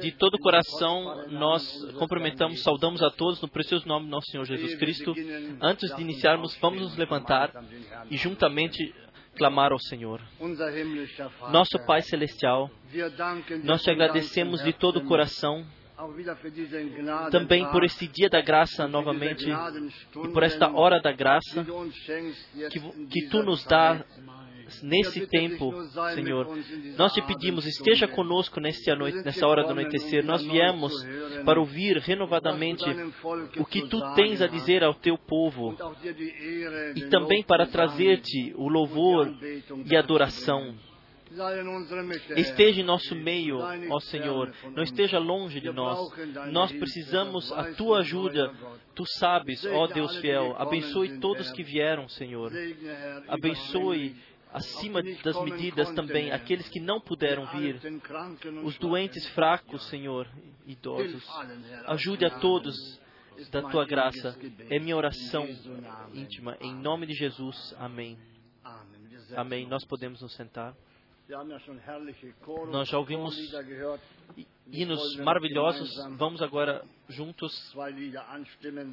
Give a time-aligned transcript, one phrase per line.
[0.00, 4.44] De todo o coração, nós cumprimentamos, saudamos a todos no precioso nome do nosso Senhor
[4.44, 5.14] Jesus Cristo.
[5.60, 7.52] Antes de iniciarmos, vamos nos levantar
[8.10, 8.94] e juntamente
[9.36, 10.20] clamar ao Senhor.
[11.50, 12.70] Nosso Pai Celestial,
[13.64, 15.64] nós te agradecemos de todo o coração
[17.30, 21.64] também por este dia da graça novamente e por esta hora da graça
[22.70, 24.04] que, que tu nos dá
[24.82, 25.72] nesse tempo,
[26.14, 26.46] Senhor.
[26.96, 30.24] Nós te pedimos, esteja conosco nessa, noite, nessa hora do anoitecer.
[30.24, 30.92] Nós viemos
[31.44, 32.84] para ouvir renovadamente
[33.58, 35.76] o que tu tens a dizer ao teu povo
[36.94, 39.32] e também para trazer-te o louvor
[39.90, 40.74] e adoração
[42.36, 43.58] Esteja em nosso meio,
[43.90, 44.52] ó Senhor.
[44.74, 45.98] Não esteja longe de nós.
[46.50, 48.52] Nós precisamos a tua ajuda.
[48.94, 50.54] Tu sabes, ó Deus fiel.
[50.58, 52.52] Abençoe todos que vieram, Senhor.
[53.28, 54.14] Abençoe
[54.52, 57.80] acima das medidas também aqueles que não puderam vir,
[58.62, 60.28] os doentes fracos, Senhor,
[60.66, 61.26] idosos.
[61.86, 63.00] Ajude a todos
[63.50, 64.38] da tua graça.
[64.70, 65.46] É minha oração
[66.12, 66.56] íntima.
[66.60, 67.74] Em nome de Jesus.
[67.78, 68.18] Amém.
[69.36, 69.66] Amém.
[69.66, 70.74] Nós podemos nos sentar.
[72.70, 73.34] Nós já ouvimos
[74.66, 75.90] hinos maravilhosos.
[76.16, 77.74] Vamos agora juntos.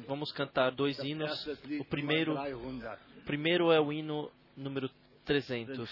[0.06, 1.30] Vamos cantar dois hinos.
[1.78, 2.36] O primeiro,
[3.26, 4.90] primeiro é o hino número
[5.24, 5.88] 300.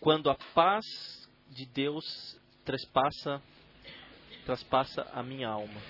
[0.00, 0.84] Quando a paz
[1.48, 3.42] de Deus trespassa,
[4.44, 5.80] traspassa a minha alma.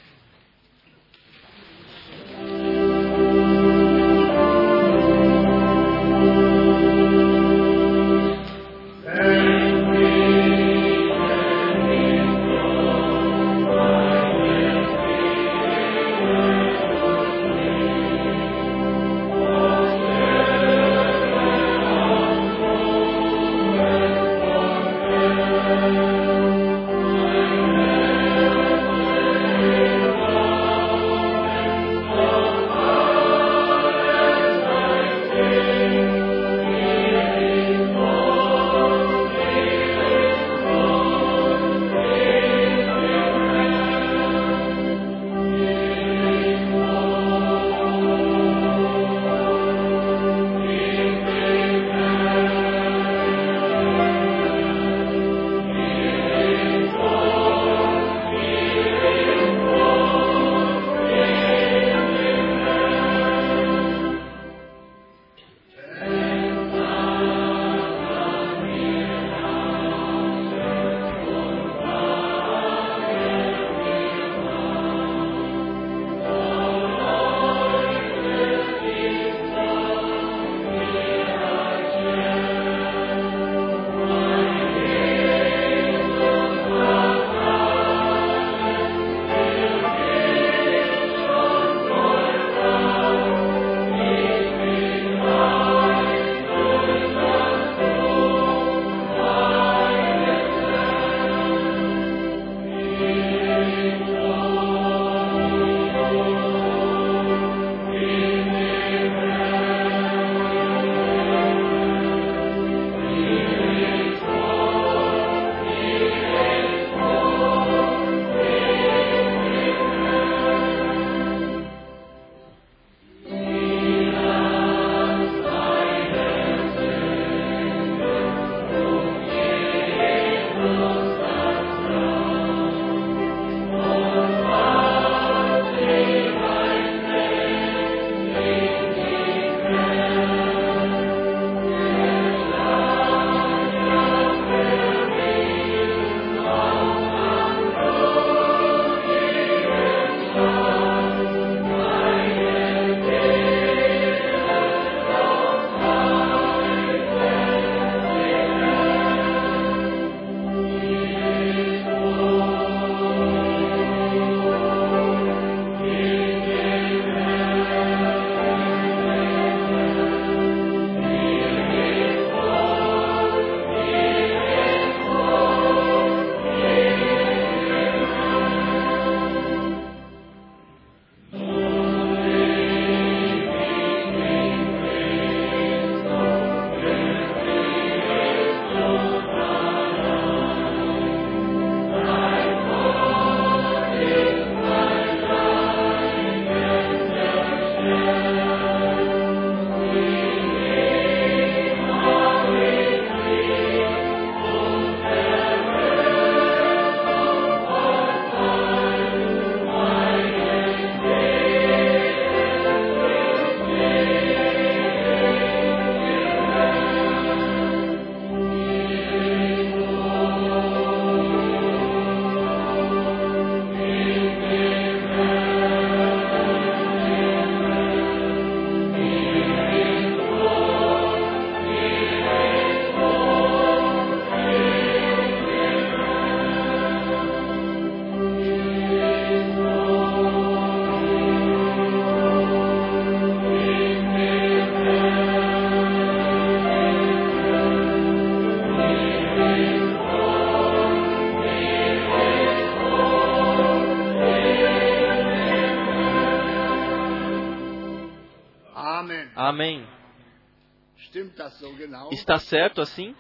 [262.31, 263.13] Está certo assim?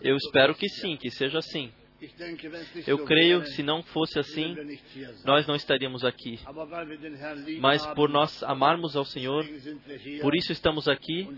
[0.00, 1.70] Eu espero que sim, que seja assim.
[2.86, 4.56] Eu creio que se não fosse assim,
[5.26, 6.40] nós não estaríamos aqui.
[7.60, 9.44] Mas por nós amarmos ao Senhor,
[10.22, 11.28] por isso estamos aqui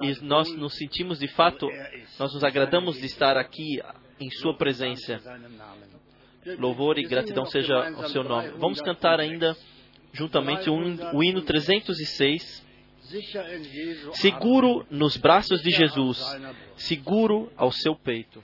[0.00, 1.68] e nós nos sentimos de fato,
[2.18, 3.82] nós nos agradamos de estar aqui
[4.18, 5.20] em Sua presença.
[6.58, 8.48] Louvor e gratidão seja ao seu nome.
[8.52, 8.82] Vamos 306.
[8.82, 9.54] cantar ainda
[10.14, 12.63] juntamente o hino 306.
[14.14, 16.22] Seguro nos braços de Jesus,
[16.76, 18.42] seguro ao seu peito.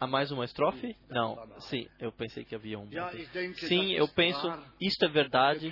[0.00, 0.96] Há mais uma estrofe?
[1.08, 1.36] Não.
[1.60, 3.10] Sim, eu pensei que havia uma.
[3.56, 5.70] Sim, eu penso, isto é verdade.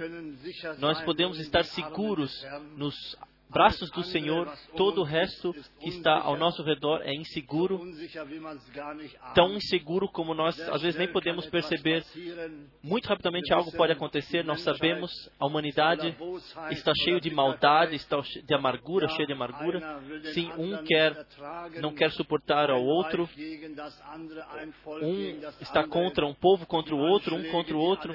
[0.78, 2.44] Nós podemos estar seguros
[2.76, 2.94] nos
[3.52, 4.50] braços do Senhor.
[4.76, 7.80] Todo o resto que está ao nosso redor é inseguro,
[9.34, 12.04] tão inseguro como nós às vezes nem podemos perceber.
[12.82, 14.42] Muito rapidamente algo pode acontecer.
[14.44, 16.16] Nós sabemos, a humanidade
[16.70, 20.00] está cheio de maldade, está de amargura, cheia de amargura.
[20.32, 21.26] Sim, um quer
[21.80, 23.28] não quer suportar ao outro.
[25.02, 28.14] Um está contra um povo contra o outro, um contra o outro.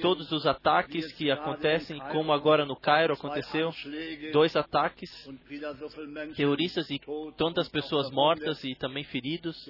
[0.00, 3.72] Todos os ataques que acontecem, como agora no Cairo aconteceu,
[4.32, 5.28] dois ataques ataques
[6.36, 7.00] terroristas e
[7.36, 9.68] tantas pessoas mortas e também feridos.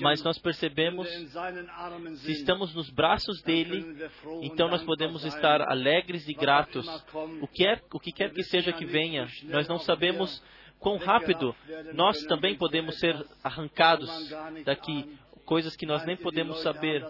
[0.00, 1.08] Mas nós percebemos,
[2.18, 3.84] se estamos nos braços dele,
[4.42, 6.86] então nós podemos estar alegres e gratos.
[7.40, 10.42] O que, é, o que quer que seja que venha, nós não sabemos
[10.78, 11.54] quão rápido
[11.94, 14.10] nós também podemos ser arrancados
[14.64, 17.04] daqui, coisas que nós nem podemos saber.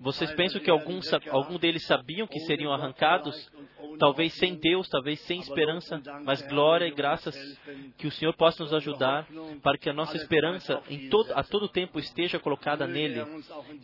[0.00, 3.50] Vocês pensam que algum, sa- algum deles sabiam que seriam arrancados?
[3.98, 7.34] Talvez sem Deus, talvez sem esperança, mas glória e graças
[7.96, 9.26] que o Senhor possa nos ajudar
[9.60, 13.24] para que a nossa esperança em todo, a todo tempo esteja colocada nele,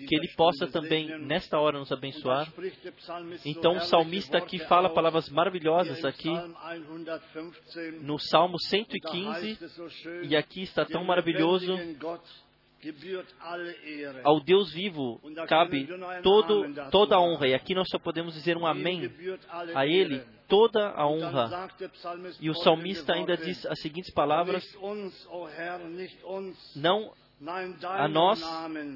[0.07, 2.49] que Ele possa também nesta hora nos abençoar.
[3.45, 6.31] Então o salmista aqui fala palavras maravilhosas aqui
[8.03, 9.59] no Salmo 115
[10.29, 11.77] e aqui está tão maravilhoso
[14.23, 15.89] ao Deus vivo cabe
[16.23, 17.49] todo, toda a honra.
[17.49, 19.11] E aqui nós só podemos dizer um amém
[19.75, 21.69] a Ele, toda a honra.
[22.41, 24.65] E o salmista ainda diz as seguintes palavras:
[26.77, 27.13] Não
[27.83, 28.43] a nós,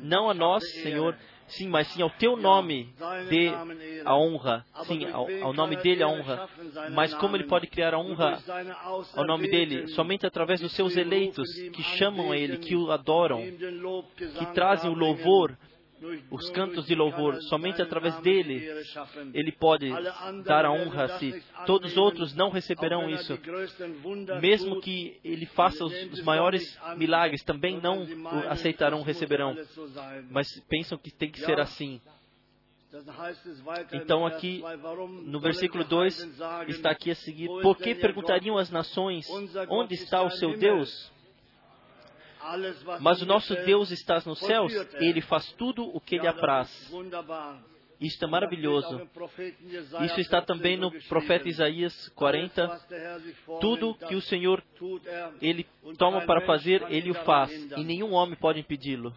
[0.02, 1.16] não a nós, Senhor,
[1.48, 2.92] sim, mas sim ao Teu nome
[3.28, 3.50] dê
[4.04, 6.48] a honra, sim, ao, ao nome dele a honra.
[6.92, 8.38] Mas como Ele pode criar a honra
[9.14, 9.88] ao nome dele?
[9.88, 13.42] Somente através dos seus eleitos que chamam a Ele, que o adoram,
[14.38, 15.56] que trazem o louvor,
[16.30, 17.40] os cantos de louvor.
[17.42, 18.66] Somente através dele
[19.34, 19.90] ele pode
[20.44, 21.42] dar a honra a si.
[21.66, 23.38] Todos os outros não receberão isso.
[24.40, 28.06] Mesmo que ele faça os, os maiores milagres, também não
[28.48, 29.56] aceitarão, receberão.
[30.30, 32.00] Mas pensam que tem que ser assim.
[33.92, 34.62] Então aqui
[35.24, 39.26] no versículo 2 está aqui a seguir: Por que perguntariam as nações
[39.68, 41.12] onde está o seu Deus?
[43.00, 46.68] Mas o nosso Deus está nos céus, Ele faz tudo o que lhe apraz.
[48.00, 49.08] Isto é maravilhoso.
[50.04, 52.80] Isso está também no profeta Isaías 40.
[53.60, 54.62] Tudo que o Senhor
[55.40, 55.66] ele
[55.98, 59.12] toma para fazer, ele o faz, e nenhum homem pode impedi-lo.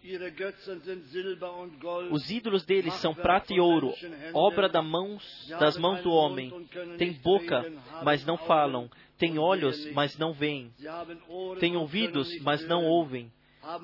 [2.09, 3.93] Os ídolos deles são prata e ouro,
[4.33, 5.23] obra da mãos,
[5.59, 6.51] das mãos do homem.
[6.97, 7.71] Tem boca,
[8.03, 8.89] mas não falam.
[9.21, 10.73] Tem olhos, mas não veem.
[11.59, 13.31] Tem ouvidos, mas não ouvem.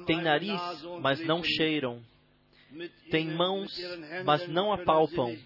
[0.07, 0.59] Tem nariz,
[0.99, 2.01] mas não cheiram.
[3.11, 3.71] Tem mãos,
[4.25, 5.37] mas não apalpam.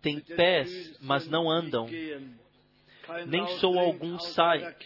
[0.00, 1.88] Tem pés, mas não andam.
[3.26, 4.76] Nem sou algum sai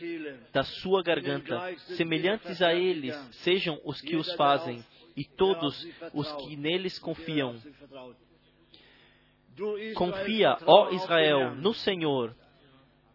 [0.50, 1.76] da sua garganta.
[1.94, 4.82] Semelhantes a eles sejam os que os fazem,
[5.14, 7.54] e todos os que neles confiam.
[9.94, 12.34] Confia, ó Israel, no Senhor.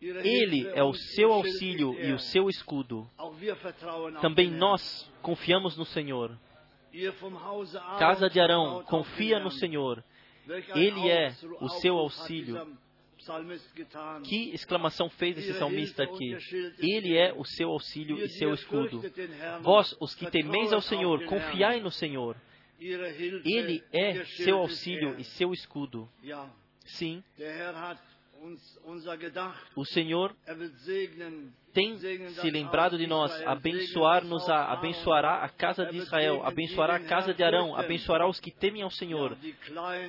[0.03, 3.09] Ele é o seu auxílio e o seu escudo.
[4.21, 6.37] Também nós confiamos no Senhor.
[7.97, 10.03] Casa de Arão, confia no Senhor.
[10.75, 12.77] Ele é o seu auxílio.
[14.25, 16.35] Que exclamação fez esse salmista aqui?
[16.79, 19.01] Ele é o seu auxílio e seu escudo.
[19.61, 22.35] Vós, os que temeis ao Senhor, confiai no Senhor.
[22.79, 26.09] Ele é seu auxílio e seu escudo.
[26.85, 27.23] Sim,
[29.75, 30.35] o Senhor
[31.73, 37.43] tem se lembrado de nós, abençoar-nos, abençoará a casa de Israel, abençoará a casa de
[37.43, 39.37] Arão, abençoará os que temem ao Senhor,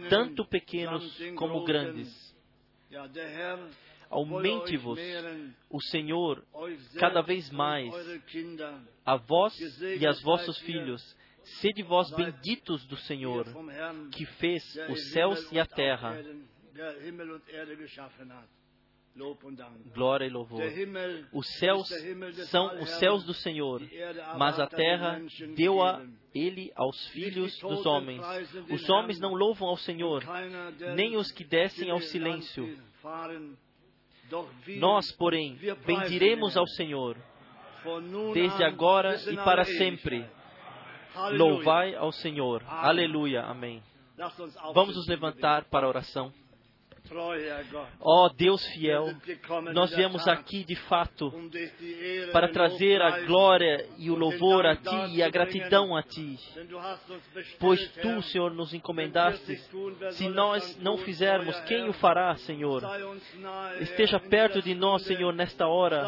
[0.09, 2.35] tanto pequenos como grandes.
[4.11, 4.99] Aumente-vos
[5.71, 6.45] o Senhor
[6.99, 7.93] cada vez mais,
[9.05, 11.03] a vós e aos vossos filhos.
[11.61, 13.47] Sede vós benditos do Senhor,
[14.13, 16.17] que fez os céus e a terra.
[19.95, 20.61] Glória e louvor.
[21.33, 21.89] Os céus
[22.49, 23.81] são os céus do Senhor,
[24.37, 25.21] mas a terra
[25.55, 28.21] deu-a ele aos filhos dos homens.
[28.71, 30.25] Os homens não louvam ao Senhor,
[30.97, 32.77] nem os que descem ao silêncio.
[34.79, 35.57] Nós, porém,
[35.87, 37.17] bendiremos ao Senhor,
[38.33, 40.27] desde agora e para sempre.
[41.35, 42.65] Louvai ao Senhor.
[42.67, 43.43] Aleluia.
[43.43, 43.81] Amém.
[44.75, 46.33] Vamos nos levantar para a oração.
[48.01, 49.15] Ó oh, Deus fiel,
[49.75, 51.31] nós viemos aqui de fato
[52.33, 56.39] para trazer a glória e o louvor a Ti e a gratidão a Ti,
[57.61, 59.55] pois Tu, Senhor, nos encomendaste.
[60.13, 62.83] Se nós não fizermos, quem o fará, Senhor?
[63.81, 66.03] Esteja perto de nós, Senhor, nesta hora.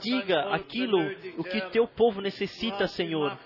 [0.00, 0.98] Diga aquilo
[1.38, 3.36] o que Teu povo necessita, Senhor.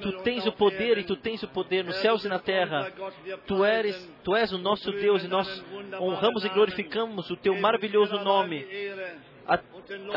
[0.00, 2.90] Tu tens o poder e Tu tens o poder nos céus e na terra.
[3.46, 5.48] Tu eres, tu és o nosso Deus e nós
[6.00, 8.66] honramos e glorificamos o teu maravilhoso nome.
[9.46, 9.58] A,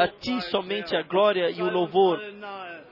[0.03, 2.19] a ti somente a glória e o louvor.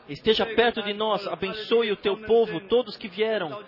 [0.10, 3.64] Esteja perto de nós, abençoe o teu povo, todos que vieram,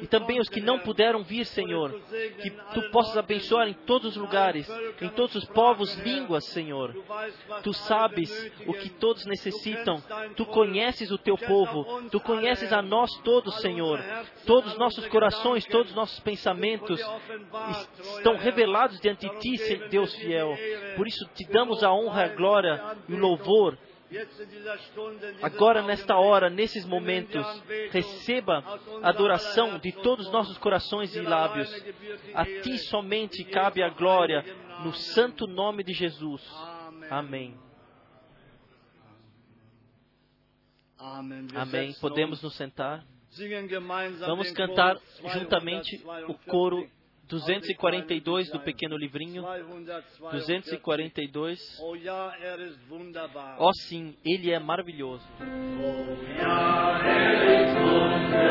[0.00, 1.98] e também os que não puderam vir, Senhor,
[2.40, 4.68] que tu possas abençoar em todos os lugares,
[5.00, 6.94] em todos os povos, línguas, Senhor.
[7.62, 10.02] Tu sabes o que todos necessitam,
[10.36, 14.00] tu conheces o teu povo, tu conheces a nós todos, Senhor.
[14.46, 17.00] Todos os nossos corações, todos os nossos pensamentos
[18.16, 20.56] estão revelados diante de ti, Deus fiel.
[20.96, 23.78] Por isso te damos a honra, a glória e o louvor.
[25.42, 27.44] Agora, nesta hora, nesses momentos,
[27.90, 28.58] receba
[29.02, 31.70] a adoração de todos os nossos corações e lábios.
[32.34, 34.44] A ti somente cabe a glória,
[34.82, 36.42] no santo nome de Jesus.
[37.08, 37.56] Amém.
[41.54, 41.94] Amém.
[42.00, 43.04] Podemos nos sentar.
[44.26, 44.98] Vamos cantar
[45.32, 46.84] juntamente o coro
[47.30, 49.42] 242 do pequeno livrinho.
[49.42, 51.78] 242.
[53.58, 55.24] Ó oh, sim, ele é maravilhoso.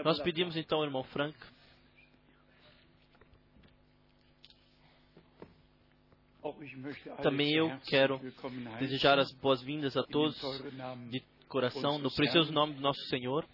[0.04, 1.36] Nós pedimos então, irmão Frank.
[7.22, 8.20] Também eu quero
[8.78, 10.38] desejar as boas-vindas a todos
[11.10, 13.46] de coração, no precioso nome do nosso Senhor.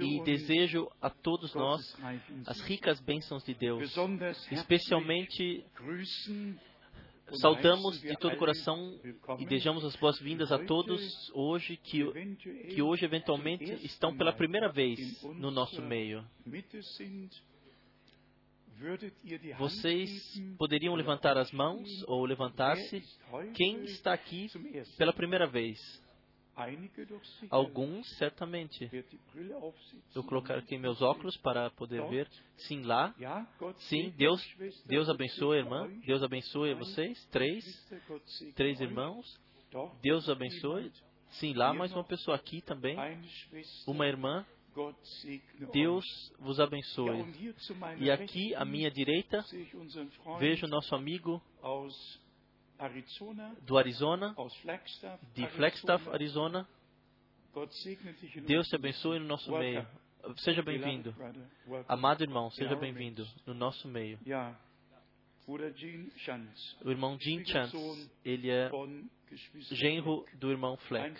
[0.00, 1.80] E desejo a todos nós
[2.46, 3.94] as ricas bênçãos de Deus,
[4.50, 5.64] especialmente
[7.34, 8.98] Saudamos de todo o coração
[9.38, 12.04] e desejamos as boas-vindas a todos hoje que,
[12.70, 16.24] que hoje eventualmente estão pela primeira vez no nosso meio.
[19.58, 23.02] Vocês poderiam levantar as mãos ou levantar-se?
[23.54, 24.48] Quem está aqui
[24.96, 25.78] pela primeira vez?
[27.50, 28.90] Alguns, certamente.
[30.14, 32.28] Eu colocar aqui meus óculos para poder ver.
[32.56, 33.14] Sim, lá.
[33.88, 34.42] Sim, Deus,
[34.86, 35.88] Deus abençoe, irmã.
[36.04, 37.24] Deus abençoe vocês.
[37.26, 37.64] Três.
[38.54, 39.26] Três irmãos.
[40.02, 40.90] Deus abençoe.
[41.32, 42.96] Sim, lá mais uma pessoa aqui também.
[43.86, 44.44] Uma irmã.
[45.72, 46.04] Deus
[46.38, 47.24] vos abençoe.
[47.98, 49.44] E aqui, à minha direita,
[50.38, 51.42] vejo nosso amigo
[53.62, 54.34] do Arizona,
[55.34, 56.68] de Flagstaff, Arizona.
[58.46, 59.86] Deus te abençoe no nosso meio.
[60.38, 61.14] Seja bem-vindo.
[61.88, 64.18] Amado irmão, seja bem-vindo no nosso meio.
[66.84, 68.70] O irmão Jim Chance, ele é
[69.72, 71.18] genro do irmão Fleck.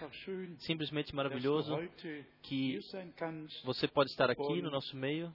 [0.59, 1.75] Simplesmente maravilhoso
[2.43, 2.79] que
[3.65, 5.35] você pode estar aqui no nosso meio.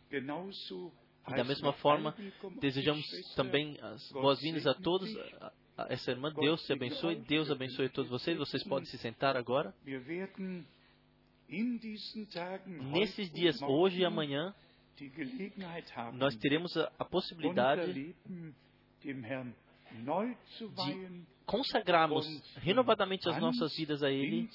[1.25, 2.15] E da mesma forma,
[2.59, 3.05] desejamos
[3.35, 5.09] também as boas-vindas a todos,
[5.89, 6.31] essa irmã.
[6.33, 7.15] Deus te abençoe.
[7.15, 8.37] Deus abençoe todos vocês.
[8.37, 9.73] Vocês podem se sentar agora.
[12.91, 14.53] Nesses dias, hoje e amanhã,
[16.13, 18.15] nós teremos a, a possibilidade de
[21.45, 22.25] consagrarmos
[22.57, 24.49] renovadamente as nossas vidas a Ele,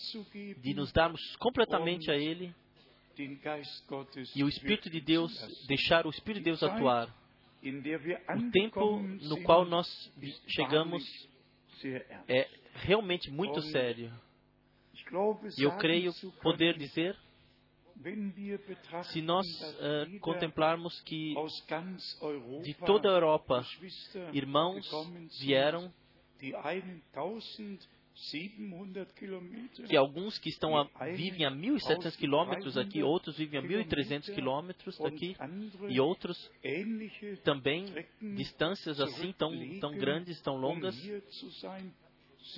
[0.63, 2.55] de nos darmos completamente a Ele
[4.35, 5.33] e o Espírito de Deus,
[5.67, 7.15] deixar o Espírito de Deus atuar.
[7.63, 9.87] O tempo no qual nós
[10.49, 11.03] chegamos
[12.29, 14.13] é realmente muito sério.
[15.59, 17.17] E eu creio poder dizer,
[19.13, 21.35] se nós uh, contemplarmos que
[22.63, 23.65] de toda a Europa
[24.33, 24.89] irmãos
[25.41, 25.93] vieram
[26.39, 27.98] 700 Kilometer.
[29.87, 34.99] Que alguns que estão a, vivem a 1.700 quilômetros aqui, outros vivem a 1.300 quilômetros
[34.99, 35.37] daqui,
[35.89, 36.51] e outros
[37.45, 37.87] também
[38.37, 40.97] distâncias assim tão, tão grandes, tão longas,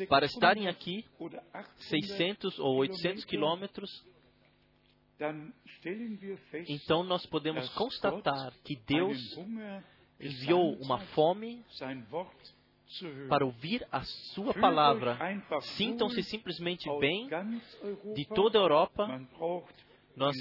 [0.09, 4.05] para 600 estarem aqui, oder 800 600 ou 800 quilômetros,
[6.69, 9.37] então nós podemos constatar que Deus
[10.19, 11.63] enviou uma fome
[13.29, 15.19] para ouvir a sua palavra.
[15.61, 17.29] Sintam-se simplesmente bem
[18.15, 19.27] de toda a Europa.
[20.17, 20.37] Nós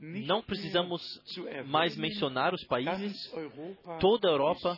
[0.00, 1.00] não precisamos
[1.66, 3.32] mais mencionar os países.
[4.00, 4.76] Toda a Europa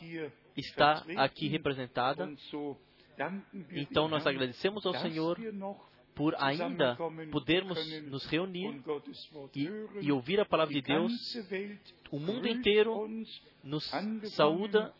[0.56, 2.30] está aqui representada.
[3.72, 5.38] Então nós agradecemos ao Senhor
[6.14, 6.96] por ainda
[7.30, 8.82] podermos nos reunir
[9.54, 9.68] e,
[10.02, 11.12] e ouvir a palavra de Deus.
[12.10, 13.08] O mundo inteiro
[13.62, 13.84] nos
[14.34, 14.94] saúda,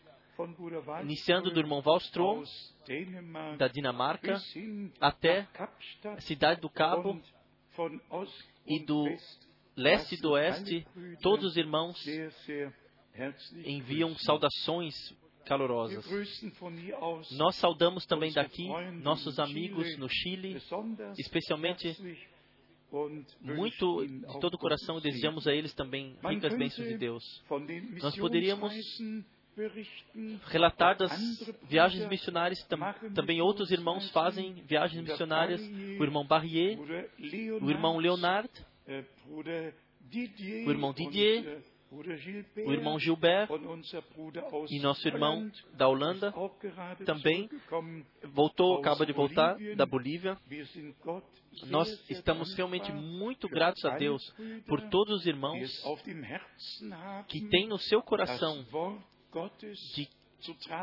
[1.01, 2.43] iniciando do irmão Wallström,
[3.57, 4.37] da Dinamarca,
[4.99, 5.47] até
[6.05, 7.21] a cidade do Cabo
[8.65, 9.05] e do
[9.75, 10.87] leste e do oeste,
[11.21, 11.97] todos os irmãos
[13.65, 14.93] enviam saudações
[15.45, 16.05] calorosas.
[17.31, 18.67] Nós saudamos também daqui
[19.01, 20.61] nossos amigos no Chile,
[21.17, 21.95] especialmente
[23.41, 27.23] muito de todo o coração desejamos a eles também ricas bênçãos de Deus.
[28.01, 28.73] Nós poderíamos
[30.47, 31.11] Relatar das
[31.63, 35.61] viagens missionárias, tam- também outros irmãos fazem viagens missionárias.
[35.99, 36.77] O irmão Barrier,
[37.61, 38.49] o irmão Leonard,
[40.67, 41.61] o irmão Didier,
[42.67, 43.47] o irmão Gilbert
[44.69, 46.31] e nosso irmão da Holanda
[47.05, 47.49] também
[48.25, 50.37] voltou, acaba de voltar da Bolívia.
[51.67, 54.21] Nós estamos realmente muito gratos a Deus
[54.67, 55.85] por todos os irmãos
[57.29, 58.65] que têm no seu coração
[59.95, 60.07] de,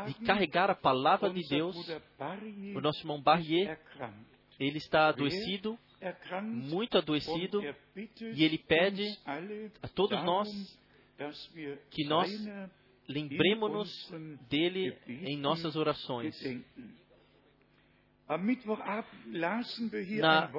[0.07, 1.75] de carregar a palavra de Deus.
[2.75, 3.79] O nosso irmão Barrier,
[4.59, 5.77] ele está adoecido,
[6.41, 7.75] muito adoecido, er
[8.35, 9.17] e ele pede
[9.81, 10.49] a todos nós
[11.89, 12.29] que nós
[13.07, 13.89] lembremos-nos
[14.49, 16.35] dele em nossas orações.
[20.19, 20.49] Na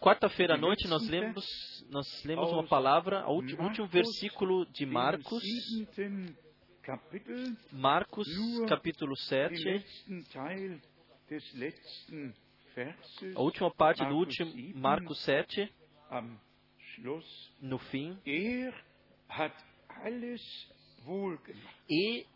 [0.00, 1.44] quarta-feira à noite nós lemos,
[1.88, 5.42] nós lemos uma palavra, o último, versículo de Marcos,
[7.72, 8.28] Marcos
[8.68, 10.80] capítulo den 7, letzten Teil
[11.28, 12.34] des letzten
[12.74, 15.72] Verses a última parte do Marcos último, 7, Marcos 7,
[16.10, 16.40] am
[16.94, 17.52] Schluss.
[17.60, 18.18] no fim.
[18.26, 18.74] Er.
[21.88, 22.26] E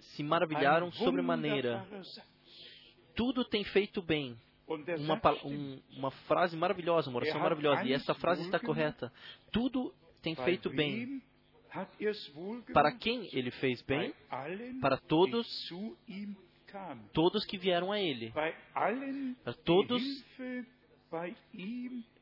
[0.00, 1.86] se maravilharam sobremaneira.
[3.14, 4.38] Tudo tem feito bem.
[4.86, 7.84] Der Uma, um- uma frase maravilhosa, uma oração Er maravilhosa.
[7.84, 9.12] E essa frase está correta.
[9.50, 11.22] Tudo tem feito bem.
[12.72, 14.14] Para quem ele fez bem?
[14.80, 15.46] Para todos,
[17.12, 18.32] todos que vieram a ele.
[19.44, 20.02] Para todos,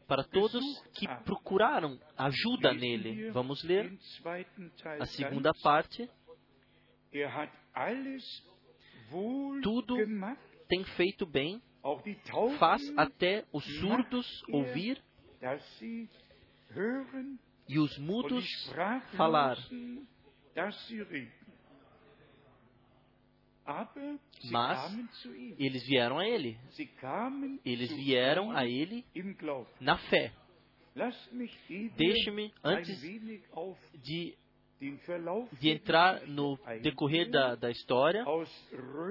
[0.07, 3.30] para todos que procuraram ajuda nele.
[3.30, 3.92] Vamos ler
[4.98, 6.09] a segunda parte.
[7.12, 7.51] Er
[9.62, 9.96] Tudo
[10.68, 11.61] tem feito bem,
[12.59, 15.03] faz até os surdos ouvir
[15.78, 16.09] sie
[16.76, 17.38] hören
[17.70, 18.44] e os mudos
[19.16, 19.56] falar.
[24.50, 24.98] Mas
[25.56, 26.58] eles vieram a ele.
[27.64, 29.04] Eles vieram a ele
[29.80, 30.32] na fé.
[31.96, 33.00] Deixe-me, antes
[34.02, 34.36] de,
[35.60, 38.24] de entrar no decorrer da, da história,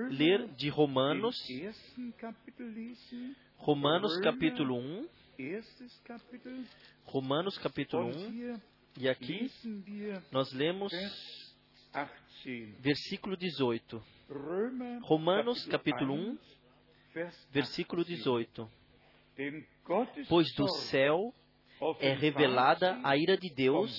[0.10, 1.38] ler de Romanos,
[3.56, 5.19] Romanos capítulo 1, erstes Kapitel,
[7.06, 8.62] Romanos capítulo und 1, hier
[9.00, 9.50] e aqui
[10.34, 10.92] nós lemos
[12.44, 12.76] 18.
[12.82, 14.04] versículo 18.
[14.30, 16.40] Römer, Romanos capítulo 1, 1,
[17.14, 18.66] Vers versículo 18.
[18.66, 18.72] 18.
[19.38, 21.34] Denn Gottes Pois do céu
[22.02, 23.98] é revelada a ira de Deus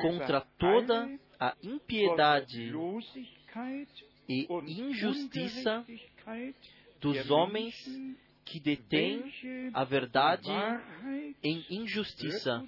[0.00, 2.72] contra toda a impiedade
[4.26, 5.84] e injustiça
[7.00, 7.74] dos homens
[8.48, 10.50] que detêm a verdade
[11.42, 12.66] em injustiça.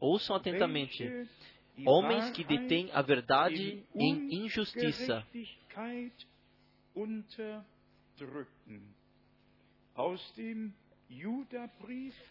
[0.00, 1.04] Ouçam atentamente.
[1.86, 5.26] Homens que detêm a verdade em injustiça.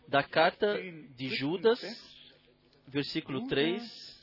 [0.07, 0.79] Da carta
[1.15, 2.33] de Judas, Vers,
[2.87, 4.17] versículo 3.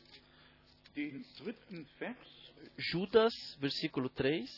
[0.95, 4.51] den dritten Vers, Judas, versículo 3.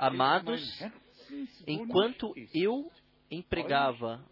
[0.00, 0.82] Amados,
[1.66, 2.90] Enquanto eu
[3.30, 4.24] empregava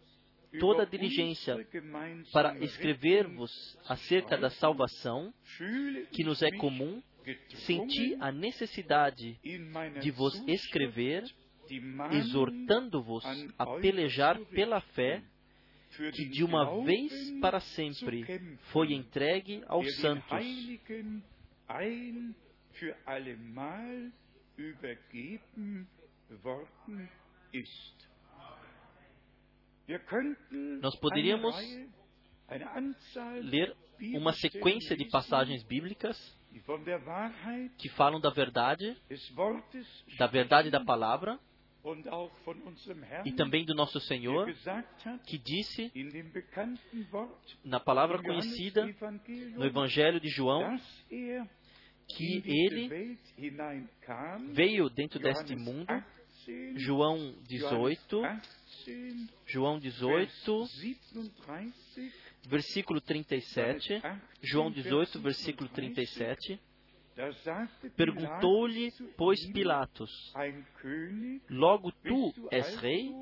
[0.58, 1.56] toda a diligência
[2.32, 5.32] para escrever-vos acerca da salvação
[6.12, 7.02] que nos é comum,
[7.66, 9.38] senti a necessidade
[10.00, 11.24] de vos escrever,
[12.12, 13.24] exortando-vos
[13.58, 15.22] a pelejar pela fé
[16.12, 18.24] que de uma vez para sempre
[18.72, 20.38] foi entregue aos santos.
[24.60, 25.88] Übergeben
[26.42, 27.08] worden
[27.52, 28.10] ist.
[30.80, 31.56] Nós poderíamos
[33.42, 33.76] ler
[34.14, 36.16] uma sequência de passagens bíblicas
[37.76, 38.96] que falam da verdade,
[40.16, 41.40] da verdade da palavra
[43.24, 44.46] e também do nosso Senhor,
[45.26, 45.90] que disse
[47.64, 48.86] na palavra conhecida
[49.56, 50.78] no Evangelho de João
[52.16, 53.18] que ele
[54.52, 55.86] veio dentro deste mundo.
[56.46, 58.22] 18, João Johannes 18,
[58.86, 60.66] 18, João 18,
[62.48, 64.02] Vers 37, versículo 37.
[64.42, 66.58] João 18, versículo 37.
[67.14, 70.32] da sagte Perguntou-lhe, pois, Pilatos:
[71.50, 73.12] Logo tu és rei?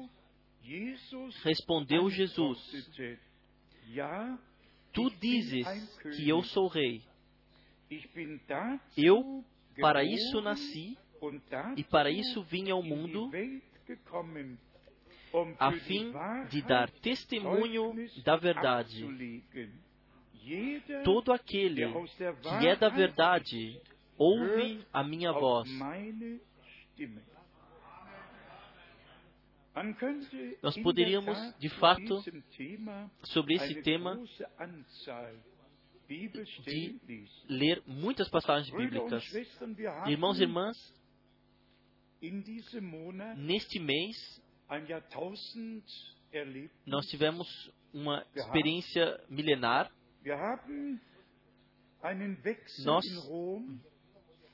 [1.43, 2.59] Respondeu Jesus:
[4.93, 5.67] Tu dizes
[6.17, 7.03] que eu sou rei.
[8.97, 9.45] Eu
[9.81, 10.99] para isso nasci
[11.77, 13.31] e para isso vim ao mundo,
[15.59, 16.13] a fim
[16.51, 19.07] de dar testemunho da verdade.
[21.05, 21.87] Todo aquele
[22.59, 23.81] que é da verdade
[24.17, 25.69] ouve a minha voz.
[30.63, 32.23] Nós poderíamos, de fato,
[33.23, 34.21] Sobre esse tema,
[36.67, 37.29] lesen.
[37.49, 39.23] ler muitas passagens bíblicas.
[40.07, 40.77] Irmãos e irmãs,
[43.37, 44.17] neste mês
[46.87, 47.47] nós tivemos
[47.93, 49.91] uma experiência milenar.
[52.85, 53.05] Nós.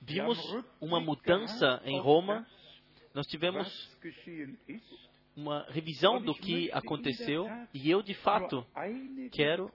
[0.01, 0.39] Vimos
[0.81, 2.47] uma mudança em Roma.
[3.15, 3.69] Nós tivemos.
[5.37, 8.67] Uma revisão do que aconteceu e eu, de fato,
[9.33, 9.71] quero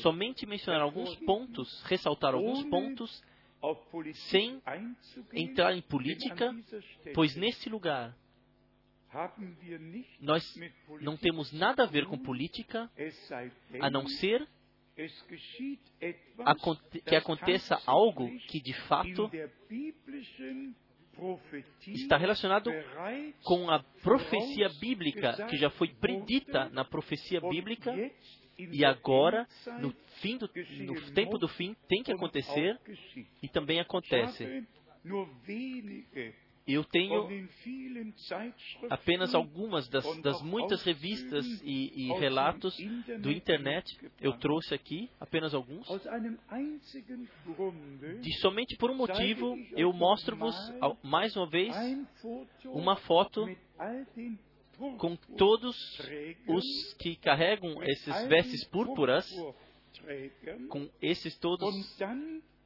[0.00, 3.22] somente mencionar alguns pontos, ressaltar alguns pontos,
[4.30, 4.60] sem
[5.32, 6.54] entrar em política,
[7.14, 8.16] pois nesse lugar
[10.20, 10.42] nós
[11.00, 12.90] não temos nada a ver com política,
[13.80, 14.48] a não ser
[17.06, 19.30] que aconteça algo que, de fato,
[21.86, 22.70] está relacionado
[23.44, 27.92] com a profecia bíblica que já foi predita na profecia bíblica
[28.58, 29.46] e agora,
[29.80, 30.48] no fim do
[30.80, 32.78] no tempo do fim, tem que acontecer
[33.42, 34.66] e também acontece.
[36.66, 37.28] Eu tenho
[38.88, 42.76] apenas algumas das, das muitas revistas e, e relatos
[43.20, 43.84] do internet.
[44.20, 45.88] Eu trouxe aqui apenas alguns.
[48.20, 50.54] De somente por um motivo, eu mostro-vos
[51.02, 51.74] mais uma vez
[52.64, 53.44] uma foto
[54.98, 55.76] com todos
[56.46, 59.28] os que carregam esses vestes púrpuras,
[60.68, 61.74] com esses todos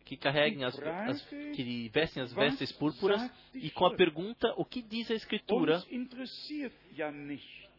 [0.07, 3.21] que carregam as, as que vestem as vestes púrpuras
[3.53, 5.83] e com a pergunta o que diz a escritura.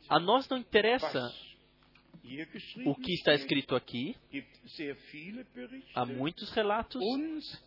[0.10, 1.32] A nós não interessa
[2.86, 4.14] o que está escrito aqui.
[5.96, 7.02] Há muitos relatos.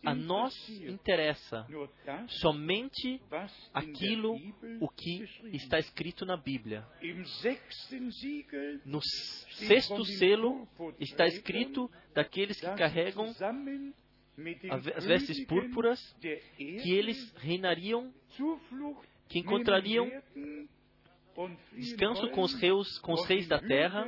[0.05, 1.65] A nós interessa
[2.27, 3.19] somente
[3.73, 4.35] aquilo
[4.79, 6.85] o que está escrito na Bíblia.
[8.85, 10.67] No sexto selo
[10.99, 13.33] está escrito daqueles que carregam
[14.95, 18.13] as vestes púrpuras, que eles reinariam,
[19.27, 20.09] que encontrariam
[21.73, 24.05] descanso com os com os reis da terra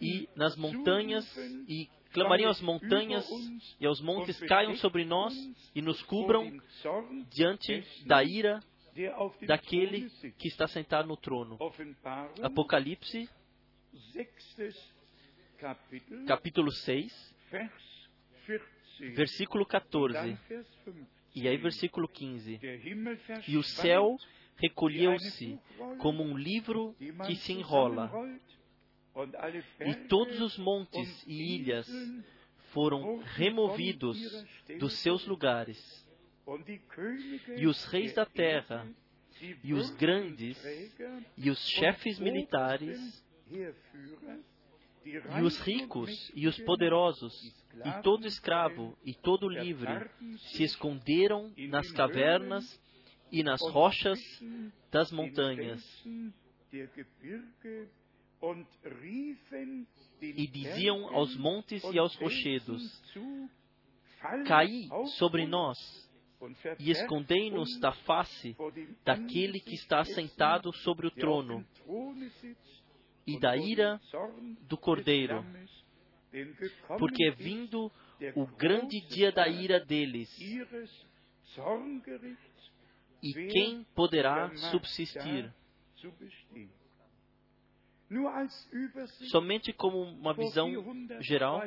[0.00, 1.26] e nas montanhas
[1.68, 3.28] e clamariam às montanhas
[3.78, 5.34] e aos montes caiam sobre nós
[5.74, 6.60] e nos cubram
[7.30, 8.60] diante da ira
[9.46, 11.58] daquele que está sentado no trono.
[12.42, 13.28] Apocalipse,
[16.26, 18.08] capítulo 6, Vers
[18.46, 18.79] 14.
[19.14, 21.06] Versículo Dann 14 Vers 15.
[21.34, 22.58] e aí versículo 15.
[22.58, 24.16] Der Himmel E o céu
[24.56, 25.58] recolheu-se
[25.98, 26.94] como um livro
[27.26, 28.10] que se enrola,
[29.86, 31.88] e todos os montes e ilhas
[32.72, 34.18] foram removidos
[34.78, 35.78] dos seus lugares,
[37.56, 38.88] e os reis da der terra,
[39.64, 40.62] e os grandes,
[41.36, 43.24] e os chefes militares,
[45.04, 47.32] e os ricos, e os poderosos,
[47.74, 52.80] e todo escravo, e todo livre, se esconderam nas cavernas
[53.32, 54.20] e nas rochas
[54.90, 55.82] das montanhas,
[60.20, 62.82] e diziam aos montes e aos rochedos:
[64.46, 64.88] caí
[65.18, 65.78] sobre nós
[66.78, 68.56] e escondei-nos da face
[69.04, 71.66] daquele que está sentado sobre o trono
[73.26, 74.00] e da ira
[74.62, 75.44] do Cordeiro,
[76.98, 77.90] porque é vindo
[78.34, 80.28] o grande dia da ira deles.
[83.22, 85.52] E quem poderá subsistir?
[89.30, 90.68] Somente como uma visão
[91.20, 91.62] geral,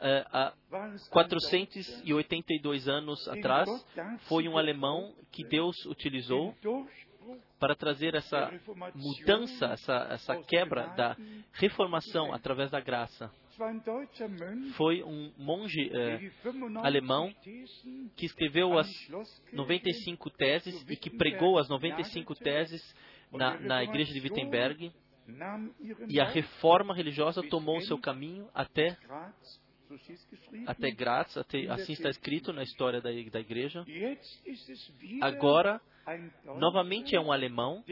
[0.00, 0.52] é, há
[1.10, 3.68] 482 anos atrás,
[4.28, 6.52] foi um alemão que Deus utilizou
[7.58, 8.50] para trazer essa
[8.94, 11.16] mudança, essa, essa quebra da
[11.52, 13.30] reformação através da graça.
[14.76, 16.30] Foi um monge eh,
[16.76, 17.32] alemão
[18.16, 18.88] que escreveu as
[19.52, 22.80] 95 teses e que pregou as 95 teses
[23.32, 24.92] na, na igreja de Wittenberg.
[26.08, 28.96] E a reforma religiosa tomou o seu caminho até
[30.66, 33.84] até Graz, até, assim está escrito na história da, da igreja.
[35.20, 35.80] Agora,
[36.58, 37.82] novamente é um alemão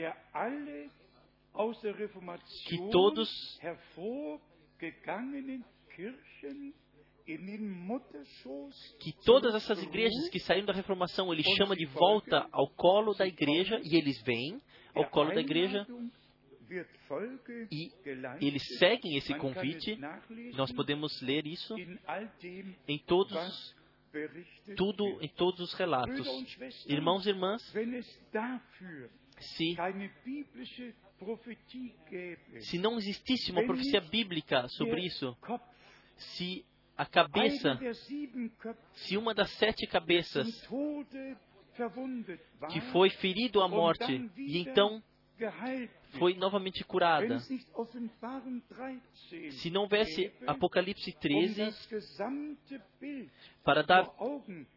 [2.68, 3.30] que todos
[9.01, 13.26] que todas essas igrejas que saíram da reformação ele chama de volta ao colo da
[13.26, 14.61] igreja e eles vêm
[14.94, 15.86] ao colo da igreja
[17.71, 17.93] e
[18.41, 19.97] eles seguem esse convite.
[20.55, 21.75] Nós podemos ler isso
[22.89, 23.75] em todos
[24.77, 26.27] tudo em todos os relatos.
[26.87, 27.62] Irmãos e irmãs,
[29.39, 29.77] se
[32.61, 35.37] se não existisse uma profecia bíblica sobre isso,
[36.17, 36.64] se
[36.97, 37.79] a cabeça,
[38.95, 40.49] se uma das sete cabeças
[42.71, 45.03] que foi ferido à morte e então
[46.18, 47.39] foi novamente curada.
[49.51, 51.74] Se não houvesse Apocalipse 13
[53.62, 54.09] para dar,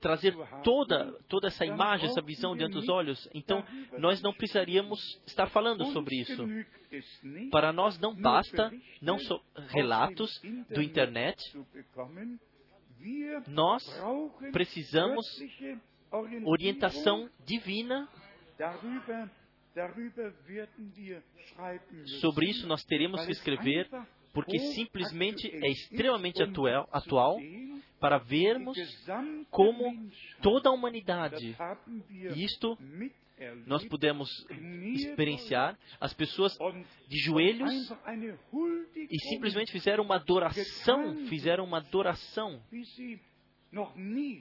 [0.01, 3.63] trazer toda, toda essa imagem, essa visão diante dos olhos, então
[3.97, 6.45] nós não precisaríamos estar falando sobre isso.
[7.51, 11.39] Para nós não basta não só relatos do internet,
[13.47, 13.83] nós
[14.51, 15.25] precisamos
[16.43, 18.09] orientação divina
[22.19, 23.87] Sobre isso nós teremos que escrever,
[24.33, 27.37] porque simplesmente é extremamente atual, atual
[27.99, 28.77] para vermos
[29.49, 30.09] como
[30.41, 31.55] toda a humanidade,
[32.35, 32.77] isto
[33.65, 34.29] nós pudemos
[34.93, 35.77] experienciar.
[35.99, 36.57] as pessoas
[37.07, 37.71] de joelhos
[38.95, 42.61] e simplesmente fizeram uma adoração, fizeram uma adoração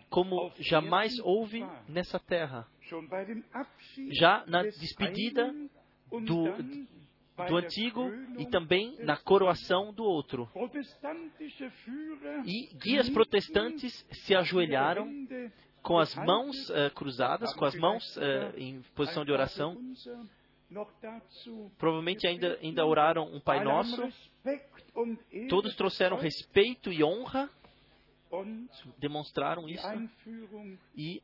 [0.08, 2.66] como jamais houve nessa terra.
[4.10, 5.54] Já na despedida
[6.10, 6.44] do,
[7.46, 10.48] do antigo e também na coroação do outro.
[12.44, 15.08] E guias protestantes se ajoelharam
[15.82, 18.20] com as mãos uh, cruzadas, com as mãos uh,
[18.56, 19.76] em posição de oração.
[21.78, 24.02] Provavelmente ainda, ainda oraram um Pai Nosso.
[25.48, 27.48] Todos trouxeram respeito e honra
[28.98, 29.86] demonstraram isso
[30.94, 31.22] e,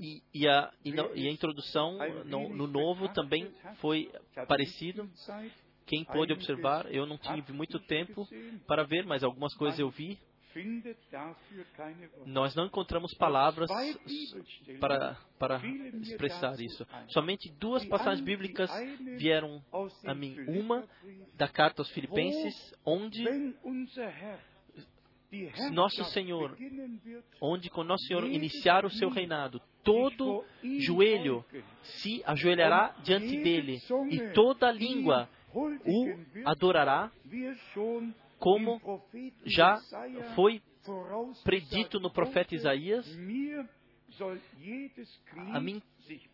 [0.00, 4.10] e, e, a, e, a, introdução no, no, novo também foi
[4.46, 5.08] parecido.
[5.86, 8.26] Quem pôde observar, eu não tive muito tempo
[8.66, 10.18] para ver, mas algumas coisas eu vi.
[12.26, 13.70] Nós não encontramos palavras
[14.78, 15.60] para, para
[16.02, 16.86] expressar isso.
[17.08, 18.70] Somente duas passagens bíblicas
[19.16, 19.64] vieram
[20.04, 20.36] a mim.
[20.46, 20.86] Uma
[21.34, 23.24] da carta aos Filipenses, onde
[25.72, 26.56] nosso Senhor,
[27.40, 30.44] onde com nosso Senhor iniciar o seu reinado, todo
[30.80, 31.44] joelho
[31.82, 33.78] se ajoelhará diante dele
[34.10, 36.14] e toda língua o
[36.44, 37.10] adorará,
[38.38, 38.80] como
[39.44, 39.78] já
[40.34, 40.62] foi
[41.44, 43.06] predito no profeta Isaías.
[45.52, 45.82] A mim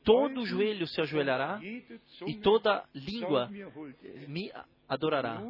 [0.02, 3.48] todo joelho se ajoelhará e toda língua
[4.26, 4.50] me
[4.88, 5.40] adorará.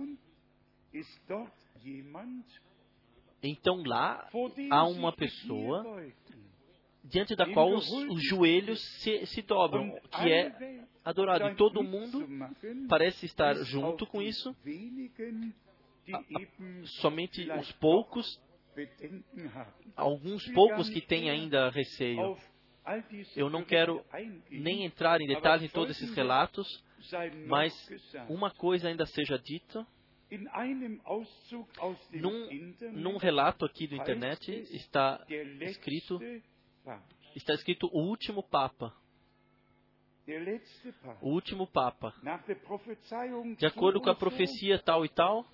[3.43, 4.29] Então lá
[4.71, 5.85] há uma pessoa
[7.05, 11.49] diante da qual os, os joelhos se, se dobram, que é adorado.
[11.49, 12.27] E todo mundo
[12.89, 14.55] parece estar junto com isso.
[17.01, 18.41] somente os poucos,
[19.97, 22.37] alguns poucos que têm ainda receio.
[23.37, 24.03] Eu não quero
[24.51, 26.67] nem entrar em detalhes em todos esses relatos,
[27.47, 27.73] mas
[28.29, 29.87] uma coisa ainda seja dita
[32.13, 35.25] num, num relato aqui do internet está
[35.63, 36.21] escrito
[37.35, 38.95] está escrito o último papa.
[41.23, 42.15] O último papa.
[43.57, 45.47] De acordo com a profecia tal e tal,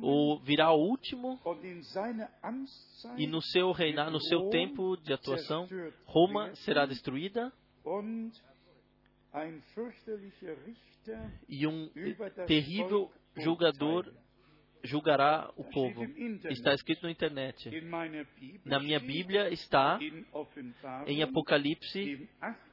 [0.00, 1.40] o virá o último
[3.16, 5.68] e no seu reinar, no seu tempo de atuação,
[6.04, 7.52] Roma será destruída
[11.48, 11.90] e um
[12.46, 14.12] terrível julgador
[14.84, 16.04] julgará o povo.
[16.50, 17.70] Está escrito no internet.
[18.64, 19.98] Na minha Bíblia está
[21.06, 22.28] em Apocalipse, dem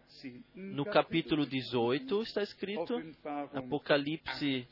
[0.08, 0.44] 18.
[0.56, 3.02] no capítulo 18, está escrito,
[3.54, 4.68] Apocalipse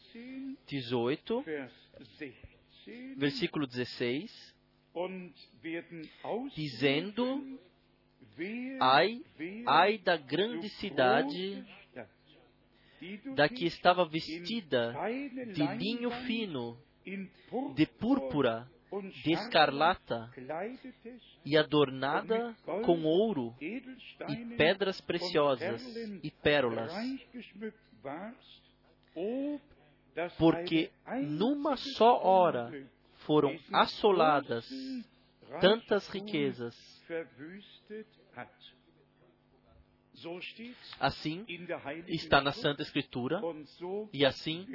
[0.67, 4.55] 18, 18, Vers 16, versículo 16,
[4.93, 5.31] und
[5.61, 6.09] werden
[6.55, 7.59] dizendo,
[8.79, 9.23] ai,
[9.65, 11.65] ai da grande cidade,
[13.23, 14.93] du da que estava vestida
[15.53, 17.29] de linho fino, in
[17.75, 18.67] de púrpura,
[19.23, 20.29] de escarlata
[21.45, 25.81] e adornada com ouro e pedras preciosas
[26.23, 26.93] e pérolas,
[30.38, 30.89] porque
[31.27, 32.71] numa só hora
[33.25, 34.67] foram assoladas
[35.61, 36.75] tantas riquezas.
[40.99, 41.45] Assim
[42.07, 43.39] está na Santa Escritura
[44.11, 44.65] e assim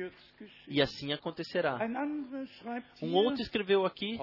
[0.68, 1.78] e assim acontecerá.
[3.02, 4.16] Um outro escreveu aqui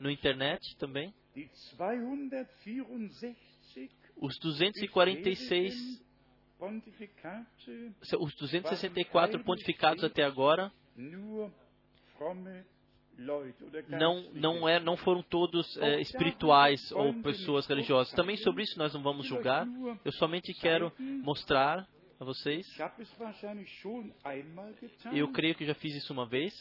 [0.00, 6.08] no internet também die 264 os 246
[6.58, 10.72] Pontifikate os 264 pontificados até agora
[13.88, 18.12] não não é não foram todos é, espirituais ou pessoas religiosas.
[18.14, 19.66] Também sobre isso nós não vamos julgar.
[20.04, 21.86] Eu somente quero mostrar
[22.20, 22.66] a vocês.
[25.12, 26.54] Eu creio que já fiz isso uma vez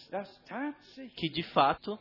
[1.16, 1.98] que de fato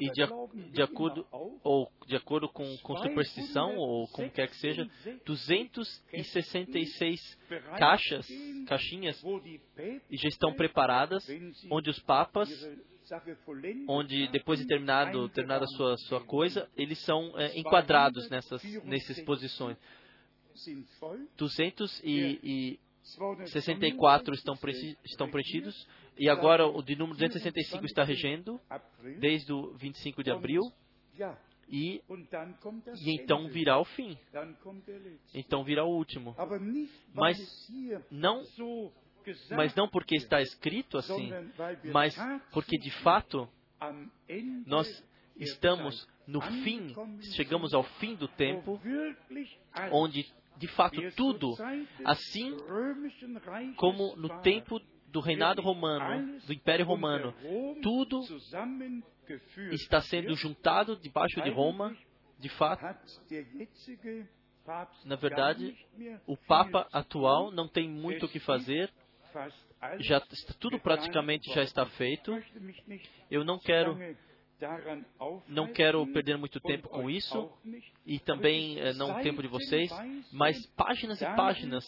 [0.00, 0.22] e de,
[0.70, 1.26] de acordo
[1.62, 4.90] ou de acordo com, com superstição ou como quer que seja
[5.24, 7.38] 266
[7.78, 8.26] caixas
[8.66, 9.22] caixinhas
[10.10, 11.28] já estão preparadas
[11.70, 12.48] onde os papas
[13.86, 19.20] onde depois de terminado terminada a sua sua coisa eles são é, enquadrados nessas nessas
[19.20, 19.76] posições.
[20.54, 21.18] sind voll,
[23.02, 24.54] 264 estão
[25.04, 25.86] estão preenchidos
[26.16, 28.60] e agora o de número 265 está regendo
[29.18, 30.62] desde o 25 de abril
[31.68, 32.02] e
[33.00, 34.18] e então virá o fim.
[35.34, 36.34] Então virá o último.
[37.14, 37.38] Mas
[38.10, 38.42] não
[39.56, 41.30] mas não porque está escrito assim
[41.92, 42.16] mas
[42.52, 43.48] porque de fato
[44.66, 44.86] nós
[45.36, 46.92] estamos no fim
[47.36, 48.80] chegamos ao fim do tempo
[49.92, 50.26] onde
[50.62, 51.54] de fato tudo
[52.04, 52.56] assim
[53.76, 57.34] como no tempo do reinado romano do império romano
[57.82, 58.20] tudo
[59.72, 61.96] está sendo juntado debaixo de Roma
[62.38, 62.84] de fato.
[65.04, 65.76] Na verdade,
[66.26, 68.92] o Papa atual não tem muito o que fazer.
[69.98, 70.20] já
[70.60, 72.32] tudo praticamente já está feito.
[73.30, 73.96] eu não quero
[75.48, 77.50] não quero perder muito tempo com isso
[78.06, 79.90] e também eh, não o tempo de vocês
[80.32, 81.86] mas páginas e páginas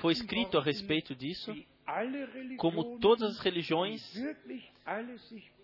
[0.00, 1.54] foi escrito a respeito disso
[2.56, 4.02] como todas as religiões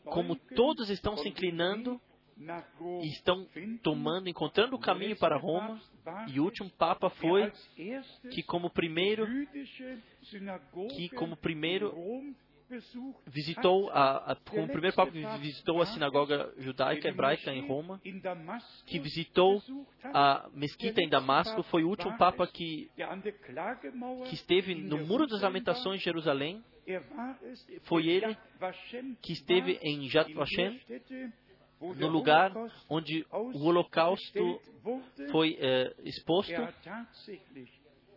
[0.05, 2.01] como todos estão se inclinando
[3.03, 3.47] e estão
[3.83, 5.81] tomando encontrando o caminho para Roma
[6.29, 7.53] e o último papa foi
[8.31, 9.27] que como primeiro
[10.97, 11.93] que como primeiro
[13.27, 18.01] visitou a, a como o primeiro papa que visitou a sinagoga judaica hebraica em Roma
[18.87, 19.63] que visitou
[20.05, 21.63] a mesquita em Damasco.
[21.65, 22.91] Foi o último papa que
[24.29, 26.63] que esteve no Muro das Lamentações em Jerusalém.
[26.87, 27.03] Er
[27.85, 28.37] Foi ele
[29.23, 30.81] que esteve em Yad Vashem
[31.81, 32.53] no lugar
[32.89, 34.61] onde o holocausto
[35.31, 36.53] foi eh, exposto.
[36.53, 36.75] Er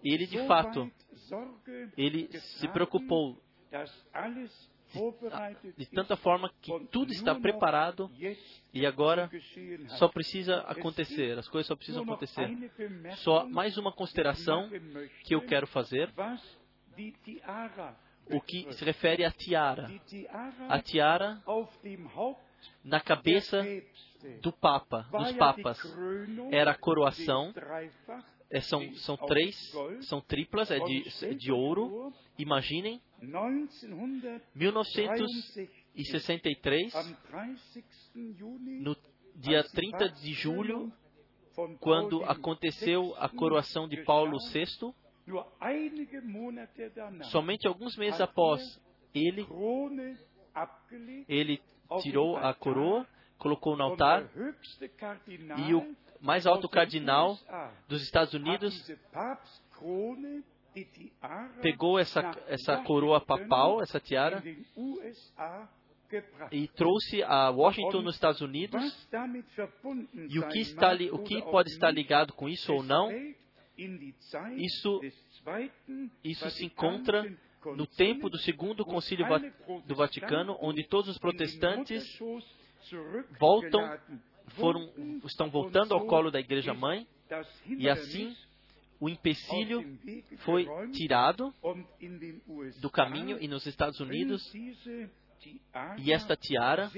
[0.04, 0.92] e ele de fato
[1.98, 3.38] ele se preocupou
[5.78, 8.12] de tanta forma que tudo está preparado
[8.74, 9.30] e agora
[9.98, 12.50] só precisa acontecer, as coisas só precisam acontecer.
[13.18, 14.70] Só mais uma consideração
[15.24, 16.12] que eu quero fazer,
[18.30, 19.90] o que se refere à tiara.
[20.68, 21.42] A tiara
[22.84, 23.64] na cabeça
[24.42, 25.80] do Papa, dos papas.
[26.52, 27.54] Era a coroação,
[28.52, 29.56] é, são, são três,
[30.02, 32.14] são triplas, é de, de ouro.
[32.38, 37.62] Imaginem, 1963 1963, am 30.
[38.38, 38.96] Juni no
[39.36, 40.92] dia 30 de julho,
[41.80, 44.66] quando aconteceu a coroação de Paulo VI,
[47.32, 48.62] somente alguns meses após,
[49.14, 49.46] ele,
[51.28, 51.62] ele
[52.02, 54.30] tirou a coroa, colocou no altar
[55.68, 57.38] e o mais alto cardinal
[57.88, 58.74] dos Estados Unidos
[61.62, 64.42] pegou essa, essa coroa papal, essa tiara,
[66.52, 68.82] e trouxe a Washington nos Estados Unidos.
[70.30, 73.10] E o que, está, o que pode estar ligado com isso ou não,
[74.58, 75.00] isso-
[76.24, 77.24] isso se encontra
[77.78, 79.26] no tempo do segundo concílio
[79.86, 82.04] do Vaticano, onde todos os Protestantes
[83.40, 84.00] voltam-
[84.56, 84.90] foram,
[85.26, 87.08] estão voltando ao colo da Igreja Mãe,
[87.68, 88.36] e assim
[89.00, 89.98] o empecilho
[90.40, 91.54] foi tirado
[92.80, 94.42] do caminho e nos Estados Unidos,
[95.98, 96.92] e esta tiara,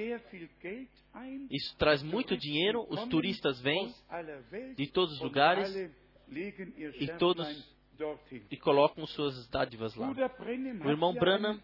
[1.49, 3.93] isso traz muito dinheiro, os turistas vêm
[4.75, 5.73] de todos os lugares
[6.29, 7.72] e todos
[8.49, 10.11] e colocam suas dádivas lá.
[10.83, 11.59] O irmão Branham,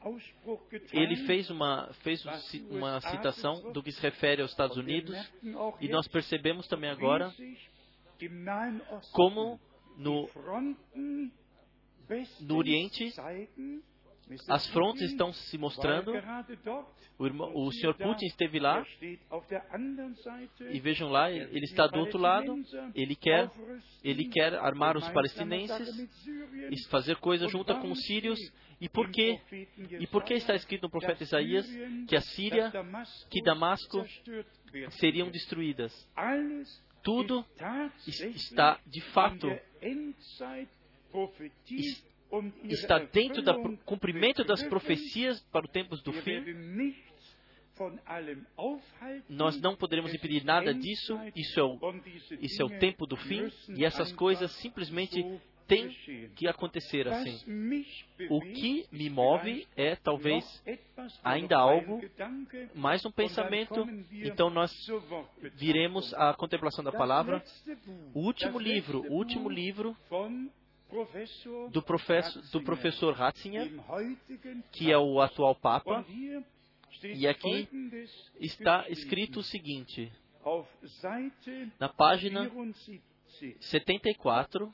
[0.91, 5.15] Ele fez uma, fez um uma citação do que se refere aos Estados Unidos,
[5.79, 7.33] e nós percebemos também agora
[9.13, 9.59] como
[9.97, 10.29] no,
[12.41, 13.13] no Oriente
[14.47, 16.11] as frontes estão se mostrando.
[17.17, 17.93] O, irmão, o Sr.
[17.95, 18.85] Putin esteve lá,
[20.71, 22.55] e vejam lá, ele está do outro lado,
[22.95, 23.49] ele quer,
[24.03, 26.09] ele quer armar os palestinenses
[26.71, 28.39] e fazer coisa junto com os sírios.
[28.79, 29.37] E por quê?
[29.99, 31.67] E por que está escrito no profeta Isaías
[32.07, 32.71] que a Síria,
[33.29, 34.05] que Damasco
[34.91, 35.91] seriam destruídas?
[37.03, 37.45] Tudo
[38.07, 39.47] es- está de fato
[42.63, 46.43] está dentro do cumprimento das profecias para os tempos do fim.
[49.29, 51.17] Nós não poderemos impedir nada disso.
[51.35, 51.79] Isso é o,
[52.41, 53.49] isso é o tempo do fim.
[53.69, 55.23] E essas coisas simplesmente
[55.69, 55.89] têm
[56.35, 57.37] que acontecer assim.
[58.29, 60.43] O que me move é talvez
[61.23, 62.01] ainda algo,
[62.75, 63.87] mais um pensamento.
[64.11, 64.71] Então nós
[65.53, 67.41] viremos à contemplação da palavra.
[68.13, 69.95] O último livro, o último livro
[71.69, 73.71] do professor, do professor Ratzinger,
[74.71, 76.05] que é o atual Papa,
[77.03, 77.67] E aqui
[78.39, 80.11] está escrito o seguinte,
[81.79, 84.73] na na página 74, 74,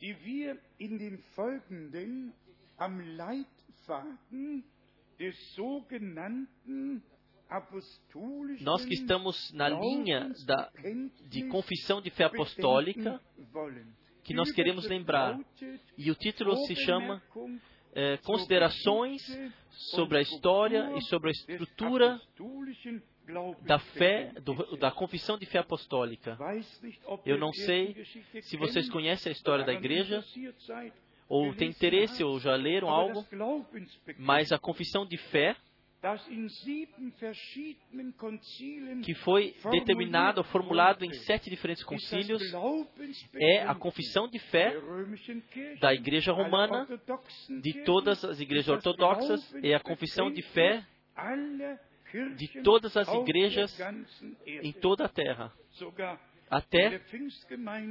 [0.00, 2.34] die wir in dem Folgenden
[2.76, 4.64] am Leitfaden
[5.18, 7.02] des sogenannten
[7.48, 10.70] apostolischen nós que estamos na linha da,
[11.28, 13.20] de confissão de fé apostólica,
[14.24, 15.38] que nós queremos lembrar.
[15.98, 17.22] E o título se chama
[17.94, 19.22] eh, Considerações
[19.70, 22.20] sobre a história e sobre a estrutura
[23.62, 26.36] da fé, do- da confissão de fé apostólica.
[27.24, 27.94] Eu não sei
[28.42, 30.22] se vocês conhecem a história da igreja,
[31.28, 33.24] ou têm interesse, ou já leram algo,
[34.18, 35.56] mas a confissão de fé,
[39.02, 42.42] que foi determinado ou formulado em sete diferentes concílios,
[43.34, 44.74] é a confissão de fé
[45.80, 46.86] da Igreja Romana,
[47.62, 50.84] de todas as igrejas ortodoxas, é a confissão de fé
[52.36, 53.76] de todas as igrejas
[54.46, 55.52] em toda a terra.
[56.50, 57.00] Até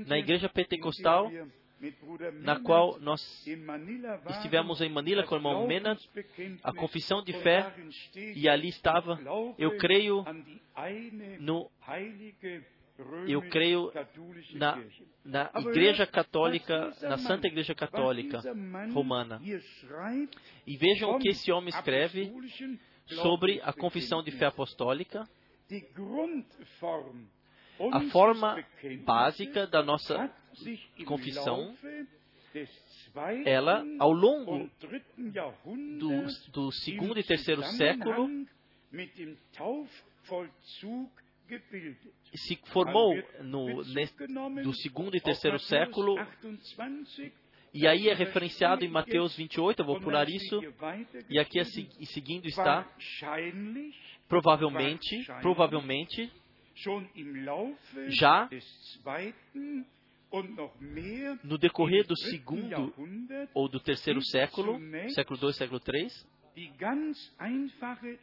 [0.05, 1.31] na igreja pentecostal,
[2.41, 3.21] na qual nós
[4.29, 5.97] estivemos em Manila com o irmão Mena,
[6.63, 7.73] a confissão de fé,
[8.35, 9.19] e ali estava,
[9.57, 10.23] eu creio
[11.39, 11.69] no,
[13.27, 13.91] eu creio
[14.53, 14.83] na,
[15.25, 18.41] na Igreja Católica, na Santa Igreja Católica
[18.93, 19.41] Romana.
[20.65, 22.31] E vejam o que esse homem escreve
[23.07, 25.27] sobre a confissão de fé apostólica,
[27.91, 28.63] a forma
[29.03, 30.31] básica da nossa
[31.05, 31.75] confissão,
[33.45, 34.69] ela, ao longo
[35.99, 38.27] do, do segundo e terceiro século,
[42.35, 44.15] se formou no, nesse-
[44.63, 46.15] do segundo e terceiro século,
[47.73, 50.61] e aí é referenciado em Mateus 28, eu vou pular isso,
[51.29, 52.83] e aqui se- e seguindo está,
[54.27, 56.31] provavelmente, provavelmente,
[58.09, 58.47] já
[61.43, 62.93] no decorrer do segundo
[63.53, 64.79] ou do terceiro século,
[65.13, 68.19] século 2, século 3, die ganz einfache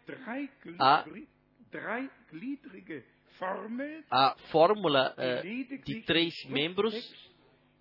[0.78, 1.04] A-
[4.11, 7.30] a fórmula lediglich de três membros Schrifttext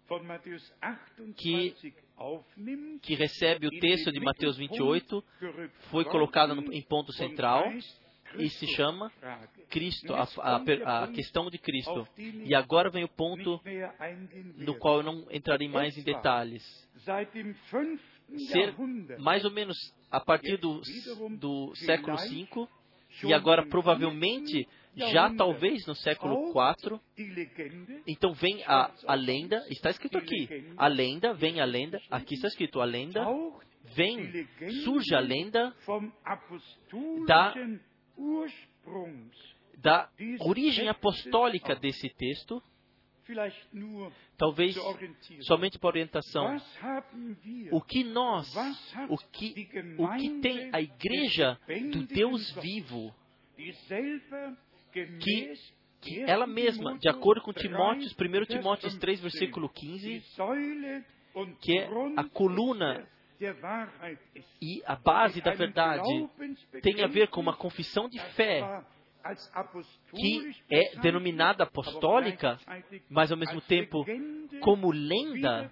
[0.08, 1.94] von Matthäus 28 que-
[3.02, 7.64] que recebe o texto de Mateus Mittelpunkt 28, gerückt foi worden em ponto central
[8.38, 9.12] e se chama.
[9.70, 12.08] Cristo, a, a a questão de Cristo.
[12.18, 13.60] E agora vem o ponto
[14.58, 16.64] no qual eu não entrarei mais em detalhes.
[18.52, 18.76] Ser
[19.20, 19.76] mais ou menos
[20.12, 20.82] a partir do,
[21.40, 22.68] do século V,
[23.24, 27.00] E agora, provavelmente, já talvez no século IV,
[28.08, 32.48] então vem a, a lenda, está escrito aqui, a lenda, vem a lenda, aqui está
[32.48, 33.26] escrito a lenda,
[33.96, 34.48] vem,
[34.84, 35.74] surge a lenda
[37.26, 37.54] da-.
[39.78, 40.10] Da
[40.40, 42.62] origem apostólica desse texto,
[44.38, 44.76] talvez
[45.42, 46.58] somente para orientação.
[47.72, 48.54] O que nós,
[49.10, 51.58] o que, o que tem a igreja
[51.92, 53.14] do Deus vivo,
[56.02, 56.28] que 1.
[56.28, 60.20] ela mesma, de acordo com 3, Timóteos, 1 Vers Timóteos 3, 15, versículo die 15,
[60.36, 61.06] Säule
[61.36, 63.08] und que é a coluna.
[64.62, 66.30] E a base da verdade,
[66.82, 68.84] tem a ver com uma confissão de fé
[70.16, 72.60] que é denominada apostólica,
[73.10, 74.06] mas ao mesmo tempo
[74.62, 75.72] como lenda,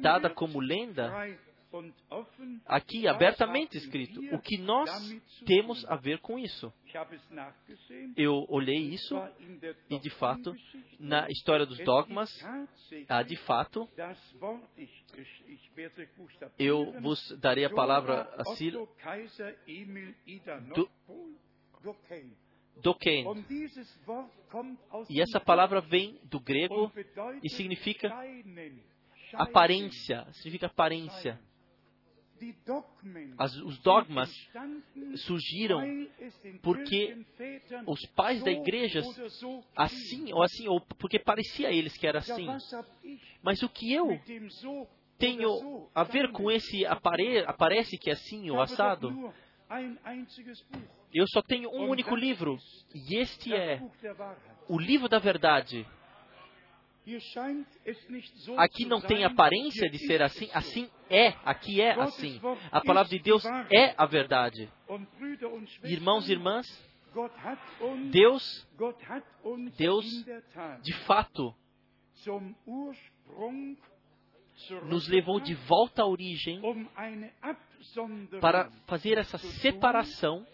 [0.00, 1.12] dada como lenda.
[2.66, 4.20] Aqui abertamente escrito.
[4.34, 4.90] O que nós
[5.46, 6.72] temos a ver com isso?
[8.16, 9.16] Eu olhei isso
[9.90, 10.54] e, de fato,
[10.98, 13.88] na história dos dogmas, tatsächlich ah, de fato,
[16.58, 18.44] eu vos darei a palavra a
[20.26, 20.90] Ida Do-.
[22.82, 23.44] Doken.
[25.08, 26.92] E essa palavra vem do grego
[27.42, 28.12] e significa
[29.34, 31.40] aparência, significa aparência.
[33.38, 34.30] As- os dogmas
[35.18, 35.80] surgiram
[36.62, 37.16] porque
[37.86, 39.00] os pais da igreja,
[39.76, 42.46] assim ou assim, ou porque parecia a eles que era assim.
[43.42, 44.18] Mas o que eu
[45.18, 49.32] tenho a ver com esse apare aparece que é assim ou assado?
[51.12, 52.58] Eu só tenho um único livro,
[52.94, 53.80] e este é
[54.68, 55.86] o livro da verdade.
[58.56, 62.40] Aqui não tem aparência de ser assim, assim é, aqui é assim.
[62.70, 64.70] A palavra de Deus é a verdade.
[65.84, 66.66] Irmãos e irmãs,
[68.10, 68.68] Deus,
[69.76, 70.06] Deus,
[70.82, 71.54] de fato,
[74.84, 76.60] nos levou de volta à origem
[78.40, 80.46] para fazer essa separação,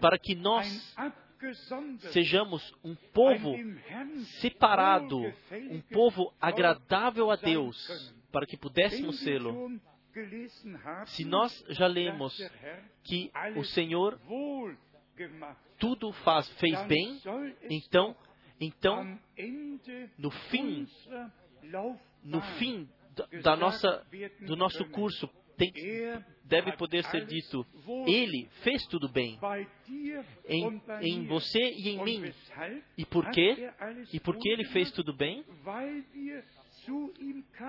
[0.00, 0.94] para que nós
[2.12, 3.54] sejamos um povo
[4.40, 5.18] separado,
[5.70, 9.80] um povo agradável a Deus, para que pudéssemos sê-lo.
[11.06, 12.36] Se nós já lemos
[13.02, 14.18] que o Senhor
[15.78, 17.20] tudo faz, fez bem,
[17.70, 18.16] então,
[18.60, 19.18] então
[20.18, 20.86] no fim,
[22.22, 24.06] no fim da, da nossa,
[24.40, 27.64] do nosso curso, tem, er deve poder ser dito:
[28.06, 29.38] Ele fez tudo bem
[30.46, 32.32] em, em você e em mim.
[32.96, 33.56] E por quê?
[33.58, 35.44] er E por que Ele fez tudo bem?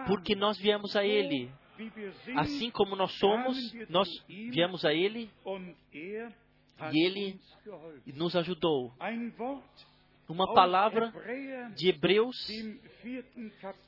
[0.07, 1.49] Porque nós viemos a Ele.
[2.35, 3.57] Assim como nós somos,
[3.89, 5.29] nós viemos a Ele
[5.91, 6.31] er
[6.91, 7.39] e Ele
[8.15, 8.93] nos ajudou.
[10.27, 11.13] Uma palavra
[11.75, 12.35] de Hebreus,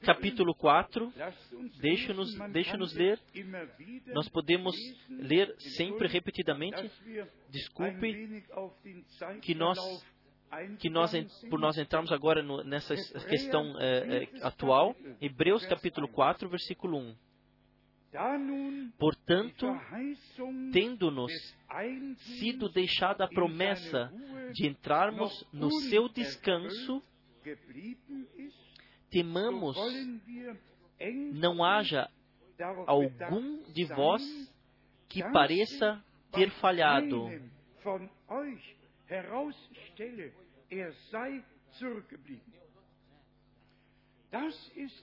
[0.02, 1.14] capítulo 4.
[1.16, 3.20] Lasst uns Deixe-nos lesen, man deixe-nos kann ler.
[4.08, 4.76] Nós podemos
[5.10, 6.92] ler sempre, repetidamente.
[7.50, 8.44] Desculpe
[9.42, 9.80] que nós,
[10.80, 11.12] que nós,
[11.50, 12.96] por nós entrarmos agora no, nessa
[13.30, 14.96] questão eh, eh, atual.
[15.22, 17.16] Hebreus capítulo 4, versículo 1.
[18.98, 19.68] Portanto,
[20.72, 21.32] tendo-nos
[22.40, 24.12] sido dada a promessa
[24.54, 27.02] de entrarmos no seu descanso,
[29.10, 29.76] temamos
[31.34, 32.10] não haja
[32.88, 34.24] algum de vós
[35.10, 37.28] que pareça ter falhado.
[37.28, 37.56] einem
[37.86, 38.76] von euch
[39.08, 40.34] herausstelle,
[40.72, 41.44] er sei
[41.78, 42.42] zurückgeblieben.
[42.52, 44.25] Das ist ein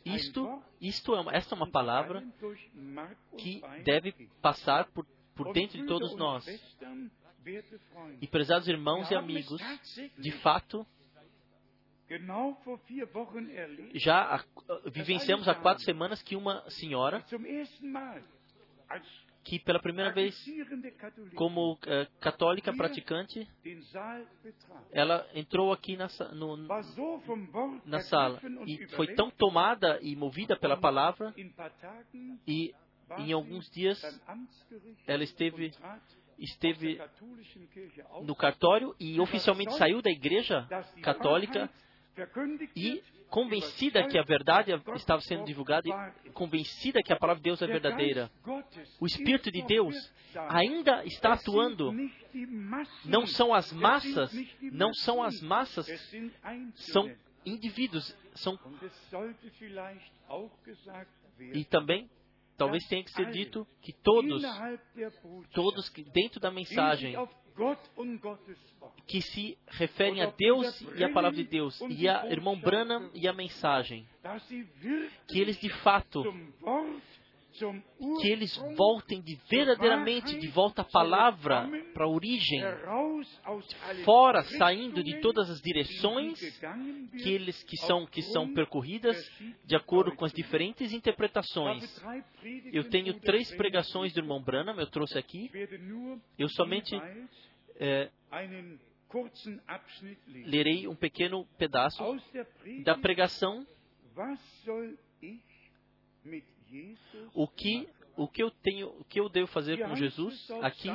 [0.04, 2.22] Isto, isto é, uma- esta é uma palavra
[3.38, 6.44] que deve passar por, por dentro de todos nós.
[8.20, 9.60] E prezados irmãos e amigos,
[10.18, 10.86] de fato,
[13.94, 14.44] já
[14.86, 17.24] vivenciamos há quatro semanas que uma senhora,
[19.45, 20.34] que pela primeira vez,
[21.34, 23.49] como eh, católica praticante,
[24.93, 26.57] ela entrou aqui na, no-
[27.84, 31.34] na sala e foi tão tomada e movida pela palavra
[32.47, 32.72] e
[33.18, 34.01] em alguns dias
[35.07, 35.72] ela esteve
[36.38, 36.99] esteve
[38.22, 40.66] no cartório e oficialmente saiu da igreja
[41.03, 41.68] católica
[42.76, 45.88] e convencida que a verdade estava sendo divulgada
[46.24, 48.30] e convencida que a palavra de Deus é verdadeira.
[49.00, 50.12] O Espírito de Deus
[50.48, 51.92] ainda está atuando.
[53.04, 55.86] Não são as massas, não são as massas,
[56.74, 57.10] são
[57.44, 58.58] indivíduos, são
[61.38, 62.08] e também
[62.57, 64.42] Talvez tenha que ser dito que todos,
[65.53, 67.14] todos que dentro da mensagem
[69.07, 73.28] que se referem a Deus e a palavra de Deus, e a irmão Branham e
[73.28, 74.07] a mensagem,
[75.28, 76.22] que eles de fato,
[78.20, 82.62] que eles voltem de verdadeiramente de volta à palavra, para a origem,
[84.05, 86.40] fora, saindo de todas as direções
[87.22, 89.16] que eles que são que são percorridas
[89.64, 91.84] de acordo com as diferentes interpretações.
[92.72, 95.50] Eu tenho três pregações do irmão Branham, eu trouxe aqui.
[96.38, 96.94] Eu somente
[97.76, 98.11] é,
[100.46, 102.03] lerei um pequeno pedaço
[102.84, 103.66] da pregação,
[107.34, 110.50] o que o que eu tenho, o que eu devo fazer com Jesus.
[110.62, 110.88] Aqui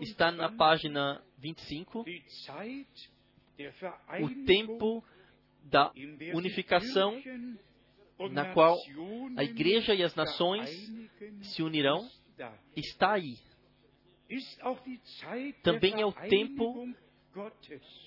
[0.00, 3.10] está na 25, página 25 die Zeit
[3.56, 3.72] der
[4.22, 5.04] o tempo
[5.64, 5.92] da
[6.34, 7.20] unificação
[8.30, 8.78] na qual
[9.36, 10.68] a igreja e as nações
[11.42, 12.08] se unirão
[12.76, 13.36] está aí.
[15.62, 16.88] Também é o tempo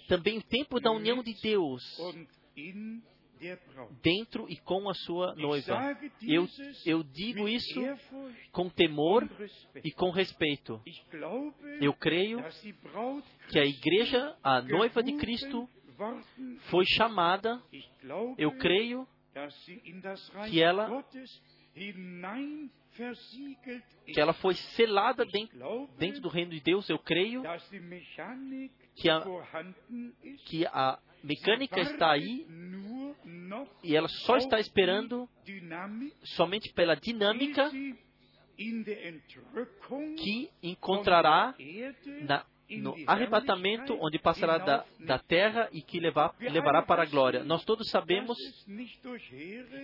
[0.08, 1.84] Também o tempo da união de Deus
[4.02, 5.74] dentro e com a sua noiva.
[6.22, 6.48] Eu,
[6.86, 7.80] eu digo isso
[8.52, 9.28] com temor
[9.84, 10.82] e com respeito.
[11.82, 12.40] Eu creio
[13.50, 15.70] que a igreja, a noiva de Cristo,
[16.70, 17.62] foi chamada.
[18.38, 19.08] Eu creio
[20.50, 20.88] que ela-
[24.06, 25.58] que ela foi selada dentro,
[26.00, 26.90] dentro do reino de Deus.
[26.90, 27.44] Eu creio
[28.96, 29.20] que a,
[30.46, 32.46] que a mecânica está aí
[33.84, 35.28] e ela só está esperando
[36.24, 37.70] somente pela dinâmica
[40.18, 41.56] que encontrará
[42.22, 47.44] na, no arrebatamento, onde passará da, da terra e que levar, levará para a glória.
[47.44, 48.38] Nós todos sabemos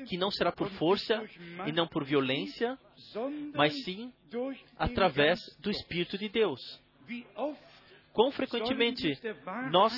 [0.07, 1.23] que não será por força
[1.65, 2.77] e não por violência,
[3.53, 4.11] mas sim
[4.77, 6.59] através do Espírito de Deus.
[8.11, 9.19] Quão frequentemente
[9.71, 9.93] nós,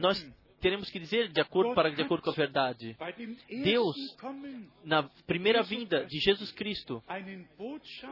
[0.00, 2.96] nós teremos que dizer de acordo para de acordo com a verdade.
[3.62, 3.96] Deus,
[4.84, 7.02] Na primeira vinda de Jesus Cristo,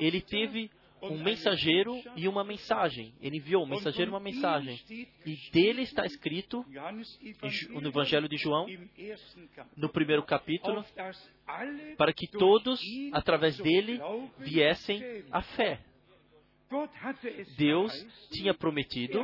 [0.00, 0.70] ele teve
[1.02, 3.14] um mensageiro e uma mensagem.
[3.20, 4.80] Ele enviou um mensageiro e uma mensagem.
[5.24, 6.64] E dele está escrito
[7.70, 8.66] no Evangelho de João,
[9.76, 10.84] no primeiro capítulo,
[11.96, 12.80] para que todos,
[13.12, 14.00] através dele,
[14.38, 15.80] viessem à fé.
[17.56, 17.92] Deus
[18.30, 19.20] tinha prometido,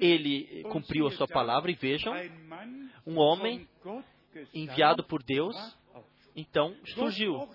[0.00, 2.12] ele cumpriu a sua palavra, e vejam,
[3.06, 3.68] um homem
[4.52, 5.56] enviado por Deus,
[6.34, 7.48] então surgiu.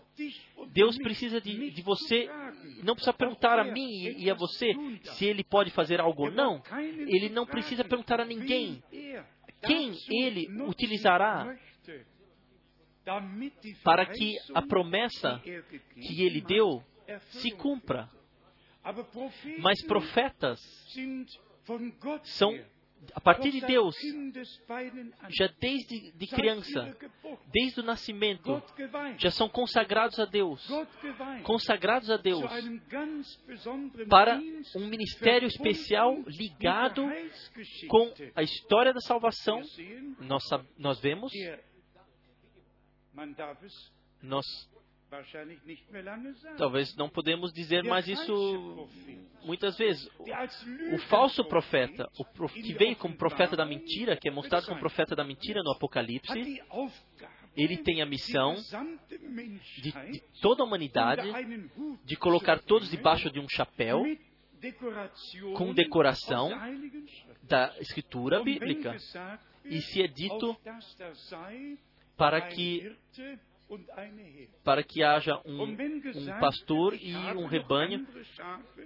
[0.71, 2.29] Deus precisa de, de você,
[2.83, 4.71] não precisa perguntar a mim e, e a você
[5.13, 6.61] se ele pode fazer algo ou não.
[7.07, 8.81] Ele não precisa perguntar a ninguém
[9.61, 11.57] quem ele utilizará
[13.83, 16.83] para que a promessa que ele deu
[17.31, 18.09] se cumpra.
[19.59, 20.59] Mas profetas
[22.24, 22.57] são,
[23.13, 23.95] a partir de Deus,
[25.30, 26.97] já desde de criança,
[27.51, 28.61] desde o nascimento,
[29.17, 30.67] já são consagrados a Deus.
[31.43, 32.43] Consagrados a Deus
[34.09, 34.39] para
[34.76, 37.07] um ministério especial ligado
[37.88, 39.61] com a história da salvação.
[40.20, 40.43] Nós,
[40.78, 41.32] nós vemos,
[44.22, 44.45] nós
[46.57, 48.88] talvez não podemos dizer mais isso
[49.43, 50.07] muitas vezes.
[50.93, 54.80] O falso profeta, o prof- que veio como profeta da mentira, que é mostrado como
[54.80, 56.62] profeta da mentira no Apocalipse,
[57.57, 58.55] ele tem a missão
[59.82, 61.28] de, de toda a humanidade
[62.05, 64.03] de colocar todos debaixo de um chapéu
[65.55, 66.49] com decoração
[67.43, 68.95] da escritura bíblica.
[69.66, 70.55] E se é dito
[72.18, 72.95] para que,
[74.63, 75.57] Para que haja um,
[76.17, 78.07] um pastor e um rebanho,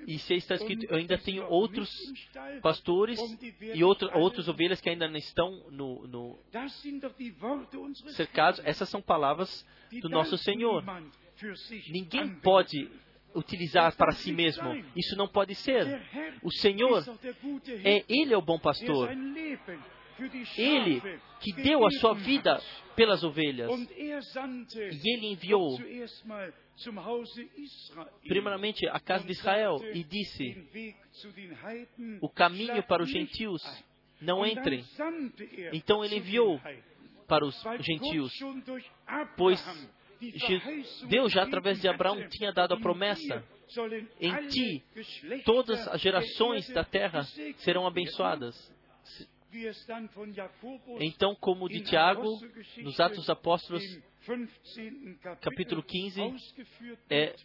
[0.08, 1.90] e se está escrito, eu ainda tenho outros
[2.62, 3.20] pastores
[3.76, 6.40] e alle- outras ovelhas que ainda não estão no, no
[8.12, 8.62] cercados.
[8.66, 9.66] Essas são palavras
[10.02, 10.84] do nosso Senhor.
[11.90, 12.90] Ninguém pode
[13.36, 14.64] utilizar para si mesmo.
[14.96, 15.86] Isso não pode ser.
[16.44, 17.04] O Senhor
[17.84, 19.10] é Ele é o bom der pastor.
[20.58, 21.02] Ele
[21.40, 22.62] que deu a sua vida
[22.96, 23.70] pelas ovelhas.
[23.98, 24.20] Er
[24.92, 25.78] E Ele enviou
[28.28, 30.68] primeiramente a casa de Israel e disse:
[32.22, 33.62] O caminho para os gentios
[34.22, 34.84] não entrem.
[34.98, 36.60] er Então ele enviou
[37.28, 38.32] para os gentios,
[39.38, 39.62] pois
[41.08, 43.44] Deus já através de Abraão tinha dado a promessa:
[44.20, 44.84] em ti
[45.46, 47.24] todas as gerações da terra
[47.58, 48.73] serão abençoadas.
[51.00, 52.40] Então, como de Tiago,
[52.78, 54.02] nos Atos dos Apóstolos, im
[54.48, 55.16] 15.
[55.20, 57.36] Kapitel capítulo 15, ausgeführt é,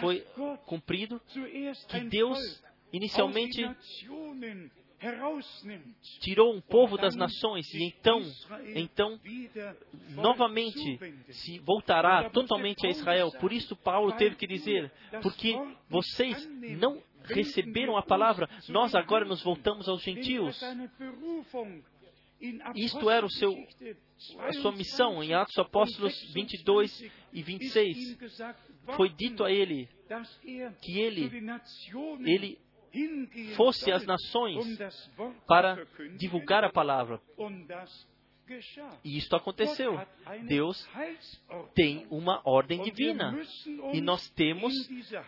[0.00, 0.20] foi
[0.66, 3.62] cumprido que Deus inicialmente
[6.20, 8.22] tirou um povo das nações e então,
[8.74, 9.20] então
[10.10, 10.98] novamente
[11.30, 13.32] se voltará totalmente a Israel.
[13.40, 15.54] Por isso Paulo teve que dizer, porque
[15.88, 16.48] vocês
[16.78, 20.60] não receberam a palavra, nós agora nos voltamos aos gentios.
[22.74, 23.54] Isto era o seu,
[24.40, 28.18] a sua missão em Atos Apóstolos 22 e 26.
[28.96, 29.88] Foi dito a ele
[30.80, 31.30] que ele,
[32.24, 32.58] ele
[33.56, 34.78] fosse às nações
[35.46, 35.86] para
[36.18, 37.20] divulgar a palavra.
[39.04, 39.98] E isto aconteceu.
[40.46, 40.88] Deus
[41.74, 43.38] tem uma ordem divina.
[43.92, 44.72] E nós temos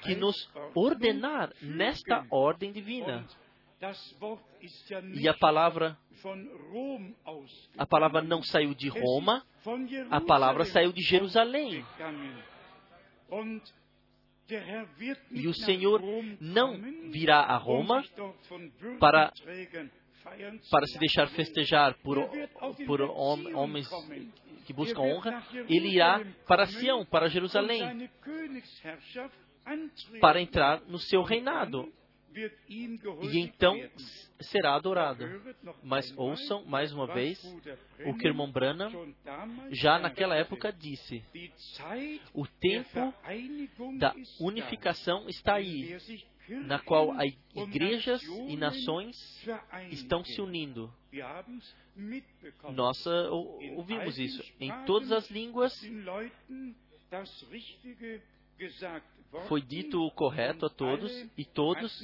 [0.02, 3.26] que nos ordenar nesta ordem divina.
[5.14, 5.98] E a palavra,
[7.76, 9.44] a palavra não saiu de Roma,
[10.10, 11.84] a palavra saiu de Jerusalém.
[15.30, 16.02] E o Senhor
[16.40, 16.78] não
[17.10, 18.02] virá a Roma
[19.00, 19.32] para,
[20.70, 22.18] para se deixar festejar por,
[22.86, 23.88] por hom- homens
[24.66, 25.42] que buscam honra.
[25.68, 28.08] Ele irá para Sião, para Jerusalém,
[30.20, 31.90] para entrar no seu reinado.
[33.22, 33.76] E então
[34.40, 35.24] será adorado.
[35.82, 37.42] Mas ouçam mais uma vez
[38.06, 39.14] o que o irmão Branham
[39.70, 41.22] já naquela época disse:
[42.34, 43.14] o tempo
[43.98, 45.96] da unificação está aí,
[46.66, 49.16] na qual as igrejas e nações
[49.90, 50.92] estão se unindo.
[52.74, 55.72] Nós ou- ouvimos isso em todas as línguas.
[59.48, 62.02] Foi dito o correto a todos e todos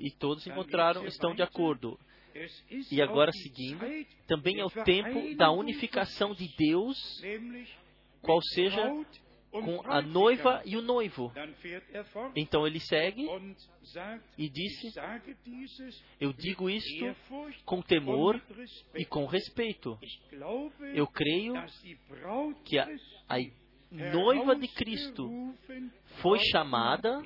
[0.00, 1.98] e todos encontraram estão de acordo.
[2.90, 3.84] E agora seguindo,
[4.26, 6.98] também é o tempo da unificação de Deus,
[8.20, 8.82] qual seja
[9.52, 11.32] com a noiva e o noivo.
[12.34, 13.24] Então ele segue
[14.36, 14.92] e disse:
[16.20, 17.16] Eu digo isto
[17.64, 18.42] com temor
[18.96, 19.96] e com respeito.
[20.92, 21.54] Eu creio
[22.64, 22.88] que a,
[23.28, 23.38] a
[23.94, 25.54] noiva de Cristo
[26.20, 27.22] foi chamada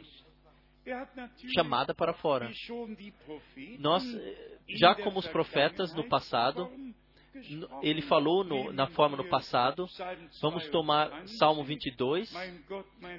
[1.55, 2.51] chamada para fora.
[3.79, 6.71] Nós, eh, já como os profetas no passado,
[7.83, 9.87] ele falou no- na forma no passado,
[10.41, 12.33] vamos tomar Salmo 22,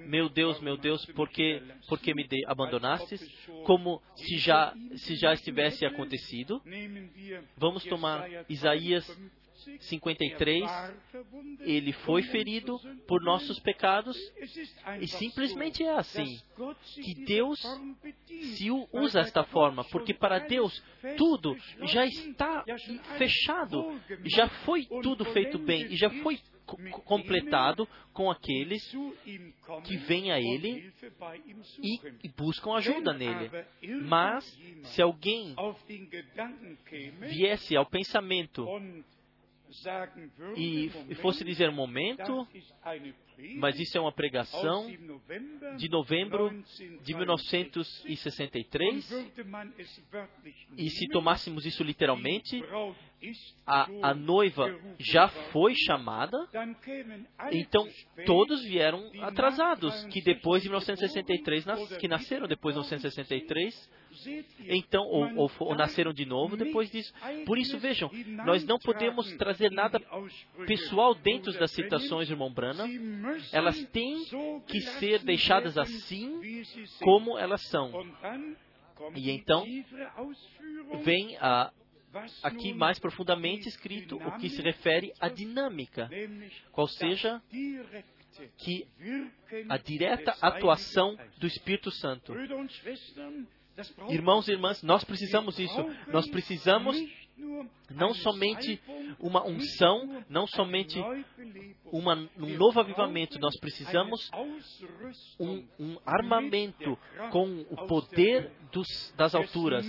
[0.07, 3.21] meu Deus, meu Deus, por que, por que me de- abandonastes?
[3.65, 6.61] Como se já, se já estivesse acontecido.
[7.55, 9.05] Vamos tomar Isaías
[9.79, 10.63] 53,
[11.61, 12.77] ele foi ferido
[13.07, 14.17] por nossos pecados,
[14.99, 16.39] e simplesmente é assim
[16.95, 17.59] que Deus
[18.55, 20.83] se usa esta forma, porque para Deus
[21.17, 22.63] tudo já está
[23.17, 28.83] fechado, já foi tudo feito bem e já foi co- co- completado com aqueles
[29.85, 30.91] que vêm a Ele
[32.23, 33.49] e buscam ajuda nele.
[34.03, 34.45] Mas
[34.83, 35.55] se alguém
[37.21, 38.65] viesse ao pensamento
[40.57, 42.47] e fosse dizer um momento,
[43.57, 44.87] mas isso é uma pregação
[45.77, 46.49] de novembro
[47.03, 49.09] de 1963,
[50.77, 52.61] e se tomássemos isso literalmente,
[53.65, 56.37] a, a noiva já foi chamada,
[57.51, 57.87] então
[58.25, 63.89] todos vieram atrasados, que depois de 1963, nas- que nasceram depois de 1963,
[64.67, 67.13] então, ou, ou ou nasceram de novo depois disso.
[67.45, 68.09] Por isso, vejam,
[68.45, 69.99] nós não podemos trazer nada
[70.65, 72.85] pessoal dentro das citações, irmão Brana.
[73.51, 74.23] Elas têm
[74.67, 76.63] que ser deixadas assim
[77.01, 77.91] como elas são.
[79.15, 79.65] E então,
[81.03, 81.71] Vem ah,
[82.43, 86.09] aqui mais profundamente escrito o que se refere à dinâmica,
[86.71, 87.41] qual seja
[88.57, 88.87] que
[89.69, 92.33] a direta atuação do Espírito Santo.
[94.09, 95.85] Irmãos e irmãs, nós precisamos disso.
[96.07, 96.97] Nós precisamos
[97.89, 98.81] não somente
[99.19, 100.99] uma unção, não somente
[101.85, 104.29] uma, um novo avivamento, nós precisamos
[105.39, 106.97] um, um armamento
[107.31, 109.85] com o poder dos, das alturas.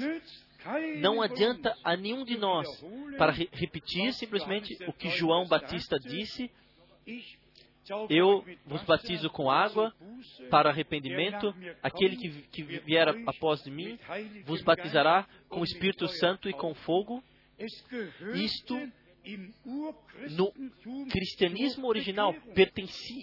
[1.00, 2.68] Não adianta a nenhum de nós
[3.18, 6.50] para re- repetir simplesmente o que João Batista disse.
[8.08, 9.92] Eu vos batizo com água
[10.50, 11.54] para arrependimento.
[11.82, 13.98] Aquele que, que vier após de mim
[14.44, 17.22] vos batizará com o Espírito Santo e com fogo.
[18.34, 18.76] Isto
[20.30, 20.52] No
[21.10, 22.34] cristianismo original,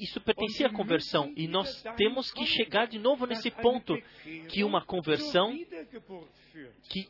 [0.02, 1.32] isso pertencia à conversão.
[1.36, 3.98] E nós temos que chegar de novo nesse ponto
[4.50, 5.58] que uma conversão
[6.90, 7.08] que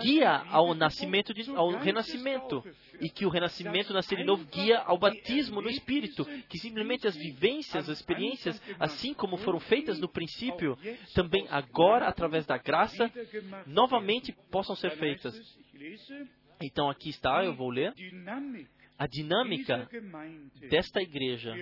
[0.00, 2.62] guia ao nascimento, de, ao renascimento.
[3.00, 6.24] E que o renascimento, nascer de novo, guia ao batismo no Espírito.
[6.48, 10.78] Que simplesmente as vivências, as experiências, assim como foram feitas no princípio,
[11.14, 13.10] também agora, através da graça,
[13.66, 15.34] novamente possam ser feitas.
[16.60, 17.92] Então aqui está, eu vou ler.
[18.96, 19.88] A dinâmica
[20.70, 21.52] desta igreja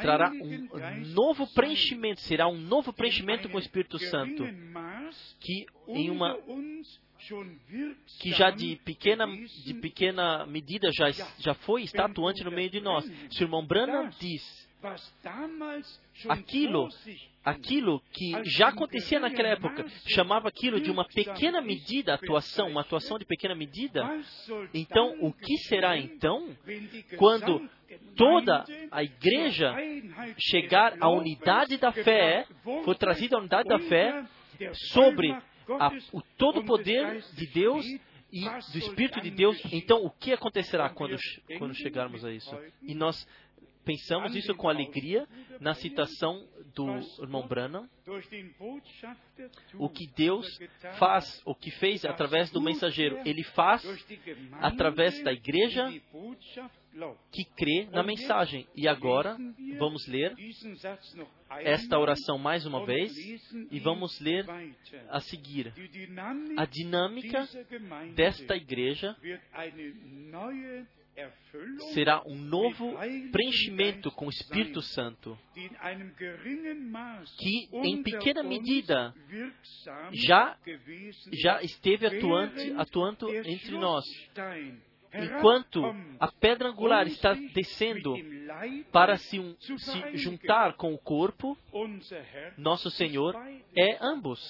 [0.00, 0.68] trará um
[1.14, 4.44] novo preenchimento, será um novo preenchimento com o Espírito Santo,
[5.40, 6.36] que em uma
[8.20, 12.80] que já de pequena, de pequena medida já, já foi, está atuante no meio de
[12.80, 13.04] nós.
[13.30, 14.71] Se o irmão Branham diz
[16.28, 16.88] aquilo,
[17.44, 23.18] aquilo que já acontecia naquela época, chamava aquilo de uma pequena medida, atuação, uma atuação
[23.18, 24.02] de pequena medida.
[24.74, 26.48] Então, o que será então
[27.16, 27.68] quando
[28.16, 29.74] toda a igreja
[30.38, 32.46] chegar à unidade da fé,
[32.84, 34.24] for trazida à unidade da fé
[34.92, 37.84] sobre a, o todo o poder de Deus
[38.32, 41.16] e do Espírito de Deus, então o que acontecerá quando,
[41.58, 42.56] quando chegarmos a isso?
[42.82, 43.28] E nós
[43.84, 45.26] pensamos isso com alegria
[45.60, 46.86] na citação do
[47.20, 47.88] irmão Branham.
[49.74, 50.46] O que Deus
[50.98, 53.82] faz, o que fez através do mensageiro, ele faz
[54.60, 55.88] através da igreja
[57.30, 58.66] que crê na mensagem.
[58.74, 59.36] E agora
[59.78, 60.34] vamos ler
[61.60, 63.12] esta oração mais uma vez
[63.70, 64.46] e vamos ler
[65.08, 65.72] a seguir.
[66.56, 67.48] A dinâmica
[68.14, 69.16] desta igreja
[71.92, 72.94] será um novo
[73.30, 75.38] preenchimento com o Espírito Santo,
[77.38, 79.14] que em pequena medida
[80.12, 80.56] já,
[81.32, 84.04] já esteve atuante, atuando entre nós.
[85.14, 85.84] Enquanto
[86.18, 88.14] a pedra angular está descendo
[88.90, 91.56] para se, um, se juntar com o corpo,
[92.56, 93.36] nosso Senhor
[93.76, 94.40] é ambos.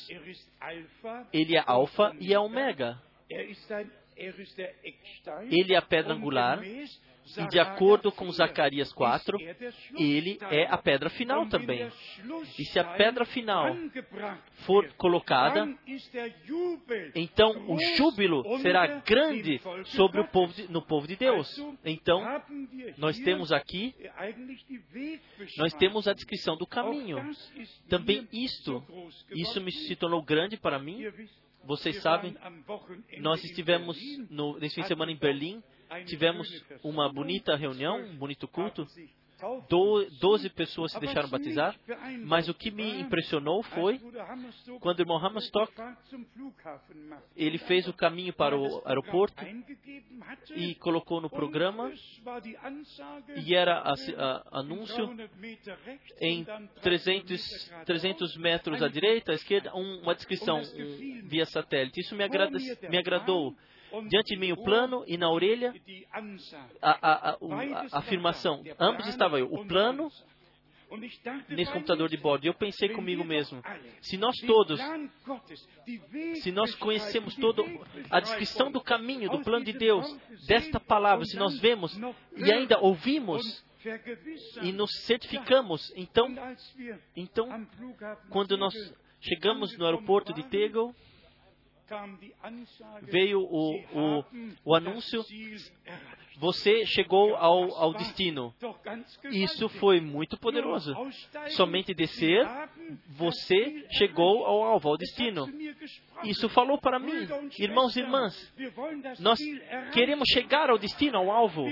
[1.33, 3.03] Ele é Alfa e é Ômega.
[5.51, 6.61] Ele é a pedra angular,
[7.37, 9.39] e de acordo com Zacarias 4,
[9.97, 11.89] ele é a pedra final também.
[12.59, 13.75] E se a pedra final
[14.67, 15.67] for colocada,
[17.15, 21.49] então o júbilo será grande sobre o povo de, no povo de Deus.
[21.85, 22.23] Então,
[22.99, 23.95] nós temos aqui,
[25.57, 27.19] nós temos a descrição do caminho.
[27.89, 28.85] Também isto,
[29.31, 31.03] isso me se tornou grande para mim.
[31.65, 32.37] Vocês sabem,
[33.19, 33.97] nós estivemos
[34.31, 35.63] no, nesse fim de semana em Berlim,
[36.07, 36.49] tivemos
[36.83, 38.87] uma bonita reunião, um bonito culto.
[40.19, 41.77] Doze pessoas se deixaram batizar,
[42.25, 44.01] mas o que me impressionou foi
[44.81, 45.73] quando o irmão Hammerstock
[47.37, 49.45] ele fez o caminho para o aeroporto
[50.55, 51.93] e colocou no programa
[53.37, 55.11] e era a, a, anúncio
[56.21, 56.45] em
[56.81, 62.01] 300, 300 metros à direita, à esquerda, um, uma descrição um, via satélite.
[62.01, 63.57] Isso me, agrada, me agradou
[64.09, 65.75] diante de mim o plano e na orelha
[66.81, 67.39] a, a, a,
[67.93, 68.63] a afirmação.
[68.79, 70.11] Ambos estavam aí, o plano
[71.49, 72.45] nesse computador de bordo.
[72.45, 73.63] E eu pensei comigo mesmo,
[74.01, 74.81] se nós todos,
[76.43, 77.63] se nós conhecemos toda
[78.11, 80.07] a descrição do caminho, do plano de Deus,
[80.47, 81.99] desta palavra, se nós vemos
[82.37, 83.65] e ainda ouvimos
[84.63, 86.29] e nos certificamos, então,
[87.17, 87.67] então
[88.31, 88.75] quando nós
[89.21, 90.95] chegamos no aeroporto de Tegel,
[93.03, 94.25] veio o, o,
[94.65, 95.25] o anúncio,
[96.39, 98.55] você chegou ao, ao destino.
[99.31, 100.95] Isso foi muito poderoso.
[101.51, 102.47] Somente descer,
[103.09, 105.47] você chegou ao alvo, ao destino.
[106.25, 107.29] Isso falou para mim,
[107.59, 108.55] irmãos e irmãs,
[109.19, 109.39] nós
[109.93, 111.65] queremos chegar ao destino, ao alvo.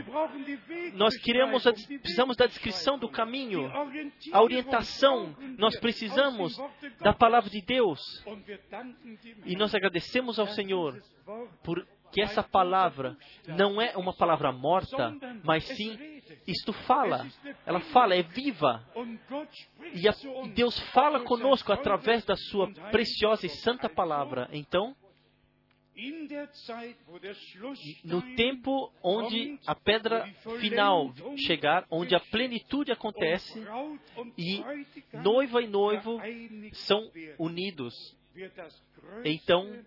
[0.94, 3.70] Nós queremos, precisamos da descrição do caminho,
[4.32, 5.34] a orientação.
[5.58, 6.56] Nós precisamos
[7.00, 8.00] da palavra de Deus.
[9.44, 11.00] E nós agradecemos ao Senhor
[11.62, 13.16] por que essa palavra
[13.46, 15.14] não é uma palavra morta,
[15.44, 15.98] mas sim
[16.46, 17.26] isto fala.
[17.66, 18.84] Ela fala, é viva.
[19.92, 20.14] E, a,
[20.54, 24.48] Deus fala conosco através da sua preciosa e santa palavra.
[24.52, 24.94] Então,
[28.04, 30.26] no tempo onde a pedra
[30.60, 33.62] final chegar, onde a plenitude acontece
[34.38, 34.64] e
[35.22, 36.18] noiva e noivo
[36.72, 37.94] são unidos,
[39.24, 39.84] então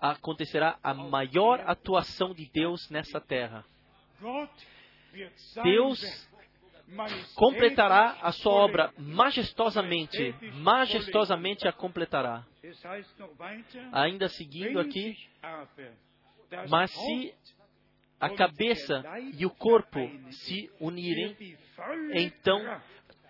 [0.00, 3.64] acontecerá a maior atuação de Deus nessa terra.
[5.62, 6.28] Deus
[7.34, 8.92] completará a sua obra.
[8.98, 12.44] Majestosamente, majestosamente a completará.
[13.92, 15.16] Ainda seguindo aqui,
[16.68, 17.34] mas se
[18.18, 19.02] a cabeça
[19.38, 19.98] e o corpo
[20.30, 21.36] se unirem,
[22.12, 22.60] então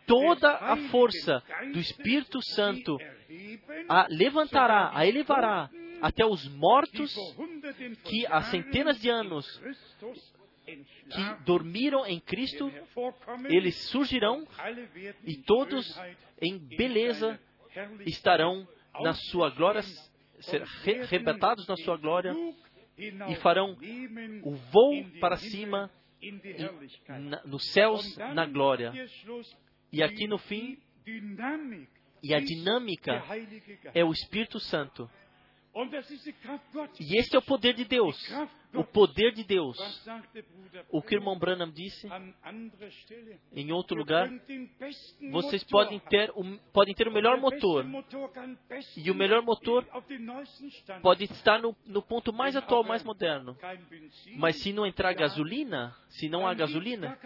[0.06, 2.98] toda a força do Espírito Santo
[3.88, 5.70] a levantará, a elevará
[6.02, 7.14] até os mortos
[8.04, 9.46] que há centenas de anos
[10.66, 12.70] que dormiram em Cristo,
[13.48, 14.46] eles surgirão
[15.24, 15.86] e todos
[16.40, 17.40] em beleza
[18.06, 18.66] estarão
[19.02, 22.32] na sua glória, ser re- arrebatados na sua glória
[23.28, 23.76] e farão
[24.44, 25.90] o voo para cima
[27.08, 28.92] na- nos céus na glória.
[29.92, 30.78] E aqui no fim,
[32.22, 33.24] e a dinâmica
[33.94, 35.10] é o Espírito Santo.
[36.98, 38.16] E este é o poder de Deus.
[38.74, 39.76] O poder de Deus.
[40.90, 42.08] O que o irmão Branham disse
[43.52, 44.28] em outro lugar,
[45.30, 47.84] vocês podem ter, o, podem ter o melhor motor.
[48.96, 49.86] E o melhor motor
[51.02, 53.56] pode estar no, no ponto mais atual, mais moderno.
[54.36, 57.18] Mas se não entrar gasolina, se não há gasolina,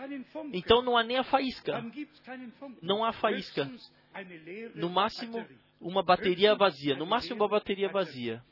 [0.52, 1.84] então não há nem a faísca.
[2.82, 3.70] Não há faísca.
[4.74, 5.44] No máximo,
[5.84, 6.96] uma bateria vazia.
[6.96, 8.42] No máximo, uma bateria vazia.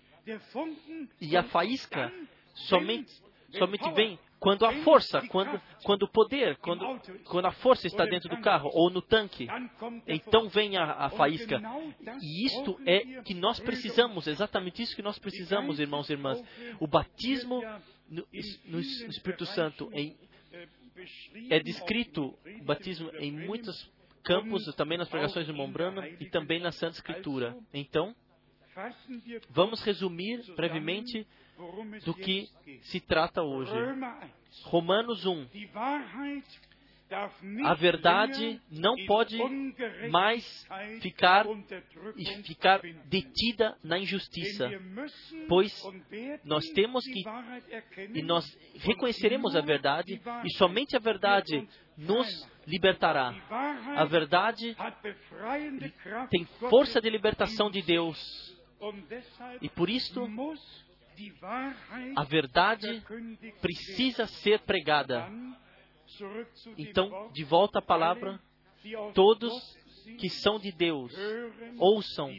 [1.21, 2.13] E a faísca
[2.55, 3.11] somente,
[3.59, 6.85] somente vem quando há força, quando, quando o poder, quando,
[7.25, 9.49] quando a força está dentro do carro ou no tanque.
[10.07, 11.61] Então vem a, a faísca.
[12.21, 16.43] E isto é que nós precisamos, exatamente isso que nós precisamos, irmãos e irmãs.
[16.79, 17.63] O batismo
[18.09, 18.27] no,
[18.67, 20.17] no Espírito Santo em,
[21.49, 23.91] é descrito, batismo em muitos
[24.23, 27.57] campos, também nas pregações de Mombrana e também na Santa Escritura.
[27.73, 28.15] Então,
[29.51, 31.27] vamos resumir brevemente
[32.05, 32.49] do que
[32.83, 33.73] se trata hoje.
[34.65, 35.47] Romanos 1.
[37.65, 39.39] A verdade não pode
[40.11, 40.67] mais
[41.01, 41.47] ficar
[42.17, 44.71] e ficar detida na injustiça,
[45.49, 45.73] pois
[46.45, 47.23] nós temos que
[48.15, 53.35] e nós reconheceremos a verdade e somente a verdade nos libertará.
[53.97, 54.77] A verdade
[56.31, 58.53] tem força de libertação de Deus.
[59.61, 60.29] E por isto
[62.17, 63.03] a verdade
[63.61, 65.29] precisa ser pregada.
[66.77, 68.41] Então, de volta à palavra,
[69.15, 69.53] todos
[70.19, 71.15] que são de Deus
[71.79, 72.31] ouçam,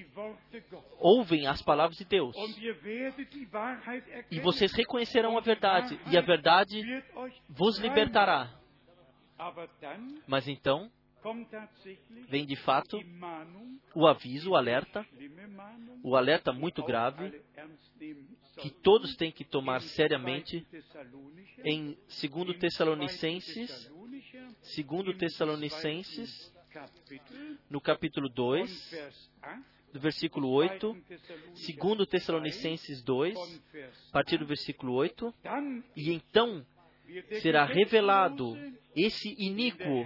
[1.00, 2.36] ouvem as palavras de Deus.
[4.30, 6.82] E vocês reconhecerão a verdade, e a verdade
[7.50, 8.54] vos libertará.
[10.28, 10.92] Mas então,
[12.28, 13.00] vem de fato
[13.96, 15.06] o aviso, o alerta,
[16.04, 17.42] o alerta muito grave,
[18.58, 20.66] que todos têm que tomar seriamente
[21.64, 23.92] em 2 Tessalonicenses,
[24.76, 26.54] 2 Tessalonicenses,
[27.70, 28.92] no capítulo 2,
[29.92, 30.98] do versículo 8,
[31.78, 33.38] 2 Tessalonicenses 2,
[34.10, 35.34] a partir do versículo 8,
[35.96, 36.66] e então
[37.42, 38.56] será revelado
[38.96, 40.06] esse iníquo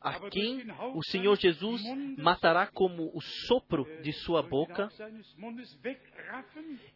[0.00, 0.64] a quem
[0.94, 1.82] o Senhor Jesus
[2.16, 4.88] matará como o sopro de sua boca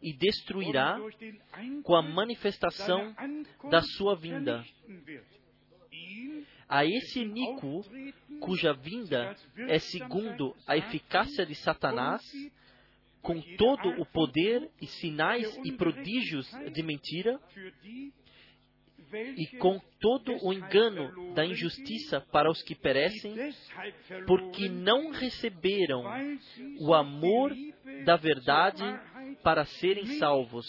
[0.01, 0.97] e destruirá
[1.83, 3.15] com a manifestação
[3.69, 4.65] da sua vinda.
[6.67, 7.85] A esse iníquo,
[8.39, 12.23] cuja vinda é segundo a eficácia de Satanás,
[13.21, 17.39] com todo o poder e sinais e prodígios de mentira,
[19.13, 23.35] e com todo o engano da injustiça para os que perecem,
[24.27, 26.03] porque não receberam
[26.79, 27.53] o amor
[28.05, 28.83] da verdade
[29.43, 30.65] para serem salvos.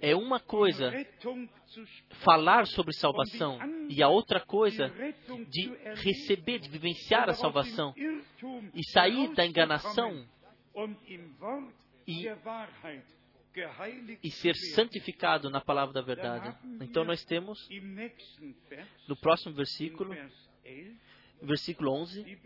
[0.00, 0.90] É uma coisa
[2.24, 3.58] falar sobre salvação
[3.90, 4.90] e a outra coisa
[5.50, 5.70] de
[6.02, 7.94] receber, de vivenciar a salvação
[8.74, 10.26] e sair da enganação
[12.06, 12.26] e,
[14.22, 16.56] e ser santificado na palavra da verdade.
[16.80, 17.68] Então nós temos
[19.08, 20.14] no próximo versículo,
[21.40, 22.38] versículo 11,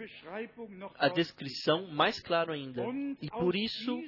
[0.96, 2.84] a descrição mais clara ainda.
[3.22, 4.02] E por isso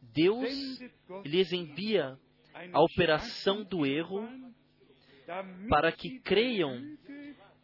[0.00, 0.78] Deus
[1.24, 2.18] lhes envia
[2.72, 4.28] a operação do erro
[5.68, 6.80] para que creiam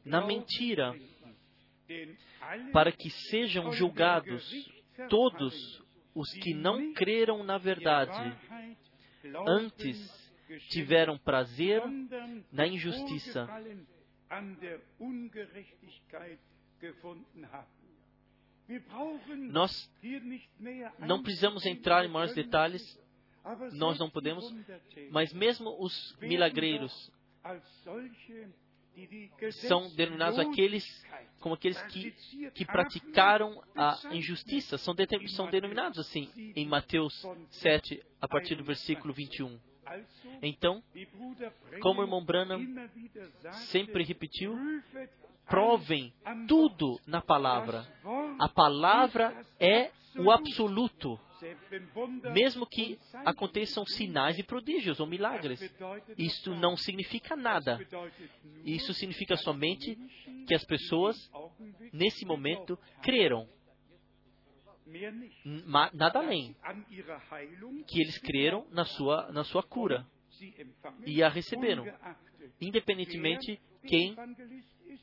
[0.05, 0.99] na mentira,
[2.73, 4.43] para que sejam julgados
[5.09, 5.83] todos
[6.15, 8.37] os que não creram na verdade,
[9.47, 10.31] antes
[10.69, 11.83] tiveram prazer
[12.53, 13.49] na injustiça.
[19.51, 19.93] Nós
[20.99, 22.83] não precisamos entrar em maiores detalhes,
[23.73, 24.45] nós não podemos,
[25.11, 26.93] mas mesmo os milagreiros
[29.53, 30.85] são denominados aqueles
[31.41, 32.11] como aqueles que,
[32.55, 38.65] que praticaram a injustiça, são, de, são denominados assim em Mateus 7, a partir do
[38.65, 39.59] versículo 21.
[40.43, 40.83] Então,
[41.81, 42.61] como o irmão Branham
[43.71, 44.55] sempre repetiu,
[45.51, 46.13] provem
[46.47, 47.87] tudo na palavra.
[48.39, 51.19] A palavra é o absoluto.
[52.33, 55.61] Mesmo que aconteçam sinais e prodígios ou milagres,
[56.17, 57.79] isso não significa nada.
[58.65, 59.97] Isso significa somente
[60.47, 61.17] que as pessoas,
[61.93, 63.49] nesse momento, creram.
[65.95, 66.55] Nada além.
[67.89, 70.07] Que eles creram na sua, na sua cura
[71.07, 71.87] e a receberam.
[72.61, 74.15] Independentemente quem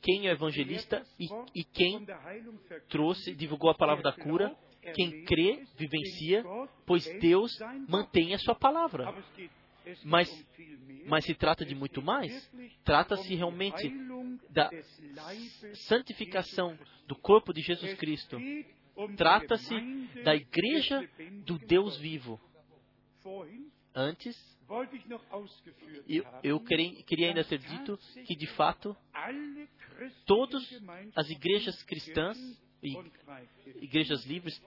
[0.01, 2.05] quem é evangelista e, e, quem
[2.89, 4.55] trouxe, divulgou a palavra da cura,
[4.93, 6.43] quem crê, vivencia,
[6.85, 7.51] pois Deus
[7.87, 9.13] mantém a sua palavra.
[10.03, 10.47] Mas,
[11.05, 12.51] mas se trata de muito mais.
[12.83, 13.89] Trata-se realmente
[14.49, 14.69] da
[15.87, 16.77] santificação
[17.07, 18.37] do corpo de Jesus Cristo.
[19.15, 19.75] Trata-se
[20.23, 21.07] da igreja
[21.45, 22.39] do Deus vivo.
[23.99, 24.37] Antes,
[26.07, 27.97] eu, eu queria, queria ainda ter dito
[28.27, 28.95] que, de fato,
[30.27, 30.63] todas
[31.15, 32.37] as igrejas cristãs
[32.83, 32.95] e
[33.81, 34.61] igrejas livres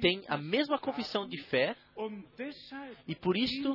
[0.00, 1.76] têm a mesma confissão de fé
[3.06, 3.74] e por isso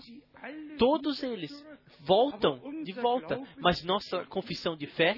[0.79, 1.51] todos eles
[1.99, 3.39] voltam de volta.
[3.57, 5.15] Mas nossa confissão de fé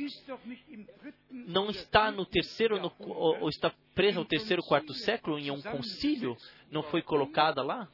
[1.45, 6.35] não está no terceiro no, ou está presa no terceiro quarto século em um concílio,
[6.71, 7.87] não foi colocada lá.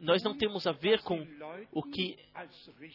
[0.00, 1.26] Nós não temos a ver com
[1.72, 2.18] o que,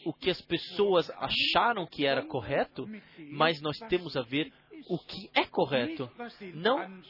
[0.06, 2.88] o que as pessoas acharam que era correto,
[3.32, 4.52] mas nós temos a ver
[4.88, 6.10] o que é correto.
[6.54, 7.02] Não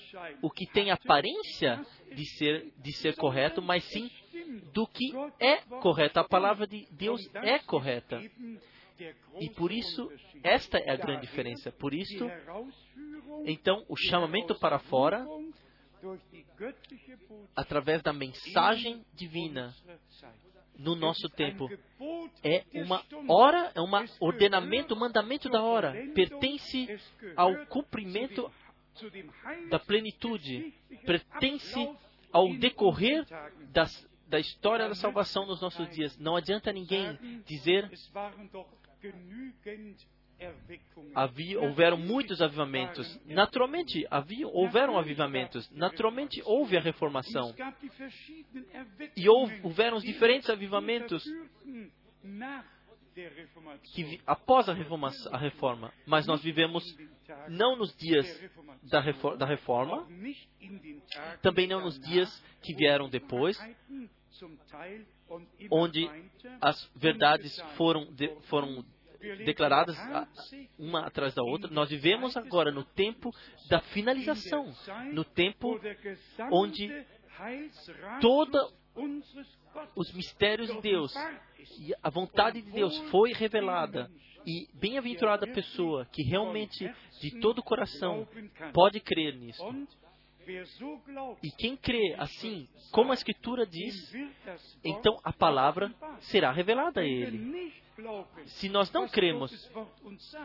[0.41, 1.85] o que tem aparência
[2.15, 4.09] de ser, de ser correto, mas sim
[4.73, 6.19] do que é correto.
[6.19, 8.21] A palavra de Deus é correta.
[9.39, 10.11] E por isso,
[10.43, 11.71] esta é a grande diferença.
[11.71, 12.29] Por isso,
[13.45, 15.25] então, o chamamento para fora
[17.55, 19.73] através da mensagem divina
[20.77, 21.69] no nosso tempo.
[22.43, 23.89] É uma hora, é um
[24.19, 25.93] ordenamento, um mandamento da hora.
[26.13, 26.99] Pertence
[27.35, 28.51] ao cumprimento
[29.69, 30.73] da plenitude.
[31.05, 31.89] Pertence
[32.31, 33.25] ao decorrer
[33.71, 36.17] das, da história da salvação nos nossos dias.
[36.17, 37.89] Não adianta ninguém dizer
[41.15, 43.19] havia, houveram muitos avivamentos.
[43.25, 45.69] Naturalmente, havia, houveram avivamentos.
[45.71, 47.53] Naturalmente, houve a reformação.
[49.15, 51.23] E houve, houveram os diferentes avivamentos
[53.93, 55.93] que após a reforma, a reforma.
[56.05, 56.83] Mas nós vivemos
[57.47, 58.27] não nos dias
[58.83, 59.01] da,
[59.35, 60.07] da reforma,
[61.41, 62.29] também não nos dias
[62.61, 63.57] que vieram depois,
[65.71, 66.09] onde
[66.61, 68.85] as verdades foram, de, foram
[69.45, 69.97] declaradas
[70.77, 71.69] uma atrás da outra.
[71.71, 73.31] Nós vivemos agora no tempo
[73.69, 74.73] da finalização,
[75.13, 75.79] no tempo
[76.51, 77.05] onde
[78.21, 78.73] todos
[79.95, 81.13] os mistérios de Deus
[81.79, 84.11] e a vontade de Deus foi revelada.
[84.45, 86.85] E bem-aventurada a pessoa que realmente,
[87.21, 88.27] de todo o coração,
[88.73, 89.63] pode crer nisso.
[91.41, 93.95] E quem crê assim, como a Escritura diz,
[94.83, 97.73] então a palavra será revelada a ele.
[98.45, 99.51] Se nós não cremos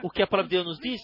[0.03, 1.01] o que a palavra de Deus nos diz,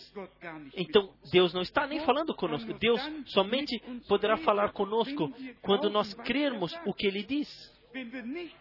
[0.76, 2.72] então Deus não está nem falando conosco.
[2.74, 7.48] Deus somente poderá falar conosco quando nós crermos o que Ele diz.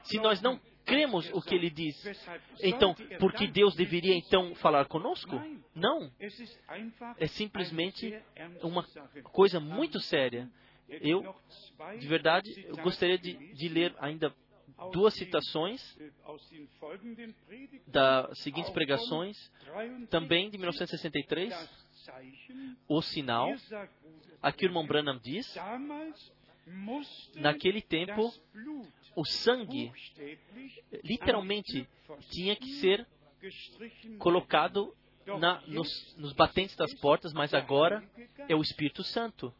[0.04, 1.96] Se nós não cremos o que Ele diz,
[2.62, 5.42] então, porque Deus deveria então falar conosco?
[5.74, 6.12] Não.
[7.18, 8.18] É simplesmente
[8.62, 8.84] uma
[9.32, 10.50] coisa muito séria.
[10.90, 11.36] Eu,
[12.00, 14.34] de verdade, eu gostaria de, de ler ainda
[14.92, 15.82] duas citações
[17.88, 19.38] das seguintes pregações,
[20.10, 21.54] também de 1963,
[22.88, 23.54] O Sinal.
[24.42, 25.48] Aqui o irmão Branham diz,
[27.36, 28.32] naquele tempo,
[29.16, 29.92] o sangue,
[31.04, 31.88] literalmente,
[32.30, 33.08] tinha que ser
[34.20, 34.96] colocado
[35.40, 38.04] na, nos, nos batentes das portas, mas agora
[38.48, 39.54] é o Espírito Santo.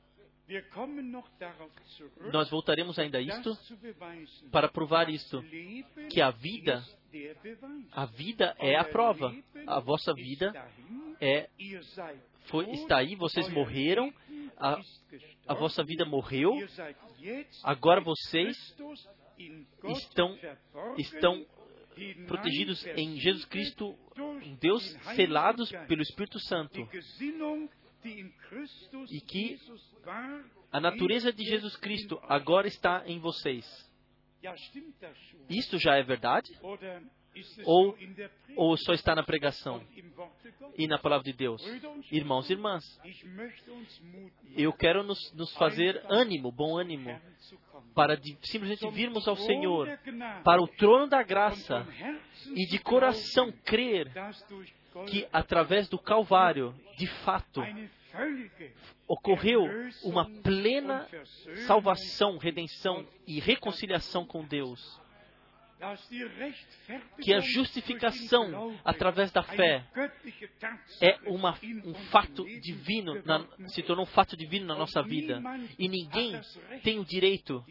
[2.32, 3.58] Nós voltaremos ainda a isto
[4.52, 5.42] para provar isto,
[6.10, 6.84] que a vida,
[7.92, 9.34] a vida é a prova.
[9.66, 10.54] A vossa vida
[11.22, 11.50] é,
[12.48, 14.14] foi, está aí, vocês morreram,
[14.58, 14.82] a,
[15.48, 16.54] a vossa vida morreu,
[17.64, 18.76] agora vocês
[19.98, 20.38] estão,
[20.98, 21.46] estão
[22.28, 23.96] protegidos em Jesus Cristo,
[24.60, 24.84] Deus,
[25.16, 26.80] selados pelo Espírito Santo
[29.10, 29.58] e que
[30.72, 33.66] a natureza de Jesus Cristo agora está em vocês.
[35.50, 36.52] Isto já é verdade?
[37.66, 37.98] Ou,
[38.56, 39.84] ou só está na pregação
[40.78, 41.62] e na palavra de Deus?
[42.12, 42.84] Irmãos e irmãs,
[44.56, 47.20] eu quero nos, nos fazer ânimo, bom ânimo,
[47.96, 49.88] para de, simplesmente virmos ao Senhor,
[50.44, 51.88] para o trono da graça
[52.56, 54.12] e de coração crer
[55.08, 57.62] que através do Calvário, de fato,
[59.08, 59.66] ocorreu
[60.04, 61.08] uma plena
[61.66, 65.02] salvação, redenção e reconciliação com Deus.
[67.22, 69.86] Que a durch den justificação através da fé
[71.02, 75.42] é uma, um fato divino, na, se tornou um fato divino na nossa vida.
[75.78, 76.40] E ninguém
[76.84, 77.64] tem o direito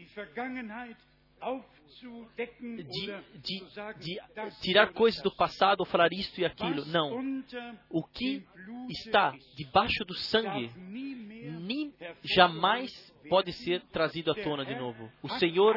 [2.75, 3.07] de,
[3.39, 3.63] de,
[3.99, 4.21] de
[4.61, 6.85] tirar coisas do passado ou falar isto e aquilo.
[6.85, 7.43] Não.
[7.89, 8.45] O que
[8.89, 11.93] está debaixo do sangue nem
[12.23, 13.12] jamais.
[13.29, 15.11] Pode ser trazido à tona de novo.
[15.21, 15.75] O Senhor,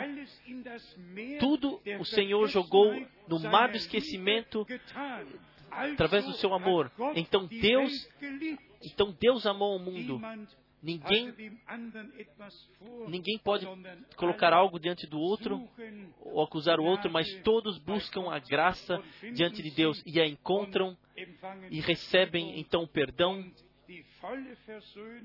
[1.39, 2.95] tudo o Senhor jogou
[3.29, 4.67] no mar do esquecimento
[5.71, 6.91] através do seu amor.
[7.15, 7.93] Então Deus,
[8.83, 10.21] então Deus amou o mundo.
[10.83, 11.35] Ninguém,
[13.09, 13.67] ninguém pode
[14.17, 15.69] colocar algo diante do outro
[16.21, 19.03] ou acusar o outro, mas todos buscam a graça
[19.35, 20.97] diante de Deus e a encontram
[21.71, 23.45] e recebem então o perdão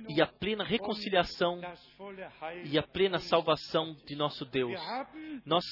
[0.10, 1.60] e a plena reconciliação
[2.66, 4.80] e a plena salvação de nosso Deus.
[5.46, 5.66] Nós,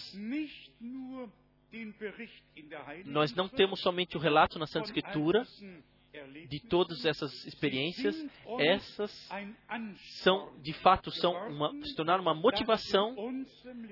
[3.06, 5.45] nós não temos somente o relato na Santa Escritura
[6.48, 8.16] de todas essas experiências,
[8.60, 9.30] essas
[10.24, 13.16] são, de fato, são uma, se tornaram uma motivação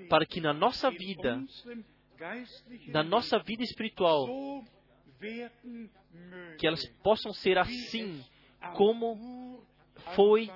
[0.09, 1.43] para que na nossa vida,
[2.87, 4.27] na nossa vida espiritual,
[6.57, 8.23] que elas possam ser assim
[8.73, 9.63] como
[10.15, 10.49] foi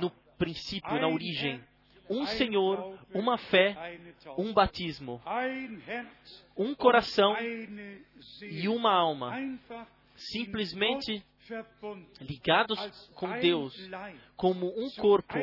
[0.00, 1.62] no princípio, na origem.
[2.10, 3.98] Um Senhor, uma fé,
[4.36, 5.22] um batismo,
[6.56, 7.36] um coração
[8.42, 9.32] e uma alma,
[10.14, 11.24] simplesmente
[12.20, 12.78] ligados
[13.14, 13.74] com Deus,
[14.36, 15.34] como um corpo,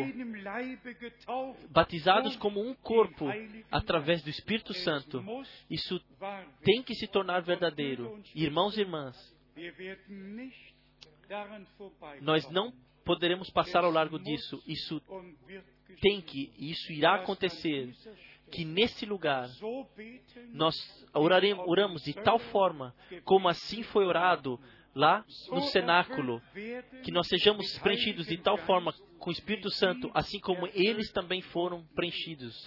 [1.69, 3.25] batizados como um corpo,
[3.71, 5.23] através do Espírito Es Santo.
[5.69, 5.99] Isso
[6.63, 8.21] tem que se tornar verdadeiro.
[8.35, 9.35] Irmãos e irmãs,
[12.21, 12.73] nós não
[13.05, 14.61] poderemos passar ao largo disso.
[14.67, 15.01] Isso
[16.01, 17.93] tem que, isso irá acontecer.
[18.51, 19.47] Que nesse lugar
[20.53, 20.75] nós
[21.13, 24.59] oraremos, oramos de tal forma como assim foi orado
[24.95, 26.41] lá no cenáculo,
[27.03, 31.41] que nós sejamos preenchidos de tal forma com o Espírito Santo, assim como eles também
[31.41, 32.65] foram preenchidos.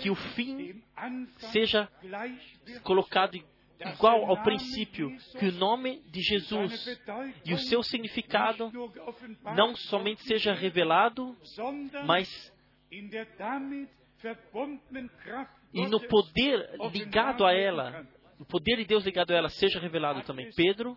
[0.00, 0.82] Que o fim
[1.52, 1.88] seja
[2.82, 3.36] colocado
[3.80, 7.00] igual ao princípio, que o nome de Jesus
[7.44, 8.70] e o seu significado
[9.56, 11.36] não somente seja revelado,
[12.06, 12.52] mas
[15.72, 18.06] e no poder ligado a ela.
[18.38, 20.50] O poder de Deus ligado a ela seja revelado também.
[20.54, 20.96] Pedro,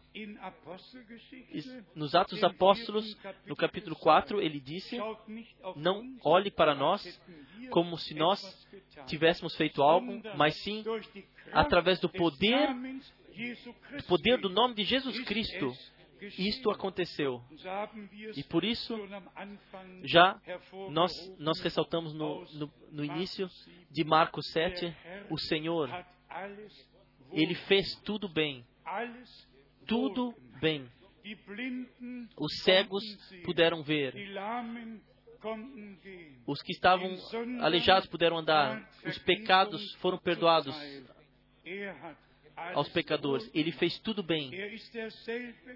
[1.95, 4.97] nos Atos dos Apóstolos, no capítulo 4, ele disse:
[5.75, 7.21] Não olhe para nós
[7.69, 8.41] como se nós
[9.07, 10.83] tivéssemos feito algo, mas sim
[11.51, 12.69] através do poder,
[13.97, 15.71] do poder do nome de Jesus ist Cristo.
[16.37, 17.43] Isto aconteceu.
[18.35, 18.97] E por isso,
[20.03, 20.39] já
[20.89, 23.47] nós, nós ressaltamos no, no, no início
[23.91, 24.95] de Marcos 7,
[25.29, 25.89] o Senhor,
[27.31, 28.65] ele fez tudo bem,
[29.85, 30.89] tudo bem.
[32.37, 33.03] Os cegos
[33.43, 34.13] puderam ver,
[36.45, 37.15] os que estavam
[37.61, 40.75] aleijados puderam andar, os pecados foram perdoados.
[41.65, 42.17] Er
[42.73, 43.49] aos pecadores.
[43.53, 44.51] Ele fez tudo bem.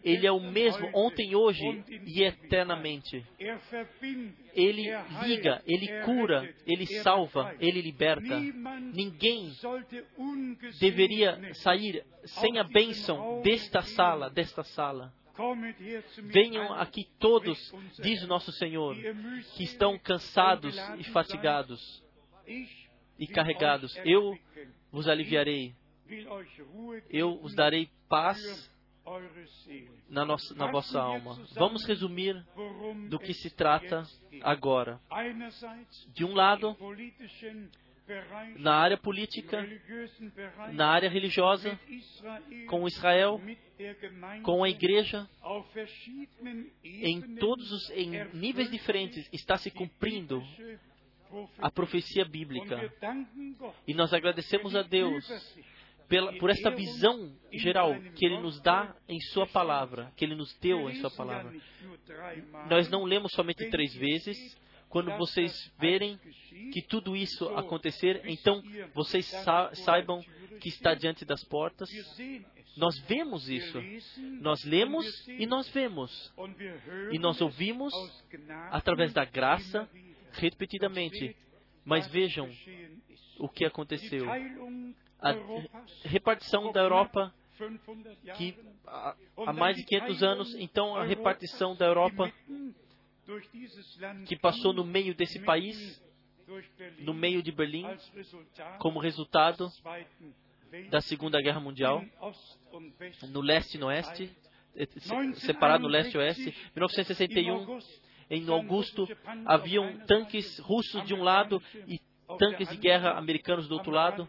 [0.03, 3.25] Ele é o mesmo ontem, hoje e eternamente.
[3.39, 3.59] Er
[4.53, 4.89] Ele
[5.23, 8.39] liga, ele cura, ele salva, ele liberta.
[8.93, 9.51] Ninguém
[10.79, 15.13] deveria sair sem a bênção desta sala, desta sala.
[16.23, 18.95] Venham aqui todos, diz o nosso Senhor,
[19.55, 22.03] que estão cansados e fatigados
[23.17, 23.95] e carregados.
[24.03, 24.37] Eu
[24.91, 25.73] vos aliviarei,
[27.09, 28.71] eu vos darei paz
[30.09, 31.35] na, nossa, na vossa alma.
[31.55, 32.35] Vamos resumir
[33.09, 34.03] do que se trata
[34.41, 34.99] agora.
[36.13, 36.77] De um lado,
[38.57, 39.65] na área política,
[40.73, 41.79] na área religiosa,
[42.67, 43.41] com Israel,
[44.43, 45.27] com a igreja,
[46.83, 50.43] em todos os em níveis diferentes, está se cumprindo
[51.59, 52.93] a profecia bíblica.
[53.87, 55.25] E nós agradecemos a Deus
[56.11, 60.53] pela, por esta visão geral que Ele nos dá em Sua palavra, que Ele nos
[60.59, 61.53] deu em Sua palavra.
[62.69, 64.59] Nós não lemos somente três vezes,
[64.89, 66.19] Quando vocês verem
[66.73, 68.61] que tudo isso acontecer, então
[68.93, 70.21] vocês sa saibam
[70.59, 71.89] que está diante das portas.
[72.75, 73.79] Nós vemos isso.
[74.41, 76.33] Nós lemos e nós vemos.
[77.13, 77.93] E nós ouvimos
[78.69, 79.89] através da graça
[80.33, 81.37] repetidamente.
[81.85, 82.49] Mas vejam
[83.39, 84.25] o que aconteceu.
[85.21, 85.35] A
[86.03, 87.33] repartição da Europa,
[88.37, 88.57] que
[88.87, 92.31] há mais de 500 anos, então a repartição da Europa,
[94.25, 96.01] que passou no meio desse país,
[96.99, 97.85] no meio de Berlim,
[98.79, 99.71] como resultado
[100.89, 102.03] da Segunda Guerra Mundial,
[103.29, 104.31] no leste e no oeste,
[105.35, 106.55] separado no leste e oeste.
[106.75, 107.79] 1961,
[108.29, 109.07] em Augusto,
[109.45, 111.99] haviam tanques russos de um lado e
[112.39, 114.27] tanques de guerra americanos do outro lado,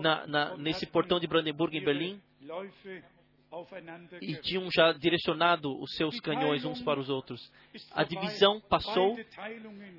[0.00, 2.20] na, na, nesse portão de Brandenburg, em Berlim,
[4.20, 7.50] e tinham já direcionado os seus canhões uns para os outros.
[7.92, 9.18] A divisão passou,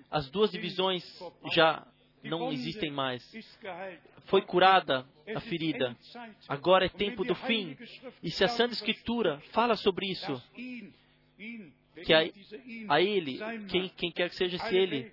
[0.10, 1.04] as duas divisões
[1.52, 1.86] já
[2.24, 3.24] não existem mais.
[4.26, 5.06] Foi curada
[5.36, 5.96] a ferida.
[6.48, 7.78] Agora é tempo do fim.
[8.24, 10.42] E se a Santa Escritura fala sobre isso,
[12.06, 12.22] que a,
[12.88, 15.12] a Ele, quem, quem quer que seja se Ele,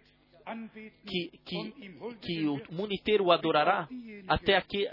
[1.06, 1.72] que, que,
[2.20, 3.88] que o mundo inteiro o adorará,
[4.26, 4.86] até aqui,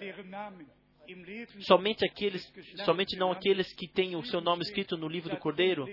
[1.61, 2.51] somente aqueles,
[2.83, 5.85] somente não aqueles que têm o seu nome escrito no livro do Cordeiro,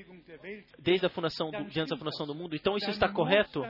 [0.79, 2.55] desde a fundação do, diante da fundação do mundo.
[2.55, 3.63] Então isso está correto.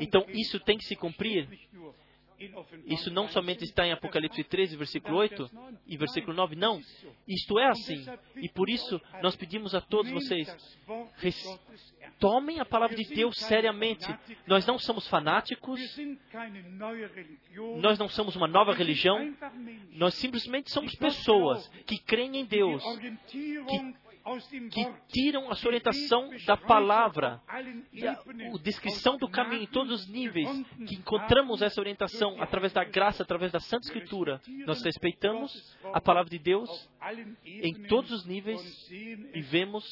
[0.00, 1.48] Então isso tem que se cumprir.
[2.86, 5.50] Isso não somente está em Apocalipse 13, versículo 8
[5.86, 6.80] e versículo 9, não.
[7.26, 8.04] Isto é assim.
[8.36, 10.48] E por isso nós pedimos a todos vocês,
[12.18, 14.06] tomem a palavra de Deus seriamente.
[14.46, 15.80] Nós não somos fanáticos,
[17.78, 19.34] nós não somos uma nova religião,
[19.92, 22.82] nós simplesmente somos pessoas que creem em Deus,
[23.28, 24.02] que
[24.70, 30.48] que tiram a sua orientação da palavra, a, descrição do caminho em todos os níveis,
[30.86, 34.40] que encontramos essa orientação através da graça, através da Santa Escritura.
[34.66, 36.90] Nós respeitamos a palavra de Deus
[37.44, 39.84] em todos os níveis e vemos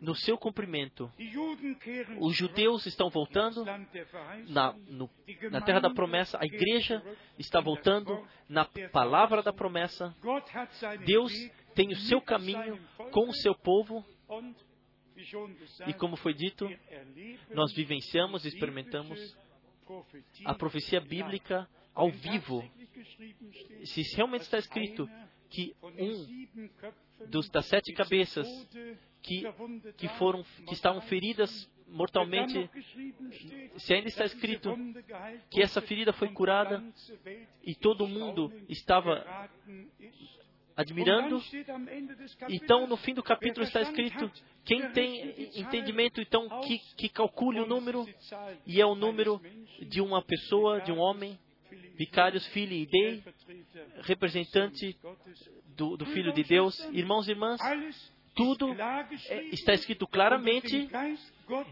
[0.00, 1.10] no seu cumprimento.
[2.20, 3.64] Os judeus estão voltando
[4.48, 5.10] na, no,
[5.50, 7.02] na terra da promessa, a igreja
[7.38, 10.14] está voltando na palavra da promessa.
[11.04, 11.32] Deus
[11.78, 12.76] tem o seu caminho
[13.12, 14.04] com o seu povo.
[15.86, 16.68] E como foi dito,
[17.50, 19.36] nós vivenciamos experimentamos
[20.44, 22.68] a profecia bíblica ao vivo.
[23.84, 25.08] Se realmente está escrito
[25.50, 26.48] que um
[27.28, 28.48] dos, das sete cabeças
[29.22, 29.44] que,
[29.96, 32.68] que, foram, que estavam feridas mortalmente,
[33.76, 34.76] se ainda está escrito
[35.48, 36.84] que essa ferida foi curada
[37.62, 39.48] e todo mundo estava
[40.78, 41.42] admirando.
[42.48, 44.30] Então, no fim do capítulo está escrito:
[44.64, 48.06] quem tem entendimento, então, que, que calcule o número,
[48.64, 49.40] e é o número
[49.80, 51.36] de uma pessoa, de um homem,
[51.96, 53.24] Vicários Filho e Dei,
[54.02, 54.96] representante
[55.76, 56.78] do, do Filho de Deus.
[56.92, 57.60] Irmãos e irmãs,
[58.38, 58.72] tudo
[59.28, 60.88] é, está escrito claramente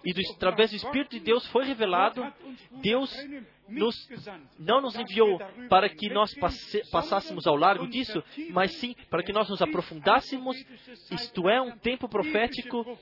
[0.05, 2.27] e através do Espírito de Deus foi revelado.
[2.83, 3.15] Deus
[3.69, 3.95] nos,
[4.59, 5.39] não nos enviou
[5.69, 6.35] para que nós
[6.91, 8.21] passássemos ao largo disso,
[8.51, 10.57] mas sim para que nós nos aprofundássemos.
[11.13, 12.99] Isto é um tempo profético,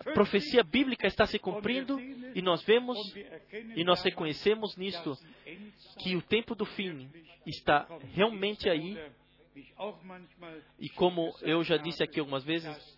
[0.00, 2.98] a profecia bíblica está se cumprindo e nós vemos
[3.74, 5.16] e nós reconhecemos nisto
[6.00, 7.08] que o tempo do fim
[7.46, 8.98] está realmente aí.
[10.78, 12.95] E como eu já disse aqui algumas vezes,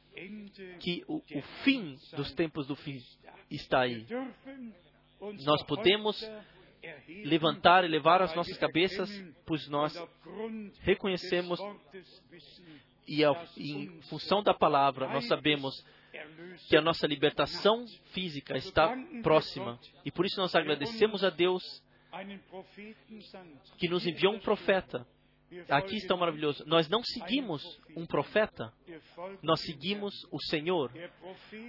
[0.80, 3.02] que o, o fim dos tempos do fim
[3.50, 4.06] está aí.
[5.44, 6.20] Nós podemos
[7.24, 9.10] levantar e levar as nossas cabeças,
[9.44, 9.94] pois nós
[10.80, 11.58] reconhecemos
[13.06, 13.22] e
[13.56, 15.84] em função da palavra nós sabemos
[16.68, 19.78] que a nossa libertação física está próxima.
[20.04, 21.62] E por isso nós agradecemos a Deus
[23.78, 25.06] que nos enviou um profeta
[25.68, 26.64] Aqui está o maravilhoso.
[26.66, 27.62] Nós não seguimos
[27.96, 28.72] um profeta,
[29.42, 30.92] nós seguimos o Senhor.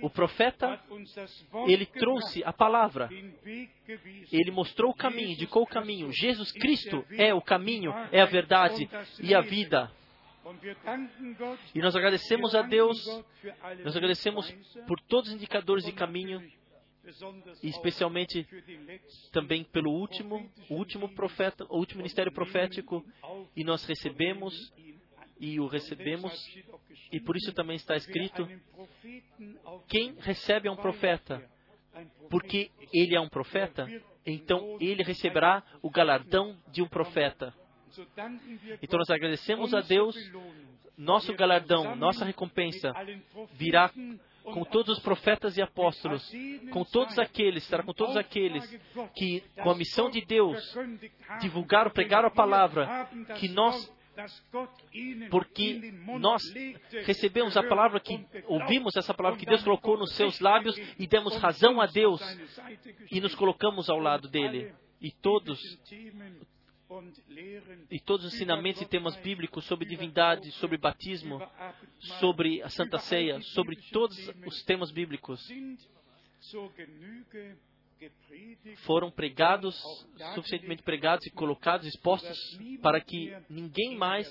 [0.01, 0.79] O profeta,
[1.67, 3.09] ele trouxe a palavra,
[4.31, 6.11] ele mostrou o caminho, indicou o caminho.
[6.11, 8.89] Jesus Cristo é o caminho, é a verdade
[9.21, 9.89] e a vida.
[11.73, 12.97] E nós agradecemos a Deus,
[13.83, 14.51] nós agradecemos
[14.87, 16.41] por todos os indicadores de caminho
[17.63, 18.47] especialmente
[19.31, 23.05] também pelo último, o último profeta, o último ministério profético,
[23.55, 24.53] e nós recebemos
[25.39, 26.33] e o recebemos,
[27.11, 28.47] e por isso também está escrito:
[29.87, 31.41] quem recebe é um profeta,
[32.29, 33.87] porque ele é um profeta,
[34.25, 37.53] então ele receberá o galardão de um profeta.
[38.81, 40.15] Então nós agradecemos a Deus,
[40.97, 42.93] nosso galardão, nossa recompensa
[43.53, 43.91] virá
[44.43, 46.29] com todos os profetas e apóstolos,
[46.71, 48.65] com todos aqueles, será com todos aqueles
[49.15, 50.57] que, com a missão de Deus,
[51.39, 53.91] divulgaram, pregaram a palavra, que nós,
[55.29, 56.41] porque nós
[57.05, 61.35] recebemos a palavra que, ouvimos essa palavra que Deus colocou nos seus lábios e demos
[61.37, 62.21] razão a Deus
[63.11, 64.73] e nos colocamos ao lado dele.
[65.01, 65.57] E todos,
[67.91, 71.39] e todos os ensinamentos e temas bíblicos sobre divindade, sobre batismo,
[72.19, 75.39] sobre a Santa Ceia, sobre todos os temas bíblicos
[78.77, 79.77] foram pregados,
[80.33, 82.37] suficientemente pregados e colocados, expostos,
[82.81, 84.27] para que ninguém mais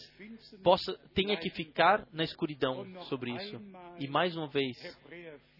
[0.63, 3.61] possa, tenha que ficar na escuridão sobre isso.
[3.99, 4.77] E mais uma vez,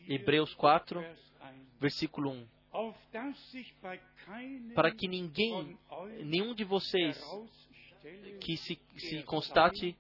[0.09, 1.05] Hebreus 4,
[1.79, 2.58] versículo 1.
[4.75, 5.79] Para que ninguém,
[6.25, 7.19] nenhum de vocês,
[8.41, 9.97] que se, se constate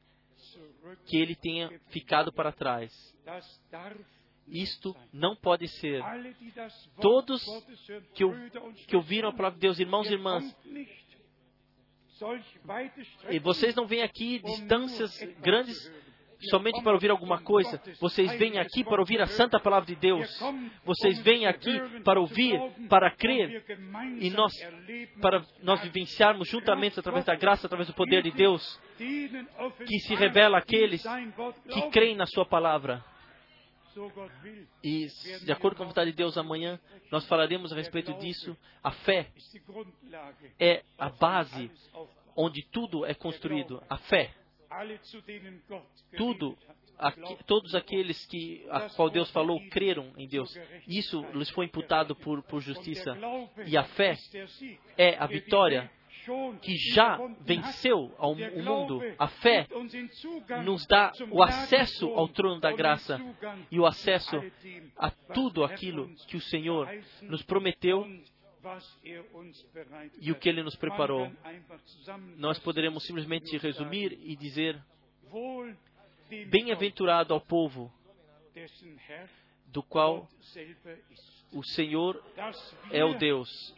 [1.06, 2.92] que ele tenha ficado para trás.
[4.46, 6.02] Isto não pode ser.
[7.00, 7.44] Todos
[8.14, 8.24] que,
[8.86, 10.56] que ouviram a palavra de Deus, irmãos e irmãs,
[13.30, 15.76] e vocês não vêm aqui distâncias grandes
[16.51, 17.81] somente para ouvir alguma coisa.
[18.01, 20.28] Vocês vêm aqui para ouvir a santa palavra de Deus.
[20.85, 22.59] Vocês vêm aqui para ouvir,
[22.89, 23.65] para crer
[24.20, 24.52] e nós
[25.20, 30.59] para nós vivenciarmos juntamente através da graça, através do poder de Deus, que se revela
[30.59, 31.02] àqueles
[31.70, 33.05] que creem na sua palavra.
[34.82, 35.09] E,
[35.44, 36.78] de acordo com a vontade de Deus, amanhã
[37.10, 38.56] nós falaremos a respeito disso.
[38.82, 39.28] A fé
[40.60, 41.70] é a base
[42.36, 43.82] onde tudo é construído.
[43.90, 44.32] A fé.
[46.16, 46.58] Tudo,
[47.46, 50.54] todos aqueles que a qual Deus falou creram em Deus.
[50.86, 53.16] Isso lhes foi imputado por, por justiça.
[53.66, 54.16] E a fé
[54.96, 55.90] é a vitória
[56.60, 59.00] que já venceu ao, o mundo.
[59.18, 59.66] A fé
[60.64, 63.20] nos dá o acesso ao trono da graça
[63.70, 64.42] e o acesso
[64.96, 66.88] a tudo aquilo que o Senhor
[67.22, 68.06] nos prometeu
[70.20, 71.30] e o que Ele nos preparou.
[72.36, 74.80] Nós poderemos simplesmente resumir e dizer:
[76.48, 77.93] Bem-aventurado ao povo
[79.66, 80.28] do qual
[81.52, 82.22] o Senhor
[82.90, 83.74] é o Deus.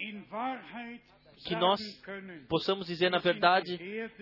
[1.45, 1.81] que nós
[2.49, 3.79] possamos dizer, na verdade,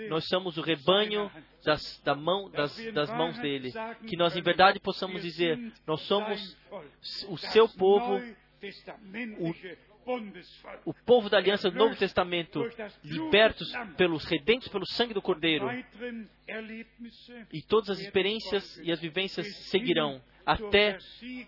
[0.08, 1.30] nós somos o rebanho
[1.64, 3.72] das, da mão, das, das mãos dele.
[4.06, 6.56] Que nós, em verdade, possamos dizer, nós somos
[7.28, 8.20] o seu povo,
[9.38, 9.54] o,
[10.84, 12.62] o povo da aliança do Novo Testamento,
[13.04, 15.68] libertos pelos redentos pelo sangue do Cordeiro.
[17.52, 20.96] E todas as experiências e as vivências seguirão até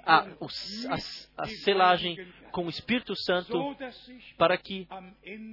[0.05, 0.97] a, a,
[1.39, 2.16] a selagem
[2.53, 3.74] com o Espírito Santo,
[4.37, 4.87] para que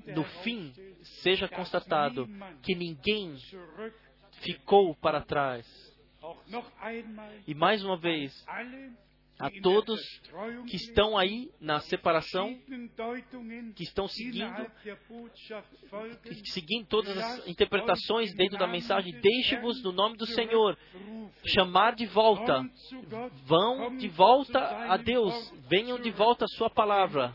[0.07, 0.73] no fim
[1.21, 2.27] seja constatado
[2.61, 3.37] que ninguém
[4.41, 5.65] ficou para trás.
[7.45, 8.45] E mais uma vez,
[9.39, 10.01] a todos
[10.67, 12.57] que estão aí na separação,
[13.75, 14.71] que estão seguindo,
[16.45, 20.77] seguindo todas as interpretações dentro da mensagem, deixe-vos no nome do Senhor
[21.45, 22.63] chamar de volta.
[23.45, 27.33] Vão de volta a Deus, venham de volta à Sua palavra.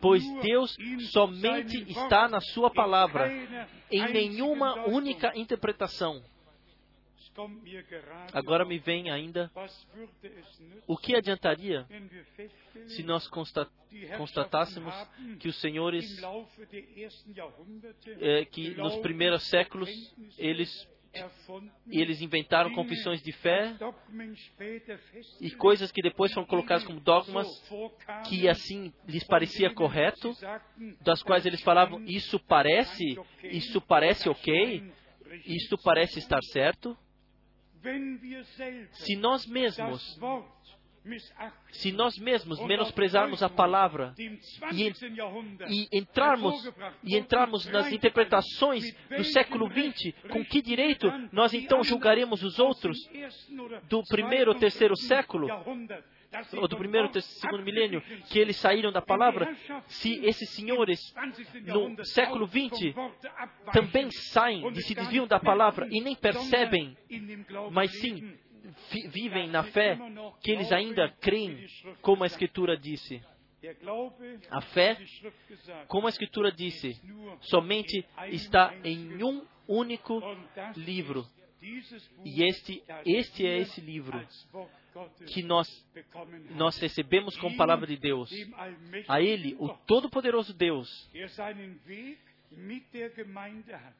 [0.00, 0.76] Pois Deus
[1.12, 3.32] somente está na Sua palavra,
[3.90, 6.22] em nenhuma única interpretação.
[8.32, 9.50] Agora me vem ainda
[10.86, 11.86] o que adiantaria
[12.88, 14.94] se nós constatássemos
[15.40, 16.20] que os senhores,
[18.20, 19.90] é, que nos primeiros séculos,
[20.38, 20.88] eles
[21.90, 23.76] eles inventaram confissões de fé
[25.40, 27.46] e coisas que depois foram colocadas como dogmas,
[28.28, 30.36] que assim lhes parecia correto,
[31.02, 34.92] das quais eles falavam: Isso parece, isso parece ok,
[35.46, 36.96] isso parece estar certo.
[38.92, 40.18] Se nós mesmos
[41.70, 44.90] se nós mesmos menosprezarmos a palavra e,
[45.68, 52.42] e, entrarmos e entrarmos nas interpretações do século XX, com que direito nós então julgaremos
[52.42, 52.96] os outros
[53.88, 55.46] do primeiro ou terceiro século?
[56.56, 58.00] Ou do primeiro ou segundo milênio,
[58.30, 59.54] que eles saíram da palavra,
[59.86, 61.00] se esses senhores
[61.64, 62.94] no século XX
[63.72, 66.96] também saem e se desviam da palavra e nem percebem,
[67.70, 68.36] mas sim
[69.08, 69.98] vivem na fé
[70.42, 71.66] que eles ainda creem,
[72.00, 73.22] como a Escritura disse.
[74.50, 74.98] A fé,
[75.88, 77.00] como a Escritura disse,
[77.40, 80.20] somente está em um único
[80.76, 81.26] livro.
[82.24, 84.20] E este, este é esse livro
[85.26, 85.68] que nós,
[86.50, 88.30] nós recebemos como palavra de Deus.
[89.08, 90.88] A Ele, o Todo-Poderoso Deus,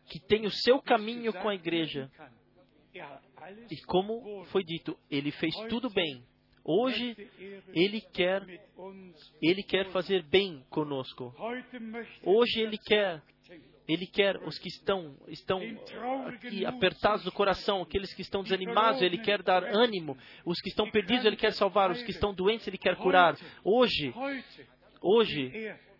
[0.08, 2.10] que tem o seu caminho com a igreja.
[3.70, 6.24] E como foi dito, Ele fez tudo bem.
[6.64, 7.14] Hoje
[7.74, 8.42] Ele quer,
[9.42, 11.34] Ele quer fazer bem conosco.
[12.22, 13.22] Hoje Ele quer,
[13.86, 15.60] Ele quer os que estão, estão
[16.26, 20.16] aqui apertados no coração, aqueles que estão desanimados, Ele quer dar ânimo.
[20.44, 21.90] Os que estão perdidos, Ele quer salvar.
[21.90, 23.36] Os que estão doentes, Ele quer curar.
[23.62, 24.14] Hoje,
[25.02, 25.52] hoje,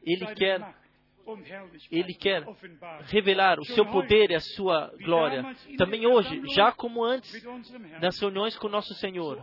[0.03, 0.61] Ele quer
[1.91, 2.45] ele quer
[3.07, 5.43] revelar o seu poder e a sua glória.
[5.79, 7.43] Também hoje, já como antes,
[8.01, 9.39] nas reuniões com nosso Senhor.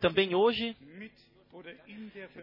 [0.00, 0.74] Também hoje,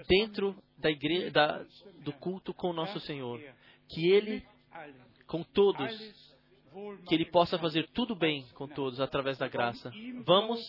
[0.08, 1.66] dentro da igreja, da,
[2.04, 3.42] do culto com nosso Senhor.
[3.90, 4.46] Que Ele,
[5.34, 5.90] com todos,
[7.08, 9.92] que Ele possa fazer tudo bem com todos através da graça.
[10.24, 10.62] Vamos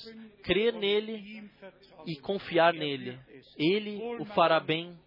[0.43, 1.51] crer nele
[2.07, 3.19] e confiar nele.
[3.59, 4.99] Ele o fará bem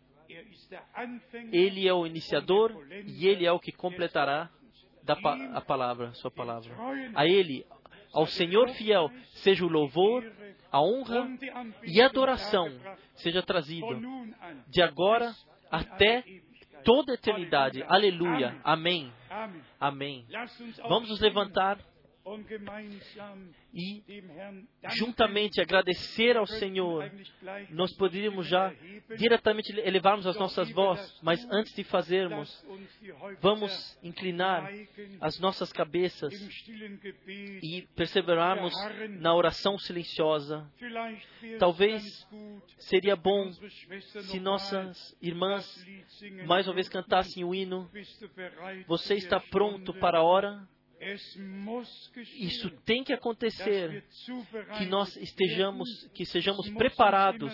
[1.52, 2.72] ele é o iniciador
[3.06, 4.50] e Ele é o que completará
[5.54, 6.72] a palavra, sua palavra.
[7.16, 7.66] A Ele,
[8.14, 10.30] ao Senhor fiel, seja o louvor,
[10.72, 11.28] a honra
[11.84, 12.70] e a adoração
[13.16, 14.00] seja trazido
[14.68, 15.34] de agora
[15.72, 16.24] até
[16.88, 17.84] toda a eternidade.
[17.84, 18.56] Aleluia.
[18.64, 19.12] Amém.
[19.78, 20.26] Amém.
[20.88, 21.78] Vamos nos levantar
[23.74, 24.04] e
[24.96, 27.10] juntamente agradecer ao Senhor,
[27.70, 28.74] nós poderíamos já
[29.18, 32.66] diretamente elevarmos as nossas vozes, mas antes de fazermos,
[33.40, 34.70] vamos inclinar
[35.22, 36.34] as nossas cabeças
[37.64, 38.74] e perseverarmos
[39.20, 40.70] na oração silenciosa.
[41.60, 42.28] Talvez
[42.78, 45.86] seria bom se nossas irmãs
[46.46, 47.90] mais uma vez cantassem o hino.
[48.88, 50.68] Você está pronto para a hora?
[52.36, 54.04] Isso tem que acontecer,
[54.78, 57.54] que nós estejamos, que sejamos preparados.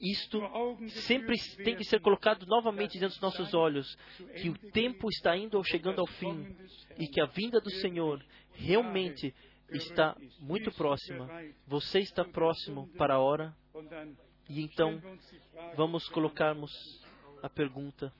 [0.00, 0.40] Isto
[0.88, 3.96] sempre tem que ser colocado novamente diante dos nossos olhos,
[4.40, 6.56] que o tempo está indo ou chegando ao fim
[6.98, 9.34] e que a vinda do Senhor realmente
[9.70, 11.28] está muito próxima.
[11.66, 13.54] Você está próximo para a hora
[14.48, 15.00] e então
[15.76, 16.70] vamos colocarmos
[17.42, 18.12] a pergunta.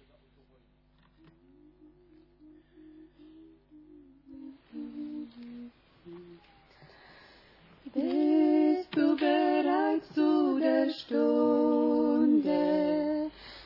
[7.96, 12.50] Bist du bereit zu der Stunde,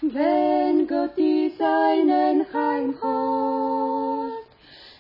[0.03, 4.47] wenn Gott die Seinen heimholt?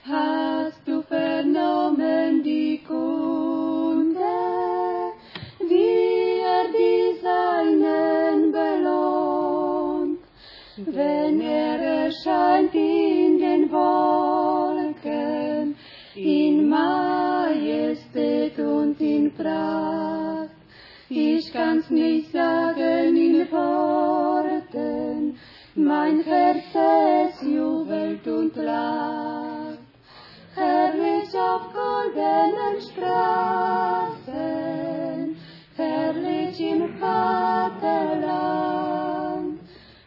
[0.05, 4.19] Hast du vernommen die Kunde,
[5.61, 10.19] wie er die Seinen belohnt,
[10.77, 12.75] wenn er erscheint
[19.41, 20.51] Pracht.
[21.09, 25.37] Ich kann's nicht sagen in Worten,
[25.75, 29.79] mein Herz es jubelt und lacht.
[30.55, 34.27] Herrlich auf goldenen Straßen,
[35.77, 38.21] herrlich im Vaterland,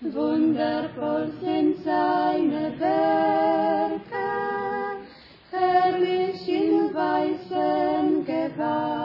[0.01, 4.29] wundervoll sind seine Werke,
[5.51, 9.02] herrlich in weißem Gewand.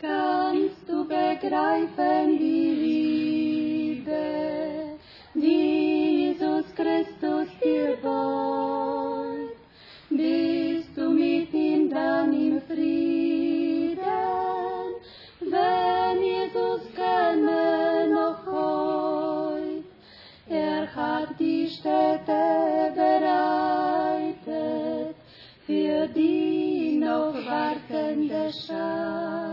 [0.00, 4.96] Kannst du begreifen die Liebe,
[5.34, 9.56] die Jesus Christus dir bot?
[10.08, 13.98] Bist du mit ihm dann im Frieden,
[15.40, 19.84] wenn Jesus käme noch heut?
[20.48, 24.46] Er hat die Städte bereitet
[25.66, 29.47] für die noch wartende immer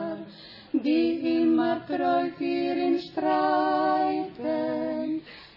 [1.88, 4.42] treu für ihn streiten.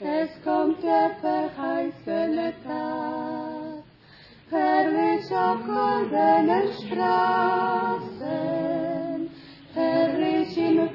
[0.01, 3.83] Es kommt der verheißene Tag,
[4.51, 8.09] herrlich auf goldenen Straßen,
[9.75, 10.89] herrlich im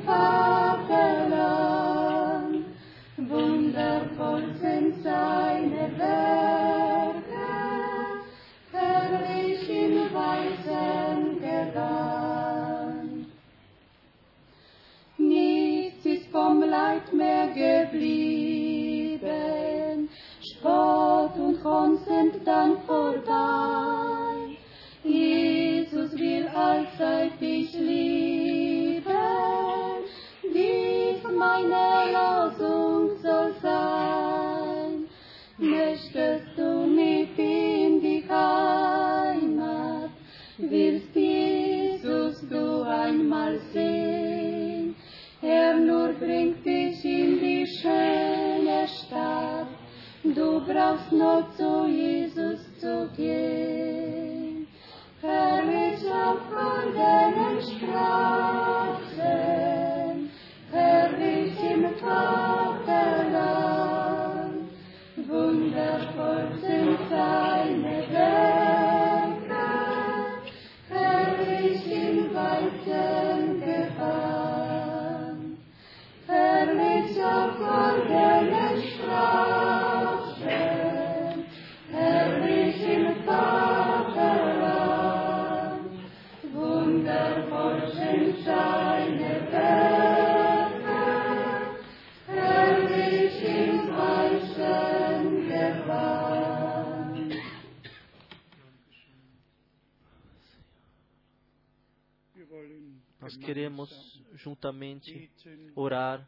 [104.71, 105.29] beten.
[105.75, 106.27] orar.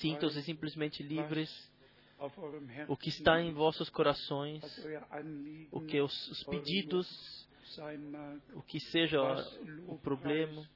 [0.00, 1.50] Sintam-se simplesmente livres.
[2.88, 4.62] O que está em vossos corações,
[5.70, 7.48] o que os, os pedidos,
[8.54, 9.20] o que seja
[9.86, 10.68] o problema,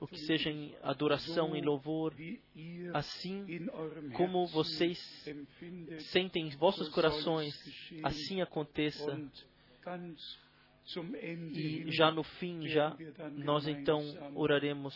[0.00, 2.14] o que seja em adoração, em louvor,
[2.94, 3.44] assim
[4.16, 4.98] como vocês
[6.10, 7.54] sentem em vossos corações,
[8.02, 9.30] assim aconteça.
[11.54, 12.96] E já no fim, já
[13.36, 14.94] nós então gemeinsam oraremos,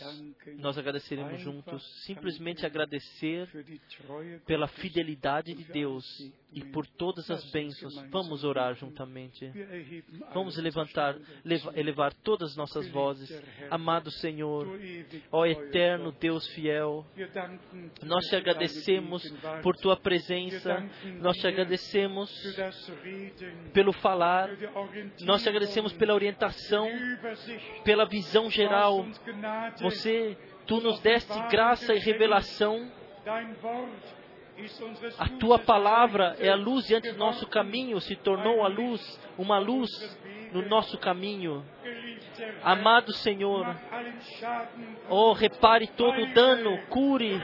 [0.58, 3.48] nós agradeceremos juntos, simplesmente agradecer
[4.46, 6.04] pela fidelidade de Deus
[6.52, 7.94] e por todas as bênçãos.
[8.10, 9.50] Vamos orar juntamente.
[10.32, 11.16] Vamos levantar,
[11.74, 13.30] elevar todas as nossas vozes.
[13.70, 14.66] Amado Senhor,
[15.30, 17.06] ó eterno Deus fiel,
[18.02, 19.22] nós te agradecemos
[19.62, 20.88] por tua presença,
[21.20, 22.30] nós te agradecemos
[23.72, 24.50] pelo falar,
[25.20, 26.88] nós te agradecemos pela orientação,
[27.84, 29.06] pela visão geral.
[29.80, 30.36] Você,
[30.66, 32.90] tu nos deste graça e revelação.
[35.18, 39.58] A tua palavra é a luz diante do nosso caminho, se tornou a luz, uma
[39.58, 39.88] luz
[40.52, 41.64] no nosso caminho.
[42.62, 43.66] Amado Senhor,
[45.08, 47.40] oh, repare todo o dano, cure,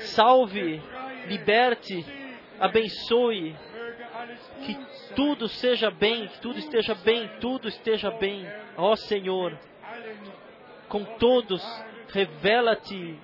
[0.00, 0.82] salve,
[1.26, 2.04] liberte,
[2.58, 3.56] abençoe,
[4.64, 4.78] que
[5.14, 8.46] tudo seja bem, que tudo esteja bem, tudo esteja bem.
[8.76, 9.58] Ó Senhor,
[10.88, 11.62] com todos,
[12.12, 13.18] revela-te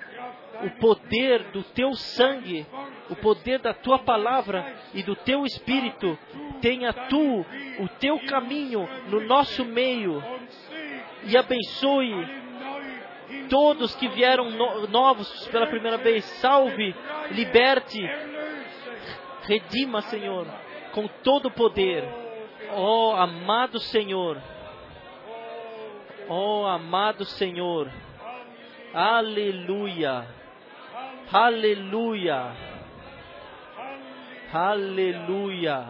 [0.65, 2.67] o poder do teu sangue,
[3.09, 6.19] o poder da tua palavra e do teu espírito.
[6.61, 7.47] Tenha tu
[7.79, 10.23] o teu caminho no nosso meio
[11.25, 12.13] e abençoe
[13.49, 16.25] todos que vieram no- novos pela primeira vez.
[16.25, 16.95] Salve,
[17.31, 18.01] liberte,
[19.43, 20.47] redima, Senhor,
[20.93, 22.05] com todo o poder.
[22.73, 24.41] Ó amado Senhor,
[26.29, 27.91] ó amado Senhor,
[28.95, 30.27] aleluia,
[31.33, 32.53] aleluia,
[34.53, 35.89] aleluia.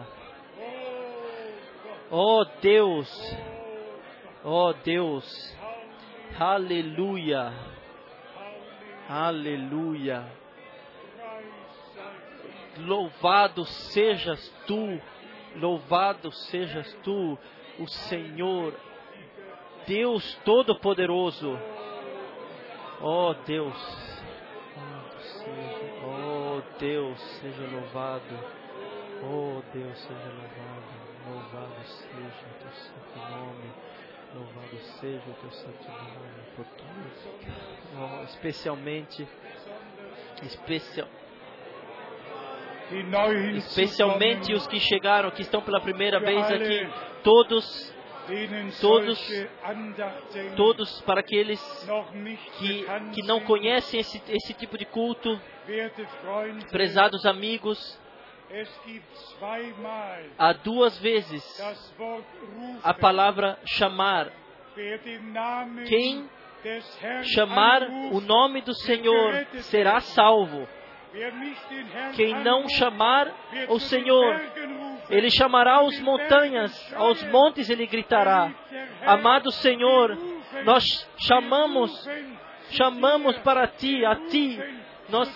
[2.09, 3.37] Ó Deus,
[4.43, 5.57] ó Deus,
[6.39, 7.53] aleluia,
[9.07, 10.40] aleluia.
[12.85, 14.99] Louvado sejas tu,
[15.55, 17.37] louvado sejas tu,
[17.79, 18.73] o Senhor,
[19.87, 21.57] Deus Todo-Poderoso.
[23.01, 24.21] Ó Deus,
[26.05, 28.61] ó Deus, seja louvado.
[29.23, 31.01] Oh Deus, seja louvado.
[31.27, 33.71] Louvado seja o teu santo nome.
[34.33, 36.65] Louvado seja o teu santo nome por.
[37.97, 39.27] Oh, especialmente,
[40.43, 41.07] especial,
[43.57, 46.89] especialmente os que chegaram, que estão pela primeira vez aqui,
[47.23, 47.93] todos,
[48.81, 49.19] todos-
[50.55, 51.59] todos para aqueles
[52.57, 55.39] que, que não conhecem esse, esse tipo de culto,
[56.71, 57.99] prezados amigos,
[60.37, 61.43] há duas vezes
[62.83, 64.27] a palavra chamar.
[65.85, 66.29] Quem
[67.23, 70.67] chamar o nome do Senhor será salvo.
[72.15, 73.27] Quem não chamar
[73.67, 74.39] o Senhor,
[75.09, 78.49] ele chamará aos montanhas, aos montes ele gritará.
[79.05, 80.17] Amado Senhor,
[80.63, 82.09] nós chamamos,
[82.69, 84.57] chamamos para ti, a ti,
[85.09, 85.29] nós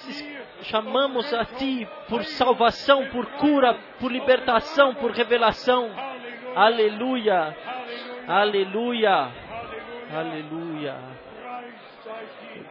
[0.61, 5.91] chamamos a ti por salvação, por cura, por libertação, por revelação.
[6.55, 7.53] Aleluia,
[8.27, 9.29] aleluia,
[10.15, 10.95] aleluia.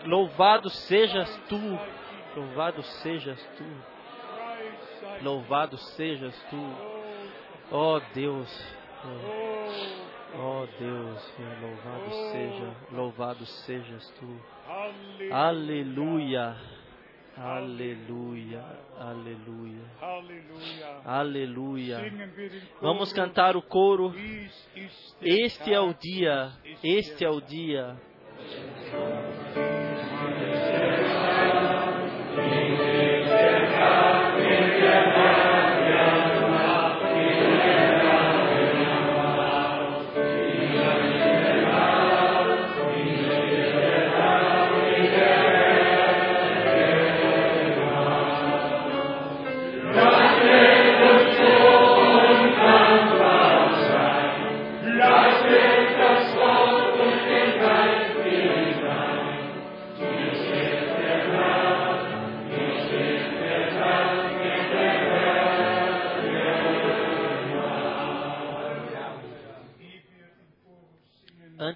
[0.06, 1.78] Louvado sejas tu,
[2.36, 3.64] louvado sejas tu,
[5.22, 7.04] louvado sejas tu.
[7.70, 8.76] Ó Deus,
[10.36, 14.40] ó Deus, louvado seja, louvado sejas tu.
[15.32, 16.56] Aleluia,
[17.36, 18.64] Aleluia,
[18.96, 19.82] aleluia,
[21.04, 21.98] aleluia.
[22.80, 24.14] Vamos cantar o coro.
[25.20, 26.52] Este é o dia,
[26.82, 27.96] este é o dia.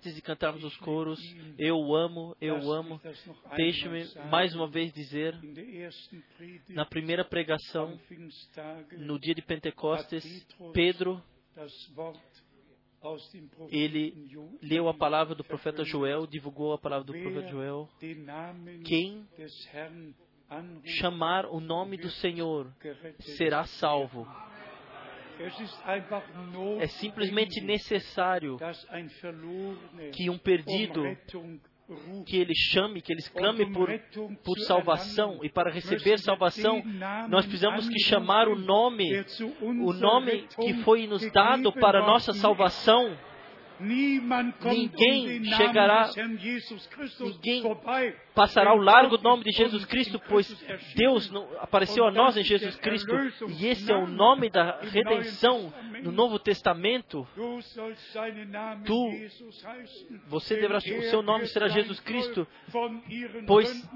[0.08, 1.20] Antes de cantarmos os coros,
[1.58, 2.98] eu o amo, eu o amo.
[3.56, 5.38] Deixe-me mais uma vez dizer,
[6.70, 8.00] na primeira pregação,
[8.92, 11.22] no dia de Pentecostes, Pedro,
[13.68, 14.30] ele
[14.62, 17.86] leu a palavra do profeta Joel, divulgou a palavra do profeta Joel.
[18.86, 19.28] Quem
[21.00, 22.72] chamar o nome do Senhor
[23.36, 24.26] será salvo.
[26.80, 28.58] É simplesmente necessário
[30.12, 31.02] que um perdido,
[32.26, 33.88] que ele chame, que ele clame por,
[34.44, 35.38] por salvação.
[35.42, 36.82] E para receber salvação,
[37.28, 39.04] nós precisamos que chamar o nome,
[39.60, 43.16] o nome que foi nos dado para nossa salvação.
[43.80, 46.10] Ninguém chegará,
[47.20, 47.62] ninguém
[48.34, 50.48] Passará ao largo do nome de Jesus Cristo, pois
[50.94, 53.12] Deus apareceu a nós em Jesus Cristo.
[53.48, 55.72] E esse é o nome da redenção
[56.02, 57.26] no Novo Testamento.
[58.84, 59.10] Tu,
[60.28, 62.46] você deverá, o seu nome será Jesus Cristo,
[63.46, 63.90] pois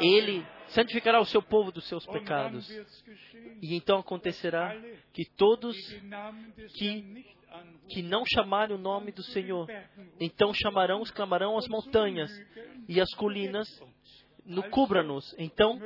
[0.00, 2.70] Ele santificará o seu povo dos seus pecados.
[3.62, 4.76] E então acontecerá
[5.12, 5.76] que todos
[6.74, 7.24] que,
[7.88, 9.68] que não chamarem o nome do Senhor,
[10.18, 12.30] então chamarão, exclamarão as montanhas
[12.88, 13.68] e as colinas,
[14.44, 15.34] no cubra-nos.
[15.38, 15.78] Então,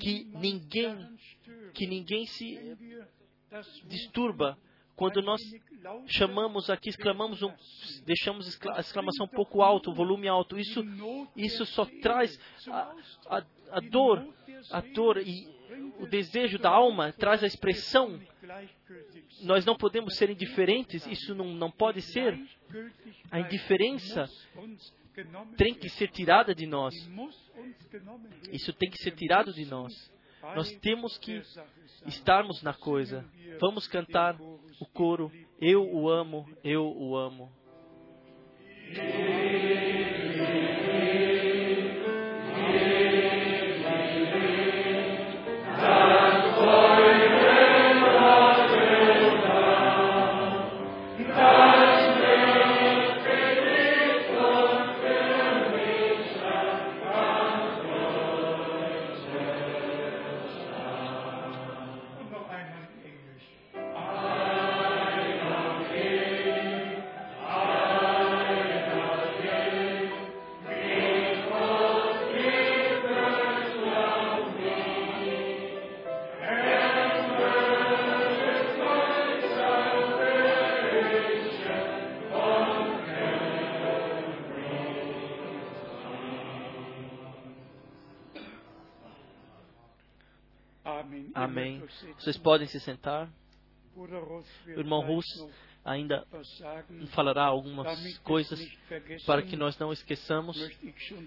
[0.00, 0.96] que ninguém,
[1.74, 2.76] que ninguém se
[3.86, 4.58] disturba
[4.98, 5.40] quando nós
[6.08, 7.52] chamamos aqui, exclamamos, um,
[8.04, 10.58] deixamos a exclamação um pouco alto, o volume alto.
[10.58, 10.82] Isso,
[11.36, 12.36] isso só traz
[12.68, 12.92] a,
[13.28, 14.26] a, a dor,
[14.72, 15.57] a dor e
[15.98, 18.20] o desejo da alma, traz a expressão.
[19.42, 22.38] Nós não podemos ser indiferentes, isso não, não pode ser.
[23.30, 24.28] A indiferença
[25.56, 26.94] tem que ser tirada de nós.
[28.52, 29.92] Isso tem que ser tirado de nós.
[30.54, 31.42] Nós temos que
[32.06, 33.24] estarmos na coisa.
[33.60, 35.30] Vamos cantar o coro.
[35.60, 37.52] Eu o amo, eu o amo.
[92.18, 93.28] Vocês podem se sentar.
[93.96, 94.04] O
[94.78, 96.26] irmão gleich Russ noch ainda
[97.08, 98.60] falará algumas coisas
[99.26, 100.56] para que nós não esqueçamos.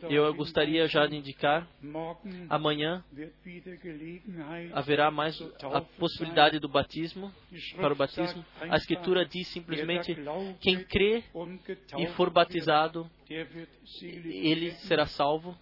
[0.10, 1.68] Eu gostaria já de indicar,
[2.50, 3.04] amanhã
[4.74, 7.34] haverá mais a possibilidade do batismo,
[7.76, 8.46] para o batismo.
[8.62, 10.16] A Escritura diz simplesmente:
[10.60, 11.24] quem crê
[11.98, 14.72] e for batizado, ele werden.
[14.82, 15.58] será salvo.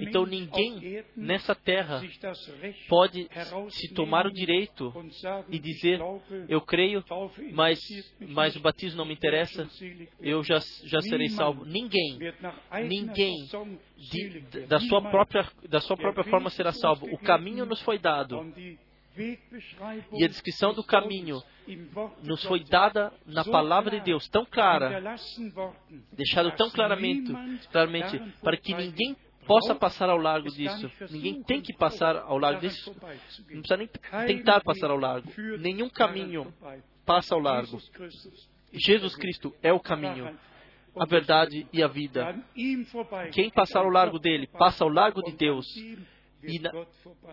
[0.00, 2.00] Então ninguém nessa terra
[2.88, 3.28] pode
[3.70, 4.92] se tomar o direito
[5.48, 6.00] e dizer:
[6.48, 7.04] Eu creio,
[7.52, 7.78] mas,
[8.20, 9.68] mas o batismo não me interessa,
[10.20, 11.64] eu já, já serei salvo.
[11.64, 12.18] Ninguém
[12.86, 13.46] ninguém
[13.96, 17.06] de- da, sua própria, da sua própria forma será salvo.
[17.12, 18.36] O caminho nos foi dado
[20.12, 21.42] e a descrição do caminho
[22.22, 25.16] nos foi dada na palavra de Deus, tão clara,
[26.12, 27.32] deixado tão claramente,
[27.70, 29.16] claramente para que ninguém
[29.46, 30.90] possa passar ao largo disso.
[31.10, 32.94] Ninguém tem que passar ao largo disso.
[33.50, 33.88] Não precisa nem
[34.26, 35.32] tentar passar ao largo.
[35.58, 36.52] Nenhum caminho
[37.04, 37.78] passa ao largo.
[38.72, 39.16] Jesus.
[39.16, 40.38] Cristo é o caminho.
[40.96, 42.36] A verdade e a vida.
[43.32, 45.66] Quem passar ao largo dele, passa ao largo de Deus.
[46.42, 46.70] E, na-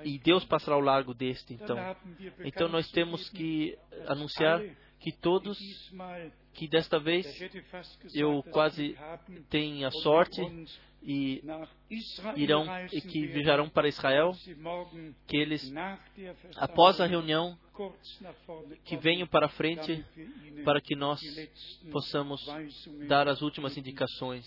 [0.03, 1.76] e Deus passará ao largo deste, então.
[2.44, 3.77] Então nós temos que
[4.07, 4.61] anunciar
[4.99, 5.57] que todos,
[6.53, 7.26] que desta vez
[8.14, 8.98] eu quase
[9.49, 10.41] tenho a sorte
[11.03, 11.41] e
[12.36, 14.32] irão e que viajarão para Israel,
[15.27, 15.72] que eles,
[16.57, 17.57] após a reunião,
[18.85, 20.06] que venham para a frente
[20.64, 21.19] para que nós
[21.91, 22.41] possamos
[23.07, 24.45] dar as últimas indicações.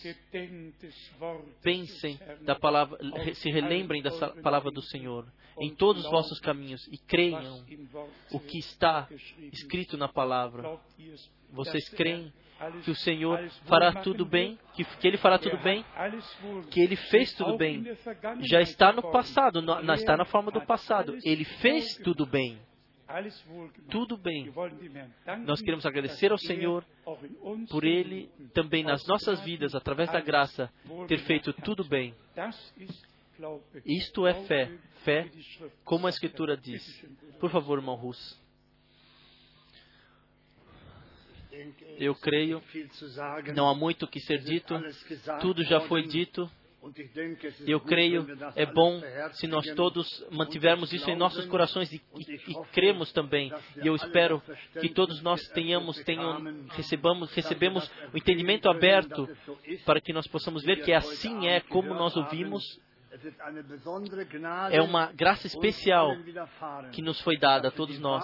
[1.62, 2.98] Pensem da palavra,
[3.34, 4.10] se relembrem da
[4.42, 5.26] palavra do Senhor
[5.60, 7.64] em todos os vossos caminhos e creiam
[8.32, 9.08] o que está
[9.52, 10.78] escrito na palavra.
[11.50, 12.32] Vocês creem
[12.84, 15.84] que o Senhor fará tudo bem, que, que Ele fará tudo bem,
[16.70, 17.84] que Ele fez tudo bem.
[18.40, 21.16] Já está no passado, na- está na forma do passado.
[21.24, 22.58] Ele fez tudo bem.
[23.90, 24.52] Tudo bem.
[25.44, 26.84] Nós queremos agradecer ao Senhor
[27.70, 30.70] por Ele também nas nossas vidas, através da graça,
[31.06, 32.14] ter feito tudo bem.
[33.84, 34.70] Isto é fé.
[35.04, 35.30] Fé,
[35.84, 36.82] como a Escritura diz.
[37.40, 38.38] Por favor, irmão Russo.
[41.98, 42.62] Eu creio,
[43.54, 44.74] não há muito o que ser dito,
[45.40, 46.48] tudo já foi dito.
[47.66, 49.00] Eu creio, é bom
[49.32, 53.52] se nós todos mantivermos isso em nossos corações e, e, e cremos também.
[53.82, 54.42] E eu espero
[54.80, 59.28] que todos nós tenhamos, tenham, recebamos, recebemos o entendimento aberto
[59.84, 62.80] para que nós possamos ver que assim é como nós ouvimos.
[64.72, 66.14] É uma graça especial
[66.92, 68.22] que nos foi dada a todos nós,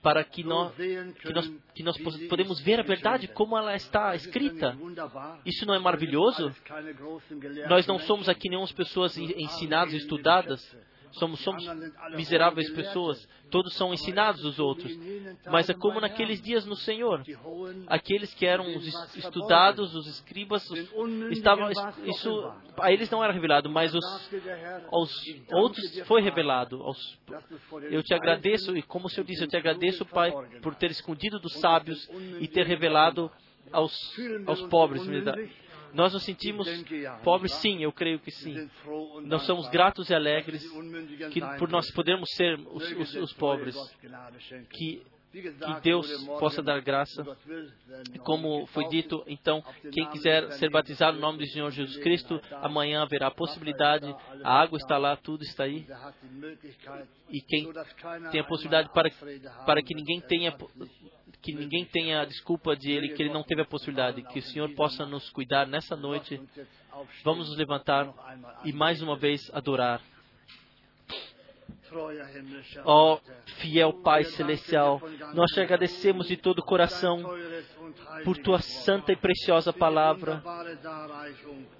[0.00, 1.96] para que nós, que nós, que nós
[2.28, 4.76] podemos ver a verdade como ela está escrita.
[5.44, 6.52] Isso não é maravilhoso?
[7.68, 10.76] Nós não somos aqui nenhuma pessoas en- ensinadas, estudadas.
[11.12, 11.62] Somos, somos
[12.16, 13.28] miseráveis pessoas.
[13.50, 14.90] Todos são ensinados dos outros.
[15.50, 17.22] Mas é como naqueles dias no Senhor.
[17.86, 20.78] Aqueles que eram os es- estudados, os escribas, os-
[21.32, 21.68] estavam,
[22.04, 24.04] isso a eles não era revelado, mas os,
[24.90, 25.22] aos
[25.52, 26.82] outros foi revelado.
[26.82, 27.18] Aos-
[27.90, 30.30] eu te agradeço, e como o Senhor disse, eu te agradeço, Pai,
[30.62, 32.08] por ter escondido dos sábios
[32.40, 33.30] e ter revelado
[33.70, 33.92] aos,
[34.46, 35.02] aos pobres.
[35.94, 36.66] Nós nos sentimos
[37.22, 38.68] pobres, sim, eu creio que sim.
[39.24, 40.62] Nós somos gratos e alegres
[41.30, 43.74] que, por nós podermos ser os, os- os pobres.
[44.70, 45.02] Que,
[45.32, 46.06] que Deus
[46.38, 47.24] possa dar graça.
[48.22, 53.02] Como foi dito, então, quem quiser ser batizado no nome do Senhor Jesus Cristo, amanhã
[53.02, 54.14] haverá possibilidade.
[54.44, 55.86] A água está lá, tudo está aí.
[57.30, 57.72] E quem
[58.30, 59.10] tem a possibilidade para,
[59.64, 60.54] para que ninguém tenha
[61.40, 64.42] que ninguém tenha a desculpa de ele que ele não teve a possibilidade, que o
[64.42, 66.40] Senhor possa nos cuidar nessa noite.
[67.24, 68.12] Vamos nos levantar
[68.64, 70.00] e mais uma vez adorar.
[72.84, 73.18] Ó
[73.58, 75.00] fiel Pai celestial,
[75.34, 77.22] nós te agradecemos de todo o coração
[78.24, 80.42] por tua santa e preciosa palavra,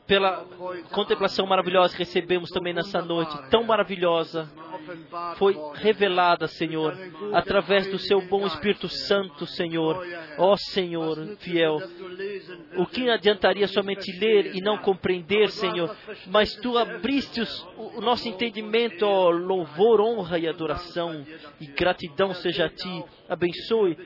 [0.06, 0.44] pela
[0.90, 4.50] contemplação maravilhosa que recebemos também nessa noite, tão maravilhosa,
[5.36, 6.96] foi revelada, Senhor,
[7.32, 10.04] através do seu bom Espírito Santo, Senhor.
[10.38, 11.78] Ó Senhor, fiel,
[12.76, 15.94] o que adiantaria somente ler e não compreender, Senhor,
[16.26, 21.24] mas tu abriste os- o, nosso entendimento, ó louvor, honra e adoração,
[21.60, 23.04] e gratidão seja a ti.
[23.28, 23.96] Abençoe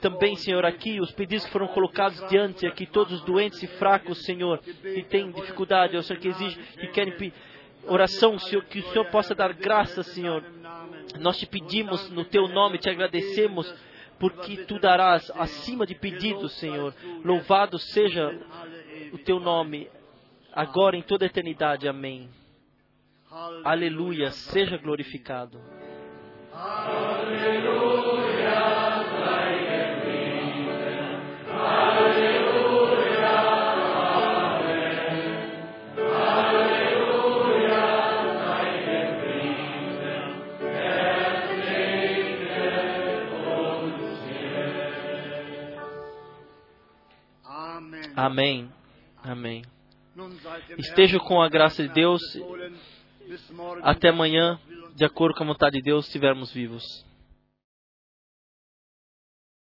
[0.00, 4.24] também, Senhor, aqui os pedidos que foram colocados diante aqui, todos os doentes e fracos,
[4.24, 7.34] Senhor, que têm dificuldade, ó Senhor, que exigem, que querem pedir
[7.86, 10.44] oração, Senhor, que o Senhor possa dar graça, Senhor.
[11.18, 13.72] Nós te pedimos no teu nome, te agradecemos,
[14.18, 16.94] porque tu darás acima de pedidos, Senhor.
[17.24, 18.38] Louvado seja
[19.12, 19.88] o teu nome,
[20.52, 21.88] agora em toda a eternidade.
[21.88, 22.28] Amém.
[23.64, 25.60] Aleluia, seja glorificado.
[48.24, 48.72] Amém.
[49.22, 49.62] Amém.
[50.78, 52.22] Esteja com a graça de Deus.
[53.82, 54.58] Até amanhã,
[54.94, 56.82] de acordo com a vontade de Deus, estivermos vivos.